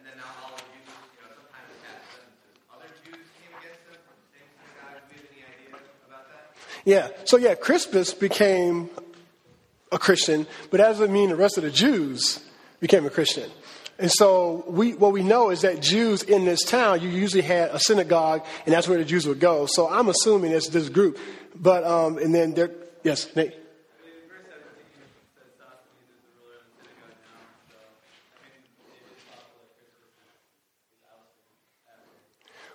and 0.01 0.09
then 0.09 0.17
now 0.17 0.33
all 0.41 0.57
the 0.57 0.65
Jews, 0.73 0.89
you 0.89 1.21
know, 1.21 1.37
sometimes 1.37 1.69
attach 1.77 2.05
them 2.17 2.25
to 2.33 2.49
other 2.73 2.89
Jews 3.05 3.29
came 3.37 3.53
against 3.61 3.85
them 3.85 4.01
from 4.09 4.17
the 4.17 4.29
same 4.33 4.49
synagogue. 4.57 5.05
Do 5.05 5.21
you 5.21 5.21
have 5.21 5.37
any 5.37 5.45
idea 5.45 5.69
about 6.09 6.33
that? 6.33 6.57
Yeah. 6.91 7.11
So 7.23 7.37
yeah, 7.37 7.55
Crispus 7.55 8.13
became 8.13 8.91
a 9.93 9.99
Christian, 9.99 10.45
but 10.73 10.79
that 10.79 10.89
doesn't 10.89 11.13
mean 11.13 11.29
the 11.29 11.37
rest 11.37 11.57
of 11.57 11.63
the 11.63 11.71
Jews 11.71 12.45
became 12.81 13.07
a 13.07 13.11
Christian. 13.11 13.49
And 14.01 14.11
so 14.11 14.65
we, 14.67 14.95
what 14.95 15.13
we 15.13 15.23
know 15.23 15.51
is 15.51 15.61
that 15.61 15.81
Jews 15.81 16.25
in 16.25 16.47
this 16.47 16.65
town, 16.65 17.01
you 17.01 17.09
usually 17.09 17.45
had 17.45 17.71
a 17.71 17.79
synagogue, 17.79 18.45
and 18.67 18.75
that's 18.75 18.89
where 18.89 18.99
the 18.99 19.05
Jews 19.05 19.25
would 19.29 19.39
go. 19.39 19.67
So 19.67 19.89
I'm 19.89 20.09
assuming 20.09 20.51
it's 20.51 20.67
this 20.67 20.89
group. 20.89 21.17
But, 21.55 21.85
um, 21.85 22.19
and 22.19 22.35
then 22.35 22.55
there, 22.55 22.73
yes, 23.05 23.37
Nate? 23.37 23.55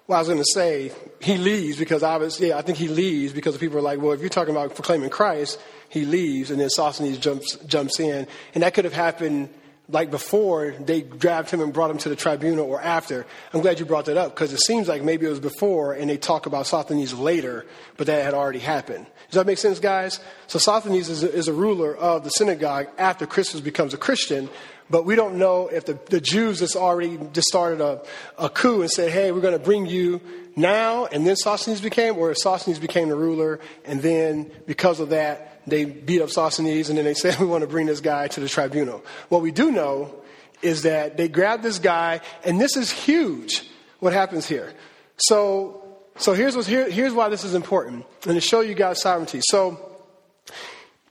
Well, 0.07 0.17
I 0.17 0.21
was 0.21 0.27
going 0.27 0.39
to 0.39 0.45
say 0.53 0.91
he 1.19 1.37
leaves 1.37 1.79
because 1.79 2.03
obviously, 2.03 2.49
yeah, 2.49 2.59
I 2.59 2.61
think 2.61 2.77
he 2.77 2.87
leaves 2.87 3.33
because 3.33 3.57
people 3.57 3.79
are 3.79 3.81
like, 3.81 3.99
well, 3.99 4.11
if 4.11 4.19
you're 4.19 4.29
talking 4.29 4.53
about 4.53 4.75
proclaiming 4.75 5.09
Christ, 5.09 5.59
he 5.89 6.05
leaves, 6.05 6.51
and 6.51 6.59
then 6.59 6.69
Sosthenes 6.69 7.17
jumps 7.17 7.55
jumps 7.65 7.99
in, 7.99 8.27
and 8.53 8.63
that 8.63 8.75
could 8.75 8.85
have 8.85 8.93
happened 8.93 9.49
like 9.89 10.09
before 10.09 10.71
they 10.71 11.01
grabbed 11.01 11.51
him 11.51 11.61
and 11.61 11.71
brought 11.71 11.91
him 11.91 11.97
to 11.99 12.09
the 12.09 12.15
tribunal 12.15 12.65
or 12.65 12.81
after. 12.81 13.25
I'm 13.53 13.61
glad 13.61 13.79
you 13.79 13.85
brought 13.85 14.05
that 14.05 14.17
up 14.17 14.33
because 14.33 14.51
it 14.51 14.61
seems 14.61 14.87
like 14.87 15.03
maybe 15.03 15.25
it 15.25 15.29
was 15.29 15.39
before 15.39 15.93
and 15.93 16.09
they 16.09 16.17
talk 16.17 16.45
about 16.45 16.65
Sosthenes 16.67 17.13
later, 17.13 17.65
but 17.97 18.07
that 18.07 18.23
had 18.23 18.33
already 18.33 18.59
happened. 18.59 19.05
Does 19.29 19.35
that 19.35 19.45
make 19.45 19.57
sense, 19.57 19.79
guys? 19.79 20.19
So 20.47 20.59
Sosthenes 20.59 21.09
is 21.09 21.23
a, 21.23 21.31
is 21.31 21.47
a 21.47 21.53
ruler 21.53 21.95
of 21.95 22.23
the 22.23 22.29
synagogue 22.31 22.87
after 22.97 23.27
Crispus 23.27 23.61
becomes 23.61 23.93
a 23.93 23.97
Christian, 23.97 24.49
but 24.89 25.05
we 25.05 25.15
don't 25.15 25.37
know 25.37 25.67
if 25.67 25.85
the, 25.85 25.99
the 26.09 26.21
Jews 26.21 26.59
just 26.59 26.75
already 26.75 27.19
just 27.33 27.47
started 27.47 27.81
a, 27.81 28.03
a 28.37 28.49
coup 28.49 28.81
and 28.81 28.89
said, 28.89 29.11
hey, 29.11 29.31
we're 29.31 29.41
going 29.41 29.57
to 29.57 29.63
bring 29.63 29.85
you 29.87 30.21
now, 30.55 31.05
and 31.07 31.27
then 31.27 31.35
Sosthenes 31.35 31.81
became, 31.81 32.17
or 32.17 32.31
if 32.31 32.37
Sosthenes 32.37 32.79
became 32.79 33.09
the 33.09 33.15
ruler, 33.15 33.59
and 33.83 34.01
then 34.01 34.51
because 34.65 34.99
of 34.99 35.09
that, 35.09 35.54
they 35.67 35.85
beat 35.85 36.21
up 36.21 36.29
Sosthenes, 36.29 36.89
and 36.89 36.97
then 36.97 37.05
they 37.05 37.13
said, 37.15 37.39
we 37.39 37.45
want 37.45 37.61
to 37.61 37.67
bring 37.67 37.87
this 37.87 38.01
guy 38.01 38.27
to 38.29 38.39
the 38.39 38.49
tribunal. 38.49 39.03
What 39.29 39.41
we 39.41 39.51
do 39.51 39.71
know 39.71 40.13
is 40.61 40.83
that 40.83 41.17
they 41.17 41.27
grab 41.27 41.61
this 41.61 41.79
guy, 41.79 42.21
and 42.43 42.59
this 42.59 42.75
is 42.75 42.91
huge, 42.91 43.69
what 43.99 44.13
happens 44.13 44.47
here. 44.47 44.73
So, 45.17 45.83
so 46.17 46.33
here's, 46.33 46.55
what's, 46.55 46.67
here, 46.67 46.89
here's 46.89 47.13
why 47.13 47.29
this 47.29 47.43
is 47.43 47.55
important, 47.55 48.05
and 48.25 48.35
to 48.35 48.41
show 48.41 48.61
you 48.61 48.73
God's 48.73 49.01
sovereignty. 49.01 49.41
So, 49.43 49.79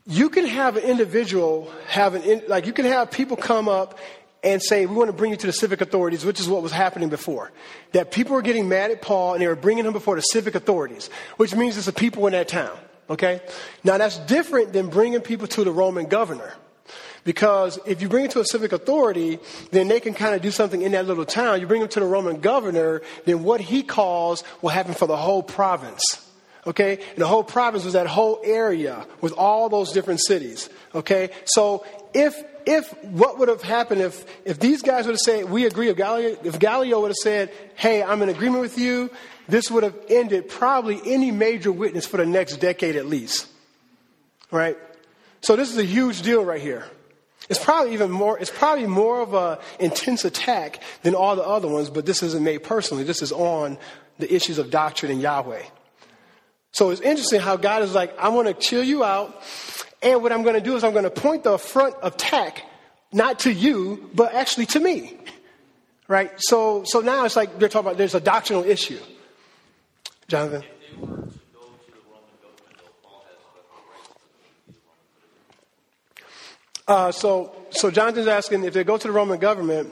you 0.06 0.28
can 0.28 0.46
have 0.46 0.76
an 0.76 0.84
individual 0.84 1.70
have 1.86 2.14
an, 2.14 2.42
like, 2.46 2.66
you 2.66 2.74
can 2.74 2.84
have 2.84 3.10
people 3.10 3.36
come 3.36 3.68
up 3.68 3.98
and 4.42 4.62
say, 4.62 4.84
we 4.84 4.94
want 4.94 5.08
to 5.08 5.16
bring 5.16 5.30
you 5.30 5.36
to 5.38 5.46
the 5.46 5.52
civic 5.52 5.80
authorities, 5.80 6.24
which 6.24 6.38
is 6.38 6.48
what 6.48 6.62
was 6.62 6.70
happening 6.70 7.08
before. 7.08 7.50
That 7.92 8.10
people 8.10 8.34
were 8.34 8.42
getting 8.42 8.68
mad 8.68 8.90
at 8.90 9.00
Paul 9.00 9.32
and 9.32 9.42
they 9.42 9.48
were 9.48 9.56
bringing 9.56 9.86
him 9.86 9.94
before 9.94 10.16
the 10.16 10.20
civic 10.20 10.54
authorities, 10.54 11.08
which 11.38 11.54
means 11.54 11.78
it's 11.78 11.86
the 11.86 11.92
people 11.92 12.26
in 12.26 12.32
that 12.34 12.48
town. 12.48 12.76
Okay? 13.08 13.40
Now 13.82 13.98
that's 13.98 14.18
different 14.18 14.72
than 14.72 14.88
bringing 14.88 15.20
people 15.20 15.46
to 15.48 15.64
the 15.64 15.72
Roman 15.72 16.06
governor. 16.06 16.54
Because 17.24 17.78
if 17.86 18.02
you 18.02 18.08
bring 18.08 18.26
it 18.26 18.32
to 18.32 18.40
a 18.40 18.44
civic 18.44 18.72
authority, 18.72 19.38
then 19.70 19.88
they 19.88 19.98
can 19.98 20.12
kind 20.12 20.34
of 20.34 20.42
do 20.42 20.50
something 20.50 20.82
in 20.82 20.92
that 20.92 21.06
little 21.06 21.24
town. 21.24 21.60
You 21.60 21.66
bring 21.66 21.80
them 21.80 21.88
to 21.90 22.00
the 22.00 22.06
Roman 22.06 22.40
governor, 22.40 23.00
then 23.24 23.42
what 23.42 23.62
he 23.62 23.82
calls 23.82 24.44
will 24.60 24.70
happen 24.70 24.92
for 24.92 25.06
the 25.06 25.16
whole 25.16 25.42
province. 25.42 26.02
Okay? 26.66 26.98
And 27.12 27.18
the 27.18 27.26
whole 27.26 27.44
province 27.44 27.84
was 27.84 27.94
that 27.94 28.06
whole 28.06 28.40
area 28.44 29.06
with 29.22 29.32
all 29.32 29.70
those 29.70 29.92
different 29.92 30.20
cities. 30.20 30.68
Okay? 30.94 31.30
So 31.46 31.86
if 32.12 32.34
if 32.66 32.92
what 33.04 33.38
would 33.38 33.48
have 33.48 33.62
happened 33.62 34.00
if 34.00 34.26
if 34.44 34.58
these 34.58 34.82
guys 34.82 35.06
would 35.06 35.12
have 35.12 35.20
said, 35.20 35.50
we 35.50 35.66
agree, 35.66 35.88
if 35.88 35.96
Gallio, 35.96 36.36
if 36.44 36.58
Gallio 36.58 37.00
would 37.00 37.10
have 37.10 37.16
said, 37.16 37.52
hey, 37.74 38.02
I'm 38.02 38.22
in 38.22 38.28
agreement 38.28 38.62
with 38.62 38.78
you, 38.78 39.10
this 39.48 39.70
would 39.70 39.82
have 39.82 39.96
ended 40.08 40.48
probably 40.48 41.00
any 41.04 41.30
major 41.30 41.72
witness 41.72 42.06
for 42.06 42.16
the 42.16 42.26
next 42.26 42.56
decade 42.56 42.96
at 42.96 43.06
least. 43.06 43.46
Right? 44.50 44.78
So 45.40 45.56
this 45.56 45.70
is 45.70 45.78
a 45.78 45.84
huge 45.84 46.22
deal 46.22 46.44
right 46.44 46.60
here. 46.60 46.86
It's 47.48 47.62
probably 47.62 47.92
even 47.92 48.10
more, 48.10 48.38
it's 48.38 48.50
probably 48.50 48.86
more 48.86 49.20
of 49.20 49.34
an 49.34 49.58
intense 49.78 50.24
attack 50.24 50.82
than 51.02 51.14
all 51.14 51.36
the 51.36 51.42
other 51.42 51.68
ones, 51.68 51.90
but 51.90 52.06
this 52.06 52.22
isn't 52.22 52.42
made 52.42 52.62
personally. 52.62 53.04
This 53.04 53.20
is 53.20 53.32
on 53.32 53.76
the 54.18 54.32
issues 54.34 54.58
of 54.58 54.70
doctrine 54.70 55.12
and 55.12 55.20
Yahweh. 55.20 55.62
So 56.72 56.90
it's 56.90 57.02
interesting 57.02 57.40
how 57.40 57.56
God 57.56 57.82
is 57.82 57.94
like, 57.94 58.18
I 58.18 58.30
want 58.30 58.48
to 58.48 58.54
chill 58.54 58.82
you 58.82 59.04
out. 59.04 59.42
And 60.04 60.22
what 60.22 60.32
I'm 60.32 60.42
going 60.42 60.54
to 60.54 60.60
do 60.60 60.76
is 60.76 60.84
I'm 60.84 60.92
going 60.92 61.04
to 61.04 61.10
point 61.10 61.44
the 61.44 61.58
front 61.58 61.94
of 61.96 62.14
attack 62.14 62.62
not 63.10 63.40
to 63.40 63.52
you, 63.52 64.10
but 64.14 64.34
actually 64.34 64.66
to 64.66 64.80
me. 64.80 65.16
Right? 66.06 66.30
So, 66.36 66.84
so 66.84 67.00
now 67.00 67.24
it's 67.24 67.36
like 67.36 67.58
they're 67.58 67.70
talking 67.70 67.86
about 67.86 67.98
there's 67.98 68.14
a 68.14 68.20
doctrinal 68.20 68.64
issue. 68.64 69.00
Jonathan? 70.28 70.62
Uh, 76.86 77.10
so, 77.10 77.56
so 77.70 77.90
Jonathan's 77.90 78.26
asking 78.26 78.64
if 78.64 78.74
they 78.74 78.84
go 78.84 78.98
to 78.98 79.08
the 79.08 79.12
Roman 79.12 79.38
government, 79.38 79.90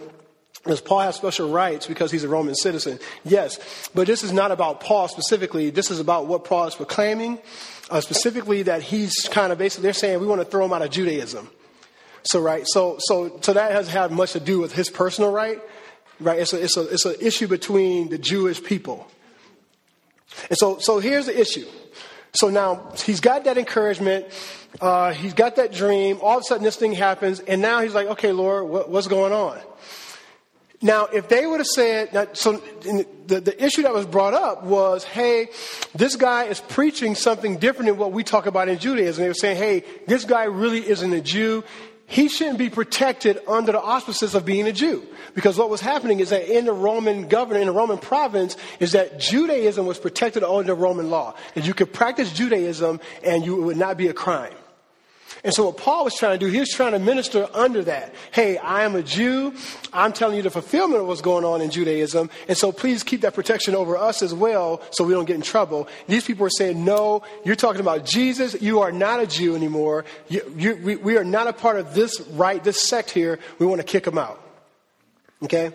does 0.65 0.81
Paul 0.81 1.01
have 1.01 1.15
special 1.15 1.51
rights 1.51 1.87
because 1.87 2.13
he's 2.13 2.23
a 2.23 2.29
Roman 2.29 2.55
citizen? 2.55 3.01
Yes, 3.25 3.59
but 3.95 4.07
this 4.07 4.23
is 4.23 4.33
not 4.33 4.53
about 4.53 4.81
Paul 4.81 5.09
specifically. 5.09 5.71
This 5.71 5.91
is 5.91 5.99
about 5.99 6.27
what 6.27 6.45
Paul 6.45 6.67
is 6.67 6.75
proclaiming, 6.75 7.41
uh, 7.91 8.01
specifically 8.01 8.63
that 8.63 8.83
he's 8.83 9.29
kind 9.31 9.53
of 9.53 9.59
basically 9.59 9.85
they're 9.85 9.93
saying 9.93 10.21
we 10.21 10.27
want 10.27 10.41
to 10.41 10.45
throw 10.45 10.65
him 10.65 10.73
out 10.73 10.83
of 10.83 10.91
Judaism. 10.91 11.51
So 12.25 12.41
right, 12.41 12.65
so 12.67 12.97
so 13.01 13.39
so 13.41 13.53
that 13.53 13.73
has 13.73 13.89
had 13.89 14.13
much 14.13 14.33
to 14.33 14.41
do 14.41 14.61
with 14.61 14.73
his 14.73 14.89
personal 14.89 15.33
right, 15.33 15.61
right? 16.21 16.39
It's 16.39 16.53
a 16.53 16.63
it's 16.63 16.77
a 16.77 16.83
it's 16.83 17.05
an 17.05 17.17
issue 17.21 17.49
between 17.49 18.09
the 18.11 18.19
Jewish 18.19 18.63
people. 18.63 19.09
And 20.49 20.59
so, 20.59 20.79
so 20.79 20.99
here's 20.99 21.27
the 21.27 21.39
issue. 21.39 21.67
So 22.35 22.49
now 22.49 22.93
he's 23.05 23.21
got 23.21 23.45
that 23.45 23.59
encouragement. 23.59 24.27
Uh, 24.81 25.13
he's 25.13 25.35
got 25.35 25.57
that 25.57 25.73
dream. 25.73 26.19
All 26.23 26.39
of 26.39 26.43
a 26.43 26.45
sudden, 26.45 26.65
this 26.65 26.77
thing 26.77 26.93
happens, 26.93 27.41
and 27.41 27.61
now 27.61 27.81
he's 27.81 27.95
like, 27.95 28.07
"Okay, 28.07 28.33
Lord, 28.33 28.69
what, 28.69 28.89
what's 28.89 29.07
going 29.07 29.33
on?" 29.33 29.59
Now, 30.83 31.07
if 31.07 31.29
they 31.29 31.47
would 31.47 31.61
have 31.61 31.67
said, 31.67 32.37
so 32.37 32.57
the, 32.57 33.41
the 33.41 33.65
issue 33.65 33.83
that 33.83 33.95
was 33.95 34.05
brought 34.05 34.35
up 34.35 34.65
was, 34.65 35.05
hey, 35.05 35.49
this 35.95 36.17
guy 36.17 36.45
is 36.45 36.61
preaching 36.61 37.15
something 37.15 37.59
different 37.59 37.87
than 37.87 37.99
what 37.99 38.11
we 38.13 38.25
talk 38.25 38.47
about 38.47 38.69
in 38.69 38.79
Judaism. 38.79 39.23
They 39.23 39.29
were 39.29 39.35
saying, 39.35 39.59
hey, 39.59 39.85
this 40.07 40.25
guy 40.25 40.45
really 40.45 40.87
isn't 40.87 41.13
a 41.13 41.21
Jew 41.21 41.63
he 42.13 42.29
shouldn't 42.29 42.59
be 42.59 42.69
protected 42.69 43.41
under 43.49 43.73
the 43.73 43.81
auspices 43.81 44.35
of 44.35 44.45
being 44.45 44.67
a 44.67 44.73
Jew. 44.73 45.03
Because 45.35 45.57
what 45.57 45.71
was 45.71 45.81
happening 45.81 46.21
is 46.21 46.29
that 46.29 46.47
in 46.47 46.67
the 46.67 46.73
Roman 46.73 47.27
government, 47.27 47.63
in 47.63 47.69
the 47.69 47.73
Roman 47.73 47.97
province, 47.97 48.55
is 48.81 48.93
that 48.93 49.19
Judaism 49.19 49.87
was 49.87 49.99
protected 49.99 50.45
under 50.45 50.75
Roman 50.75 51.09
law. 51.09 51.35
That 51.55 51.67
you 51.67 51.73
could 51.73 51.91
practice 51.91 52.31
Judaism 52.31 53.01
and 53.25 53.47
you, 53.47 53.63
it 53.63 53.65
would 53.65 53.77
not 53.79 53.97
be 53.97 54.09
a 54.09 54.13
crime. 54.13 54.53
And 55.45 55.53
so 55.55 55.67
what 55.67 55.77
Paul 55.77 56.05
was 56.05 56.15
trying 56.15 56.39
to 56.39 56.45
do, 56.45 56.51
he 56.51 56.61
was 56.61 56.71
trying 56.71 56.93
to 56.93 56.99
minister 56.99 57.49
under 57.53 57.83
that. 57.85 58.15
Hey, 58.31 58.59
I 58.59 58.85
am 58.85 58.95
a 58.95 59.03
Jew. 59.03 59.55
I'm 59.93 60.13
telling 60.13 60.37
you 60.37 60.43
the 60.43 60.51
fulfillment 60.51 61.01
of 61.01 61.09
what's 61.09 61.21
going 61.21 61.45
on 61.45 61.61
in 61.61 61.71
Judaism. 61.71 62.31
And 62.49 62.57
so 62.57 62.73
please 62.73 63.03
keep 63.03 63.23
that 63.23 63.35
protection 63.35 63.75
over 63.75 63.97
us 63.97 64.23
as 64.23 64.33
well 64.35 64.83
so 64.91 65.05
we 65.05 65.13
don't 65.13 65.25
get 65.25 65.37
in 65.37 65.43
trouble. 65.43 65.89
These 66.07 66.25
people 66.25 66.47
are 66.47 66.51
saying, 66.51 66.85
no, 66.85 67.23
you're 67.45 67.57
talking 67.57 67.81
about 67.81 68.05
Jesus. 68.05 68.61
You 68.61 68.81
are 68.81 68.93
not 68.93 69.21
a 69.21 69.27
Jew 69.27 69.57
anymore. 69.57 70.05
You, 70.29 70.55
you, 70.57 70.77
we, 70.77 70.97
we 70.97 71.17
are 71.17 71.25
not 71.25 71.47
a 71.47 71.53
part 71.53 71.79
of 71.79 71.95
this 71.95 72.21
right, 72.31 72.63
this 72.63 72.89
sect 72.89 73.11
here. 73.11 73.39
We 73.59 73.67
want 73.67 73.81
to 73.81 73.87
kick 73.87 74.05
them 74.05 74.19
out. 74.19 74.41
Okay? 75.43 75.73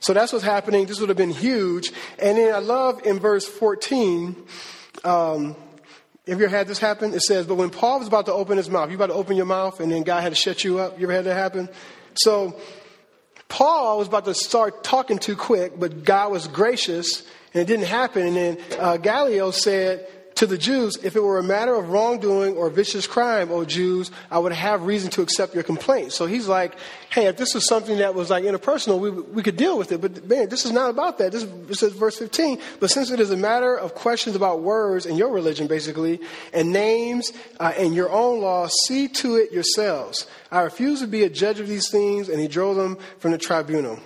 So 0.00 0.12
that's 0.12 0.32
what's 0.32 0.44
happening. 0.44 0.86
This 0.86 1.00
would 1.00 1.08
have 1.08 1.18
been 1.18 1.30
huge. 1.30 1.92
And 2.18 2.36
then 2.36 2.54
I 2.54 2.58
love 2.58 3.04
in 3.06 3.18
verse 3.18 3.46
14, 3.46 4.36
um, 5.04 5.56
have 6.28 6.38
you 6.38 6.46
ever 6.46 6.56
had 6.56 6.68
this 6.68 6.78
happen? 6.78 7.14
It 7.14 7.22
says, 7.22 7.46
but 7.46 7.56
when 7.56 7.70
Paul 7.70 7.98
was 7.98 8.06
about 8.06 8.26
to 8.26 8.32
open 8.32 8.56
his 8.56 8.70
mouth, 8.70 8.90
you 8.90 8.94
about 8.94 9.08
to 9.08 9.14
open 9.14 9.36
your 9.36 9.46
mouth 9.46 9.80
and 9.80 9.90
then 9.90 10.04
God 10.04 10.20
had 10.20 10.28
to 10.28 10.36
shut 10.36 10.62
you 10.62 10.78
up. 10.78 10.98
You 10.98 11.06
ever 11.06 11.14
had 11.14 11.24
that 11.24 11.34
happen? 11.34 11.68
So 12.14 12.56
Paul 13.48 13.98
was 13.98 14.06
about 14.06 14.26
to 14.26 14.34
start 14.34 14.84
talking 14.84 15.18
too 15.18 15.34
quick, 15.34 15.78
but 15.80 16.04
God 16.04 16.30
was 16.30 16.46
gracious 16.46 17.22
and 17.52 17.62
it 17.62 17.66
didn't 17.66 17.86
happen. 17.86 18.22
And 18.28 18.36
then 18.36 18.58
uh, 18.78 18.98
Gallio 18.98 19.50
said, 19.50 20.06
to 20.36 20.46
the 20.46 20.56
Jews, 20.56 20.96
if 21.02 21.16
it 21.16 21.22
were 21.22 21.38
a 21.38 21.42
matter 21.42 21.74
of 21.74 21.90
wrongdoing 21.90 22.56
or 22.56 22.70
vicious 22.70 23.06
crime, 23.06 23.50
O 23.50 23.64
Jews, 23.64 24.10
I 24.30 24.38
would 24.38 24.52
have 24.52 24.84
reason 24.84 25.10
to 25.12 25.22
accept 25.22 25.54
your 25.54 25.62
complaint. 25.62 26.12
So 26.12 26.26
he's 26.26 26.48
like, 26.48 26.74
hey, 27.10 27.26
if 27.26 27.36
this 27.36 27.54
was 27.54 27.66
something 27.66 27.98
that 27.98 28.14
was 28.14 28.30
like 28.30 28.44
interpersonal, 28.44 28.98
we, 28.98 29.10
we 29.10 29.42
could 29.42 29.56
deal 29.56 29.76
with 29.76 29.92
it. 29.92 30.00
But 30.00 30.26
man, 30.26 30.48
this 30.48 30.64
is 30.64 30.72
not 30.72 30.90
about 30.90 31.18
that. 31.18 31.32
This, 31.32 31.46
says 31.78 31.92
verse 31.92 32.18
15. 32.18 32.58
But 32.80 32.90
since 32.90 33.10
it 33.10 33.20
is 33.20 33.30
a 33.30 33.36
matter 33.36 33.76
of 33.76 33.94
questions 33.94 34.34
about 34.34 34.60
words 34.60 35.06
and 35.06 35.18
your 35.18 35.30
religion, 35.30 35.66
basically, 35.66 36.20
and 36.52 36.72
names 36.72 37.32
uh, 37.60 37.72
and 37.76 37.94
your 37.94 38.10
own 38.10 38.40
law, 38.40 38.68
see 38.86 39.08
to 39.08 39.36
it 39.36 39.52
yourselves. 39.52 40.26
I 40.50 40.60
refuse 40.60 41.00
to 41.00 41.06
be 41.06 41.24
a 41.24 41.30
judge 41.30 41.60
of 41.60 41.68
these 41.68 41.90
things, 41.90 42.28
and 42.28 42.40
he 42.40 42.48
drove 42.48 42.76
them 42.76 42.98
from 43.18 43.32
the 43.32 43.38
tribunal. 43.38 43.98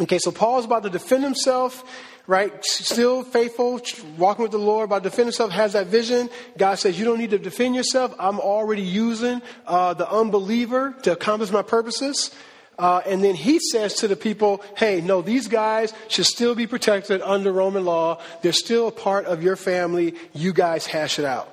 Okay, 0.00 0.18
so 0.18 0.30
Paul's 0.30 0.64
about 0.64 0.84
to 0.84 0.90
defend 0.90 1.24
himself 1.24 1.84
right? 2.28 2.52
Still 2.62 3.24
faithful, 3.24 3.80
walking 4.18 4.42
with 4.42 4.52
the 4.52 4.58
Lord, 4.58 4.84
about 4.84 5.02
defending 5.02 5.28
himself, 5.28 5.50
has 5.50 5.72
that 5.72 5.88
vision. 5.88 6.28
God 6.56 6.76
says, 6.76 6.96
You 6.96 7.04
don't 7.04 7.18
need 7.18 7.30
to 7.30 7.38
defend 7.38 7.74
yourself. 7.74 8.14
I'm 8.20 8.38
already 8.38 8.82
using 8.82 9.42
uh, 9.66 9.94
the 9.94 10.08
unbeliever 10.08 10.94
to 11.02 11.12
accomplish 11.12 11.50
my 11.50 11.62
purposes. 11.62 12.30
Uh, 12.78 13.00
and 13.06 13.24
then 13.24 13.34
he 13.34 13.58
says 13.58 13.94
to 13.94 14.06
the 14.06 14.14
people, 14.14 14.62
hey, 14.76 15.00
no, 15.00 15.20
these 15.20 15.48
guys 15.48 15.92
should 16.06 16.26
still 16.26 16.54
be 16.54 16.64
protected 16.64 17.20
under 17.22 17.50
Roman 17.50 17.84
law. 17.84 18.20
They're 18.40 18.52
still 18.52 18.86
a 18.86 18.92
part 18.92 19.26
of 19.26 19.42
your 19.42 19.56
family. 19.56 20.14
You 20.32 20.52
guys 20.52 20.86
hash 20.86 21.18
it 21.18 21.24
out. 21.24 21.52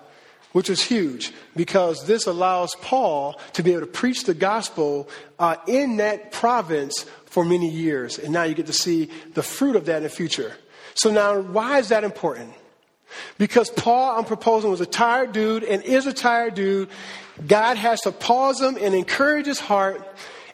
Which 0.51 0.69
is 0.69 0.84
huge 0.84 1.34
because 1.55 2.05
this 2.05 2.28
allows 2.28 2.76
Paul 2.76 3.39
to 3.53 3.63
be 3.63 3.71
able 3.71 3.82
to 3.82 3.88
preach 3.88 4.26
the 4.26 4.36
gospel 4.36 5.09
uh, 5.39 5.55
in 5.67 5.97
that 5.97 6.32
province 6.32 7.07
for 7.26 7.43
many 7.43 7.69
years. 7.69 8.19
And 8.19 8.32
now 8.32 8.43
you 8.43 8.53
get 8.53 8.67
to 8.67 8.73
see 8.73 9.09
the 9.34 9.43
fruit 9.43 9.76
of 9.76 9.88
that 9.88 9.97
in 9.97 10.03
the 10.03 10.09
future. 10.09 10.55
So 10.96 11.12
now, 11.12 11.39
why 11.39 11.80
is 11.80 11.89
that 11.89 12.04
important? 12.04 12.54
Because 13.38 13.70
Paul, 13.70 14.18
I'm 14.18 14.26
proposing, 14.26 14.72
was 14.72 14.82
a 14.82 14.86
tired 14.86 15.32
dude 15.32 15.64
and 15.64 15.84
is 15.84 16.08
a 16.08 16.14
tired 16.14 16.56
dude. 16.56 16.89
God 17.46 17.78
has 17.78 18.02
to 18.02 18.12
pause 18.12 18.62
him 18.62 18.78
and 18.80 18.96
encourage 18.96 19.46
his 19.46 19.60
heart. 19.60 20.06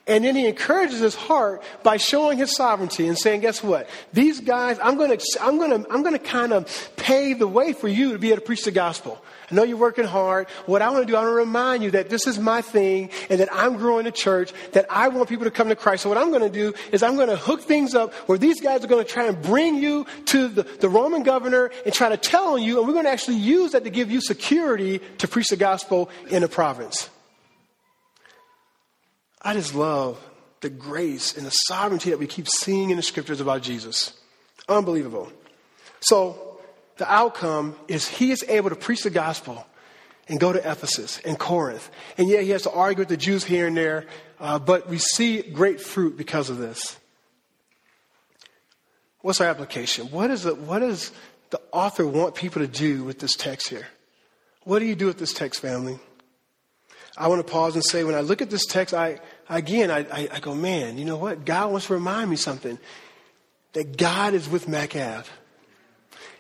And 0.08 0.26
then 0.26 0.36
he 0.36 0.48
encourages 0.48 1.00
his 1.00 1.16
heart 1.16 1.64
by 1.84 1.98
showing 1.98 2.40
his 2.40 2.56
sovereignty 2.56 3.08
and 3.08 3.18
saying, 3.18 3.42
guess 3.42 3.64
what? 3.64 3.88
These 4.14 4.42
guys, 4.42 4.80
I'm 4.82 4.98
going 4.98 5.16
to, 5.16 5.38
I'm 5.40 5.58
going 5.58 5.84
to, 5.84 5.92
I'm 5.92 6.02
going 6.02 6.18
to 6.18 6.20
kind 6.20 6.54
of 6.54 6.92
pave 6.98 7.38
the 7.38 7.48
way 7.48 7.74
for 7.74 7.88
you 7.88 8.14
to 8.14 8.20
be 8.20 8.30
able 8.30 8.42
to 8.42 8.46
preach 8.46 8.64
the 8.64 8.72
gospel. 8.72 9.24
I 9.52 9.56
know 9.56 9.64
you're 9.64 9.78
working 9.78 10.06
hard. 10.06 10.50
What 10.66 10.82
I 10.82 10.90
want 10.90 11.06
to 11.06 11.12
do, 11.12 11.16
I 11.16 11.20
want 11.20 11.32
to 11.32 11.36
remind 11.36 11.84
you 11.84 11.92
that 11.92 12.10
this 12.10 12.26
is 12.26 12.40
my 12.40 12.62
thing 12.62 13.10
and 13.30 13.40
that 13.40 13.50
I'm 13.52 13.76
growing 13.78 14.08
a 14.08 14.12
church, 14.12 14.54
that 14.72 14.86
I 14.90 15.10
want 15.10 15.30
people 15.30 15.46
to 15.46 15.52
come 15.52 15.70
to 15.70 15.76
Christ. 15.76 16.04
So 16.04 16.10
what 16.10 16.18
I'm 16.18 16.30
going 16.30 16.42
to 16.42 16.50
do 16.50 16.74
is 16.92 17.04
I'm 17.04 17.16
going 17.16 17.30
to 17.30 17.36
hook 17.36 17.62
things 17.62 17.94
up 17.94 18.14
where 18.28 18.38
these 18.38 18.62
guys 18.62 18.84
are 18.84 18.88
going 18.88 19.04
to 19.04 19.10
try 19.10 19.26
and 19.26 19.42
bring 19.42 19.76
you 19.76 20.06
to 20.28 20.48
the, 20.48 20.64
the 20.64 20.90
Roman 20.90 21.24
governor 21.24 21.72
and 21.86 21.94
try 21.94 22.10
to 22.10 22.18
tell 22.18 22.54
on 22.54 22.64
you, 22.64 22.80
and 22.80 22.88
we're 22.88 22.94
going 22.94 23.06
to 23.06 23.12
actually 23.12 23.38
use 23.38 23.72
that 23.74 23.84
to 23.84 23.90
give 23.90 24.10
you 24.10 24.22
security 24.22 25.00
to 25.18 25.28
preach 25.28 25.48
the 25.48 25.58
gospel 25.58 26.10
in 26.30 26.44
a 26.44 26.48
province. 26.48 27.10
I 29.42 29.54
just 29.54 29.74
love 29.74 30.24
the 30.62 30.70
grace 30.70 31.36
and 31.36 31.46
the 31.46 31.52
sovereignty 31.52 32.12
that 32.12 32.20
we 32.20 32.28
keep 32.28 32.48
seeing 32.48 32.92
in 32.92 32.98
the 32.98 33.04
scriptures 33.04 33.42
about 33.42 33.64
Jesus. 33.64 34.14
Unbelievable. 34.70 35.32
So, 36.02 36.51
the 37.02 37.12
outcome 37.12 37.76
is 37.88 38.08
he 38.08 38.30
is 38.30 38.46
able 38.48 38.70
to 38.70 38.76
preach 38.76 39.02
the 39.02 39.10
gospel 39.10 39.66
and 40.28 40.40
go 40.40 40.54
to 40.54 40.60
Ephesus 40.60 41.20
and 41.26 41.40
Corinth. 41.40 41.90
And 42.16 42.30
yeah, 42.30 42.42
he 42.42 42.52
has 42.52 42.62
to 42.62 42.72
argue 42.72 43.00
with 43.02 43.08
the 43.08 43.18
Jews 43.18 43.44
here 43.44 43.66
and 43.66 43.76
there, 43.76 44.06
uh, 44.40 44.60
but 44.60 44.88
we 44.88 45.00
see 45.00 45.42
great 45.42 45.82
fruit 45.82 46.16
because 46.16 46.52
of 46.52 46.60
this. 46.60 47.00
What's 49.22 49.42
our 49.42 49.48
application? 49.48 50.12
What, 50.12 50.30
is 50.30 50.46
it, 50.46 50.60
what 50.60 50.80
does 50.80 51.12
the 51.50 51.60
author 51.72 52.06
want 52.06 52.36
people 52.36 52.62
to 52.62 52.68
do 52.68 53.04
with 53.04 53.18
this 53.18 53.36
text 53.36 53.70
here? 53.70 53.88
What 54.64 54.78
do 54.78 54.86
you 54.86 54.94
do 54.94 55.08
with 55.08 55.18
this 55.18 55.34
text, 55.34 55.60
family? 55.60 55.98
I 57.18 57.30
want 57.30 57.44
to 57.44 57.52
pause 57.52 57.74
and 57.74 57.84
say, 57.84 58.04
when 58.04 58.14
I 58.14 58.22
look 58.22 58.44
at 58.44 58.52
this 58.52 58.68
text, 58.68 58.94
I 58.94 59.22
again, 59.50 59.90
I, 59.90 60.02
I, 60.02 60.30
I 60.34 60.40
go, 60.40 60.54
man, 60.54 61.00
you 61.00 61.06
know 61.06 61.18
what? 61.18 61.46
God 61.46 61.72
wants 61.72 61.88
to 61.88 61.96
remind 61.96 62.30
me 62.30 62.36
something 62.36 62.78
that 63.74 63.98
God 63.98 64.36
is 64.36 64.48
with 64.48 64.68
Macav 64.68 65.26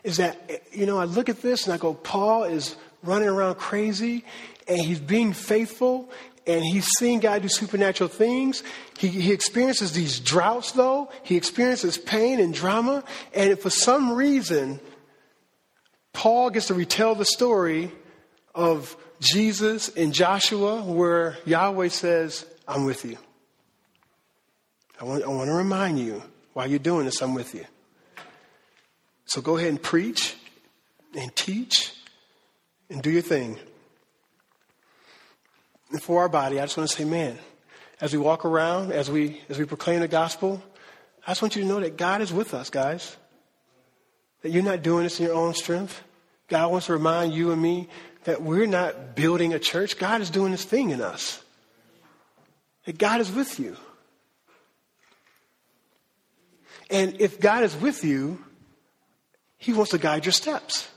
is 0.04 0.18
that, 0.18 0.64
you 0.72 0.86
know, 0.86 0.98
I 0.98 1.06
look 1.06 1.30
at 1.30 1.42
this 1.42 1.66
and 1.66 1.74
I 1.74 1.78
go, 1.78 1.94
Paul 1.94 2.46
is 2.46 2.76
running 3.04 3.28
around 3.28 3.56
crazy 3.56 4.26
and 4.68 4.80
he's 4.80 5.00
being 5.00 5.34
faithful 5.34 6.10
and 6.48 6.64
he's 6.64 6.88
seeing 6.98 7.20
God 7.20 7.44
do 7.44 7.48
supernatural 7.48 8.10
things. 8.10 8.64
He, 8.98 9.08
he 9.08 9.32
experiences 9.32 9.92
these 9.94 10.20
droughts, 10.20 10.72
though. 10.72 11.12
He 11.24 11.36
experiences 11.36 11.98
pain 11.98 12.40
and 12.40 12.54
drama. 12.54 13.04
And 13.34 13.58
for 13.60 13.70
some 13.70 14.14
reason, 14.14 14.80
Paul 16.14 16.50
gets 16.50 16.68
to 16.68 16.74
retell 16.74 17.16
the 17.16 17.26
story 17.26 17.92
of 18.56 18.98
Jesus 19.20 19.90
and 19.96 20.14
Joshua, 20.14 20.82
where 20.82 21.38
Yahweh 21.46 21.90
says, 21.90 22.46
I'm 22.68 22.86
with 22.86 23.06
you. 23.06 23.18
I 25.00 25.06
want, 25.06 25.24
I 25.24 25.28
want 25.28 25.48
to 25.48 25.54
remind 25.54 26.00
you 26.00 26.24
while 26.54 26.68
you're 26.68 26.80
doing 26.80 27.06
this, 27.06 27.22
I'm 27.22 27.34
with 27.34 27.54
you. 27.54 27.66
So 29.32 29.40
go 29.40 29.56
ahead 29.56 29.70
and 29.70 29.82
preach 29.82 30.36
and 31.18 31.34
teach 31.34 31.94
and 32.90 33.02
do 33.02 33.10
your 33.10 33.22
thing. 33.22 33.58
And 35.90 36.04
for 36.04 36.20
our 36.20 36.28
body, 36.28 36.60
I 36.60 36.64
just 36.64 36.76
want 36.76 36.90
to 36.90 36.96
say, 36.98 37.06
man, 37.06 37.38
as 38.02 38.12
we 38.12 38.20
walk 38.20 38.44
around, 38.44 38.92
as 38.92 39.10
we 39.10 39.42
as 39.48 39.58
we 39.58 39.64
proclaim 39.64 40.02
the 40.02 40.10
gospel, 40.10 40.62
I 41.26 41.32
just 41.32 41.42
want 41.42 41.56
you 41.56 41.62
to 41.62 41.68
know 41.70 41.80
that 41.80 41.96
God 41.96 42.20
is 42.20 42.34
with 42.34 42.54
us, 42.54 42.70
guys. 42.70 43.16
That 44.42 44.52
you're 44.52 44.64
not 44.64 44.84
doing 44.84 45.04
this 45.04 45.18
in 45.18 45.28
your 45.28 45.36
own 45.36 45.54
strength. 45.54 46.04
God 46.50 46.70
wants 46.70 46.88
to 46.88 46.94
remind 46.94 47.34
you 47.34 47.54
and 47.54 47.62
me 47.62 47.88
that 48.26 48.42
we're 48.42 48.68
not 48.68 49.16
building 49.16 49.54
a 49.54 49.60
church. 49.60 49.98
God 49.98 50.20
is 50.20 50.30
doing 50.30 50.52
this 50.52 50.66
thing 50.66 50.90
in 50.90 51.00
us. 51.00 51.42
That 52.84 52.98
God 52.98 53.22
is 53.22 53.32
with 53.32 53.62
you. 53.62 53.78
And 56.90 57.22
if 57.22 57.40
God 57.40 57.64
is 57.64 57.78
with 57.78 58.04
you, 58.04 58.44
he 59.62 59.74
wants 59.74 59.92
to 59.92 60.00
guide 60.00 60.26
your 60.26 60.34
steps. 60.34 60.90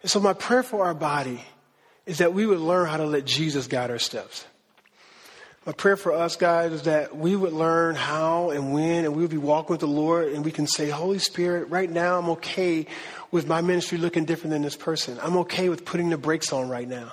And 0.00 0.10
so, 0.10 0.18
my 0.18 0.32
prayer 0.32 0.62
for 0.62 0.86
our 0.86 0.94
body 0.94 1.44
is 2.06 2.18
that 2.18 2.32
we 2.32 2.46
would 2.46 2.58
learn 2.58 2.88
how 2.88 2.96
to 2.96 3.04
let 3.04 3.26
Jesus 3.26 3.66
guide 3.66 3.90
our 3.90 3.98
steps. 3.98 4.46
My 5.66 5.72
prayer 5.72 5.96
for 5.96 6.12
us, 6.12 6.36
guys, 6.36 6.72
is 6.72 6.82
that 6.82 7.14
we 7.14 7.36
would 7.36 7.52
learn 7.52 7.96
how 7.96 8.48
and 8.48 8.72
when, 8.72 9.04
and 9.04 9.14
we 9.14 9.20
would 9.20 9.30
be 9.30 9.36
walking 9.36 9.74
with 9.74 9.80
the 9.80 9.86
Lord, 9.86 10.32
and 10.32 10.42
we 10.42 10.50
can 10.52 10.66
say, 10.66 10.88
Holy 10.88 11.18
Spirit, 11.18 11.68
right 11.68 11.90
now 11.90 12.18
I'm 12.18 12.30
okay 12.30 12.86
with 13.30 13.46
my 13.46 13.60
ministry 13.60 13.98
looking 13.98 14.24
different 14.24 14.52
than 14.52 14.62
this 14.62 14.76
person. 14.76 15.18
I'm 15.20 15.36
okay 15.38 15.68
with 15.68 15.84
putting 15.84 16.08
the 16.08 16.16
brakes 16.16 16.50
on 16.50 16.70
right 16.70 16.88
now. 16.88 17.12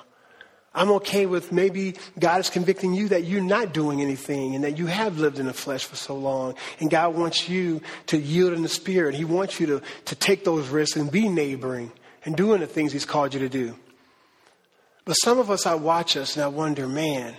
I'm 0.76 0.90
okay 0.94 1.28
with 1.28 1.52
maybe 1.52 1.96
God 2.18 2.40
is 2.40 2.50
convicting 2.50 2.96
you 2.96 3.10
that 3.10 3.26
you're 3.26 3.42
not 3.42 3.74
doing 3.74 4.02
anything 4.02 4.56
and 4.56 4.64
that 4.64 4.78
you 4.78 4.88
have 4.88 5.20
lived 5.20 5.38
in 5.38 5.46
the 5.46 5.54
flesh 5.54 5.86
for 5.86 5.96
so 5.96 6.16
long. 6.16 6.56
And 6.80 6.90
God 6.90 7.14
wants 7.16 7.48
you 7.48 7.82
to 8.08 8.18
yield 8.18 8.54
in 8.54 8.64
the 8.64 8.70
spirit. 8.70 9.14
He 9.14 9.24
wants 9.24 9.60
you 9.60 9.68
to, 9.68 9.82
to 10.06 10.16
take 10.16 10.44
those 10.44 10.70
risks 10.70 10.98
and 10.98 11.12
be 11.12 11.30
neighboring 11.30 11.92
and 12.26 12.36
doing 12.36 12.60
the 12.60 12.68
things 12.68 12.92
He's 12.92 13.06
called 13.06 13.36
you 13.36 13.40
to 13.42 13.50
do. 13.50 13.76
But 15.06 15.14
some 15.14 15.38
of 15.38 15.52
us, 15.52 15.68
I 15.68 15.76
watch 15.76 16.18
us 16.18 16.38
and 16.38 16.44
I 16.44 16.48
wonder, 16.48 16.88
man, 16.88 17.36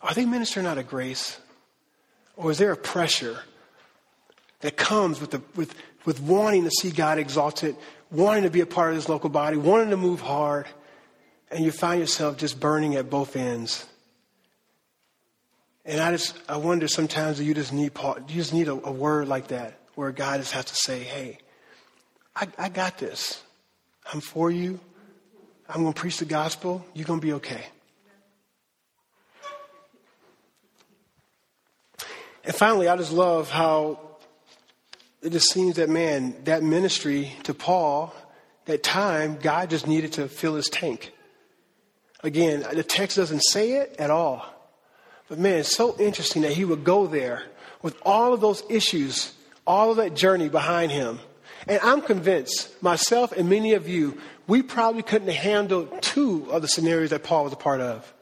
are 0.00 0.14
they 0.14 0.24
ministering 0.24 0.66
out 0.66 0.78
of 0.78 0.88
grace? 0.88 1.38
Or 2.36 2.50
is 2.50 2.58
there 2.58 2.72
a 2.72 2.76
pressure 2.76 3.40
that 4.60 4.76
comes 4.76 5.20
with, 5.20 5.32
the, 5.32 5.42
with, 5.56 5.74
with 6.06 6.20
wanting 6.20 6.64
to 6.64 6.70
see 6.70 6.90
God 6.90 7.18
exalted, 7.18 7.76
wanting 8.10 8.44
to 8.44 8.50
be 8.50 8.60
a 8.60 8.66
part 8.66 8.90
of 8.90 8.96
this 8.96 9.08
local 9.08 9.28
body, 9.28 9.56
wanting 9.56 9.90
to 9.90 9.96
move 9.96 10.20
hard? 10.20 10.66
And 11.50 11.64
you 11.64 11.72
find 11.72 12.00
yourself 12.00 12.36
just 12.36 12.60
burning 12.60 12.96
at 12.96 13.08
both 13.10 13.36
ends. 13.36 13.86
And 15.84 16.00
I 16.00 16.10
just, 16.10 16.38
I 16.48 16.58
wonder 16.58 16.86
sometimes 16.86 17.40
you 17.40 17.54
just 17.54 17.72
need, 17.72 17.92
you 18.28 18.34
just 18.34 18.52
need 18.52 18.68
a, 18.68 18.72
a 18.72 18.92
word 18.92 19.28
like 19.28 19.48
that 19.48 19.78
where 19.94 20.12
God 20.12 20.38
just 20.38 20.52
has 20.52 20.66
to 20.66 20.74
say, 20.74 21.00
hey, 21.00 21.38
I, 22.36 22.46
I 22.58 22.68
got 22.68 22.98
this. 22.98 23.42
I'm 24.12 24.20
for 24.20 24.50
you. 24.50 24.78
I'm 25.68 25.82
going 25.82 25.92
to 25.92 26.00
preach 26.00 26.18
the 26.18 26.24
gospel. 26.24 26.84
You're 26.94 27.06
going 27.06 27.20
to 27.20 27.26
be 27.26 27.32
okay. 27.34 27.64
And 32.44 32.54
finally, 32.54 32.88
I 32.88 32.96
just 32.96 33.12
love 33.12 33.50
how 33.50 34.00
it 35.20 35.30
just 35.30 35.50
seems 35.52 35.76
that, 35.76 35.88
man, 35.90 36.34
that 36.44 36.62
ministry 36.62 37.32
to 37.42 37.52
Paul, 37.52 38.14
that 38.66 38.82
time, 38.82 39.36
God 39.36 39.68
just 39.68 39.86
needed 39.86 40.14
to 40.14 40.28
fill 40.28 40.54
his 40.54 40.68
tank. 40.68 41.12
Again, 42.22 42.64
the 42.72 42.82
text 42.82 43.16
doesn't 43.16 43.40
say 43.40 43.72
it 43.72 43.96
at 43.98 44.10
all. 44.10 44.44
But 45.28 45.38
man, 45.38 45.58
it's 45.60 45.76
so 45.76 45.96
interesting 45.98 46.42
that 46.42 46.52
he 46.52 46.64
would 46.64 46.84
go 46.84 47.06
there 47.06 47.44
with 47.82 47.96
all 48.04 48.32
of 48.32 48.40
those 48.40 48.62
issues, 48.68 49.32
all 49.66 49.90
of 49.90 49.98
that 49.98 50.14
journey 50.14 50.48
behind 50.48 50.90
him. 50.90 51.20
And 51.66 51.78
I'm 51.82 52.00
convinced, 52.00 52.82
myself 52.82 53.32
and 53.32 53.48
many 53.48 53.74
of 53.74 53.88
you, 53.88 54.18
we 54.46 54.62
probably 54.62 55.02
couldn't 55.02 55.28
handle 55.28 55.86
two 56.00 56.50
of 56.50 56.62
the 56.62 56.68
scenarios 56.68 57.10
that 57.10 57.22
Paul 57.22 57.44
was 57.44 57.52
a 57.52 57.56
part 57.56 57.80
of. 57.80 58.12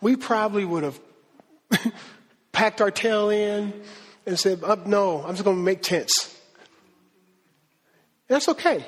We 0.00 0.16
probably 0.16 0.64
would 0.64 0.84
have 0.84 1.00
packed 2.52 2.80
our 2.80 2.90
tail 2.90 3.28
in 3.30 3.72
and 4.24 4.38
said, 4.38 4.60
oh, 4.62 4.80
No, 4.86 5.22
I'm 5.22 5.32
just 5.32 5.44
going 5.44 5.56
to 5.56 5.62
make 5.62 5.82
tents. 5.82 6.36
That's 8.28 8.48
okay. 8.48 8.84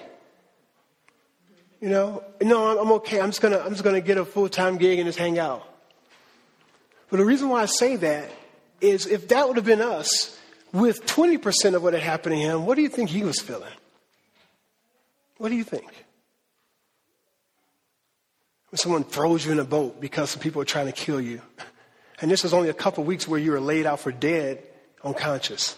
You 1.82 1.88
know, 1.88 2.22
no, 2.40 2.80
I'm 2.80 2.92
okay. 2.92 3.20
I'm 3.20 3.30
just 3.30 3.42
gonna, 3.42 3.58
I'm 3.58 3.70
just 3.70 3.82
gonna 3.82 4.00
get 4.00 4.16
a 4.16 4.24
full 4.24 4.48
time 4.48 4.76
gig 4.76 5.00
and 5.00 5.08
just 5.08 5.18
hang 5.18 5.40
out. 5.40 5.68
But 7.10 7.16
the 7.16 7.24
reason 7.24 7.48
why 7.48 7.62
I 7.62 7.66
say 7.66 7.96
that 7.96 8.30
is 8.80 9.06
if 9.06 9.28
that 9.28 9.48
would 9.48 9.56
have 9.56 9.66
been 9.66 9.82
us 9.82 10.38
with 10.72 11.04
20% 11.06 11.74
of 11.74 11.82
what 11.82 11.92
had 11.92 12.02
happened 12.02 12.36
to 12.36 12.40
him, 12.40 12.66
what 12.66 12.76
do 12.76 12.82
you 12.82 12.88
think 12.88 13.10
he 13.10 13.24
was 13.24 13.40
feeling? 13.40 13.72
What 15.38 15.48
do 15.48 15.56
you 15.56 15.64
think? 15.64 15.92
When 18.70 18.78
someone 18.78 19.02
throws 19.02 19.44
you 19.44 19.50
in 19.50 19.58
a 19.58 19.64
boat 19.64 20.00
because 20.00 20.30
some 20.30 20.40
people 20.40 20.62
are 20.62 20.64
trying 20.64 20.86
to 20.86 20.92
kill 20.92 21.20
you, 21.20 21.42
and 22.20 22.30
this 22.30 22.44
was 22.44 22.54
only 22.54 22.68
a 22.68 22.74
couple 22.74 23.02
weeks 23.02 23.26
where 23.26 23.40
you 23.40 23.50
were 23.50 23.60
laid 23.60 23.86
out 23.86 23.98
for 23.98 24.12
dead, 24.12 24.62
unconscious. 25.02 25.76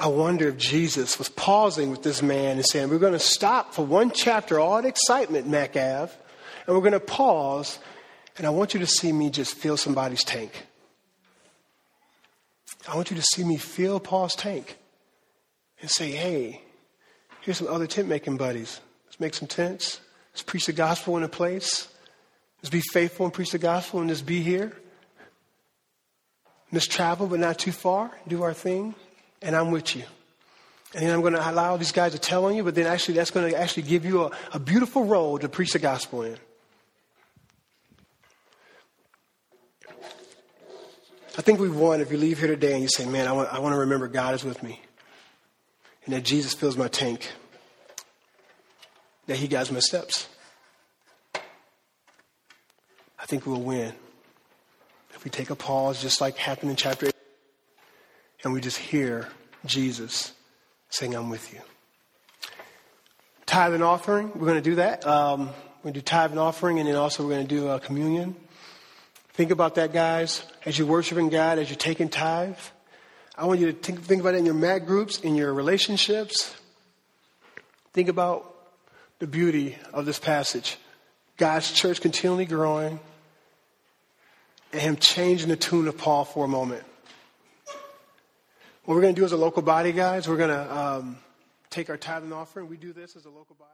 I 0.00 0.06
wonder 0.06 0.48
if 0.48 0.56
Jesus 0.56 1.18
was 1.18 1.28
pausing 1.28 1.90
with 1.90 2.02
this 2.02 2.22
man 2.22 2.56
and 2.56 2.64
saying, 2.64 2.88
We're 2.88 2.98
going 2.98 3.12
to 3.12 3.18
stop 3.18 3.74
for 3.74 3.84
one 3.84 4.10
chapter, 4.10 4.58
all 4.58 4.80
the 4.80 4.88
excitement, 4.88 5.46
Macav, 5.46 6.10
and 6.66 6.74
we're 6.74 6.80
going 6.80 6.92
to 6.92 7.00
pause, 7.00 7.78
and 8.38 8.46
I 8.46 8.50
want 8.50 8.72
you 8.72 8.80
to 8.80 8.86
see 8.86 9.12
me 9.12 9.28
just 9.28 9.54
fill 9.54 9.76
somebody's 9.76 10.24
tank. 10.24 10.66
I 12.88 12.96
want 12.96 13.10
you 13.10 13.16
to 13.18 13.22
see 13.22 13.44
me 13.44 13.58
fill 13.58 14.00
Paul's 14.00 14.34
tank 14.34 14.78
and 15.82 15.90
say, 15.90 16.10
Hey, 16.12 16.62
here's 17.42 17.58
some 17.58 17.68
other 17.68 17.86
tent 17.86 18.08
making 18.08 18.38
buddies. 18.38 18.80
Let's 19.04 19.20
make 19.20 19.34
some 19.34 19.48
tents. 19.48 20.00
Let's 20.32 20.42
preach 20.42 20.64
the 20.64 20.72
gospel 20.72 21.18
in 21.18 21.24
a 21.24 21.28
place. 21.28 21.88
Let's 22.62 22.70
be 22.70 22.80
faithful 22.80 23.26
and 23.26 23.34
preach 23.34 23.50
the 23.50 23.58
gospel 23.58 24.00
and 24.00 24.08
just 24.08 24.24
be 24.24 24.40
here. 24.40 24.72
Let's 26.72 26.86
travel, 26.86 27.26
but 27.26 27.38
not 27.38 27.58
too 27.58 27.72
far. 27.72 28.10
Do 28.26 28.44
our 28.44 28.54
thing 28.54 28.94
and 29.42 29.56
I'm 29.56 29.70
with 29.70 29.96
you. 29.96 30.04
And 30.94 31.06
then 31.06 31.14
I'm 31.14 31.20
going 31.20 31.34
to 31.34 31.50
allow 31.50 31.76
these 31.76 31.92
guys 31.92 32.12
to 32.12 32.18
tell 32.18 32.46
on 32.46 32.56
you, 32.56 32.64
but 32.64 32.74
then 32.74 32.86
actually 32.86 33.14
that's 33.14 33.30
going 33.30 33.50
to 33.50 33.58
actually 33.58 33.84
give 33.84 34.04
you 34.04 34.24
a, 34.24 34.30
a 34.52 34.58
beautiful 34.58 35.04
role 35.04 35.38
to 35.38 35.48
preach 35.48 35.72
the 35.72 35.78
gospel 35.78 36.22
in. 36.22 36.36
I 41.38 41.42
think 41.42 41.60
we've 41.60 41.74
won 41.74 42.00
if 42.00 42.10
you 42.10 42.18
leave 42.18 42.38
here 42.38 42.48
today 42.48 42.72
and 42.72 42.82
you 42.82 42.88
say, 42.88 43.06
man, 43.06 43.28
I 43.28 43.32
want, 43.32 43.52
I 43.52 43.60
want 43.60 43.72
to 43.72 43.78
remember 43.78 44.08
God 44.08 44.34
is 44.34 44.42
with 44.42 44.62
me. 44.62 44.80
And 46.04 46.14
that 46.14 46.24
Jesus 46.24 46.54
fills 46.54 46.76
my 46.76 46.88
tank. 46.88 47.30
That 49.26 49.36
he 49.36 49.46
guides 49.46 49.70
my 49.70 49.78
steps. 49.78 50.28
I 51.34 53.26
think 53.26 53.46
we'll 53.46 53.60
win. 53.60 53.92
If 55.14 55.24
we 55.24 55.30
take 55.30 55.50
a 55.50 55.56
pause, 55.56 56.02
just 56.02 56.20
like 56.20 56.36
happened 56.36 56.70
in 56.70 56.76
chapter 56.76 57.06
8 57.06 57.12
and 58.42 58.52
we 58.52 58.60
just 58.60 58.78
hear 58.78 59.28
Jesus 59.66 60.32
saying, 60.88 61.14
I'm 61.14 61.30
with 61.30 61.52
you. 61.52 61.60
Tithe 63.46 63.74
and 63.74 63.82
offering, 63.82 64.30
we're 64.34 64.46
going 64.46 64.62
to 64.62 64.70
do 64.70 64.76
that. 64.76 65.06
Um, 65.06 65.46
we're 65.48 65.84
going 65.84 65.94
to 65.94 66.00
do 66.00 66.04
tithe 66.04 66.30
and 66.30 66.40
offering, 66.40 66.78
and 66.78 66.88
then 66.88 66.96
also 66.96 67.24
we're 67.24 67.30
going 67.30 67.46
to 67.46 67.54
do 67.54 67.68
a 67.68 67.80
communion. 67.80 68.36
Think 69.32 69.50
about 69.50 69.76
that, 69.76 69.92
guys. 69.92 70.44
As 70.64 70.78
you're 70.78 70.86
worshiping 70.86 71.30
God, 71.30 71.58
as 71.58 71.68
you're 71.68 71.76
taking 71.76 72.08
tithe, 72.08 72.58
I 73.36 73.46
want 73.46 73.60
you 73.60 73.72
to 73.72 73.72
think, 73.72 74.02
think 74.02 74.20
about 74.20 74.34
it 74.34 74.38
in 74.38 74.44
your 74.44 74.54
mat 74.54 74.86
groups, 74.86 75.20
in 75.20 75.34
your 75.34 75.54
relationships. 75.54 76.54
Think 77.92 78.08
about 78.08 78.54
the 79.18 79.26
beauty 79.26 79.78
of 79.92 80.06
this 80.06 80.18
passage. 80.18 80.76
God's 81.36 81.72
church 81.72 82.00
continually 82.00 82.44
growing, 82.44 83.00
and 84.72 84.82
Him 84.82 84.96
changing 84.96 85.48
the 85.48 85.56
tune 85.56 85.88
of 85.88 85.96
Paul 85.96 86.24
for 86.24 86.44
a 86.44 86.48
moment. 86.48 86.84
What 88.90 88.96
we're 88.96 89.02
going 89.02 89.14
to 89.14 89.20
do 89.20 89.24
as 89.24 89.30
a 89.30 89.36
local 89.36 89.62
body, 89.62 89.92
guys, 89.92 90.28
we're 90.28 90.36
going 90.36 90.50
to 90.50 90.76
um, 90.76 91.16
take 91.70 91.90
our 91.90 91.96
tithe 91.96 92.24
and 92.24 92.32
offering. 92.32 92.68
We 92.68 92.76
do 92.76 92.92
this 92.92 93.14
as 93.14 93.24
a 93.24 93.30
local 93.30 93.54
body. 93.54 93.70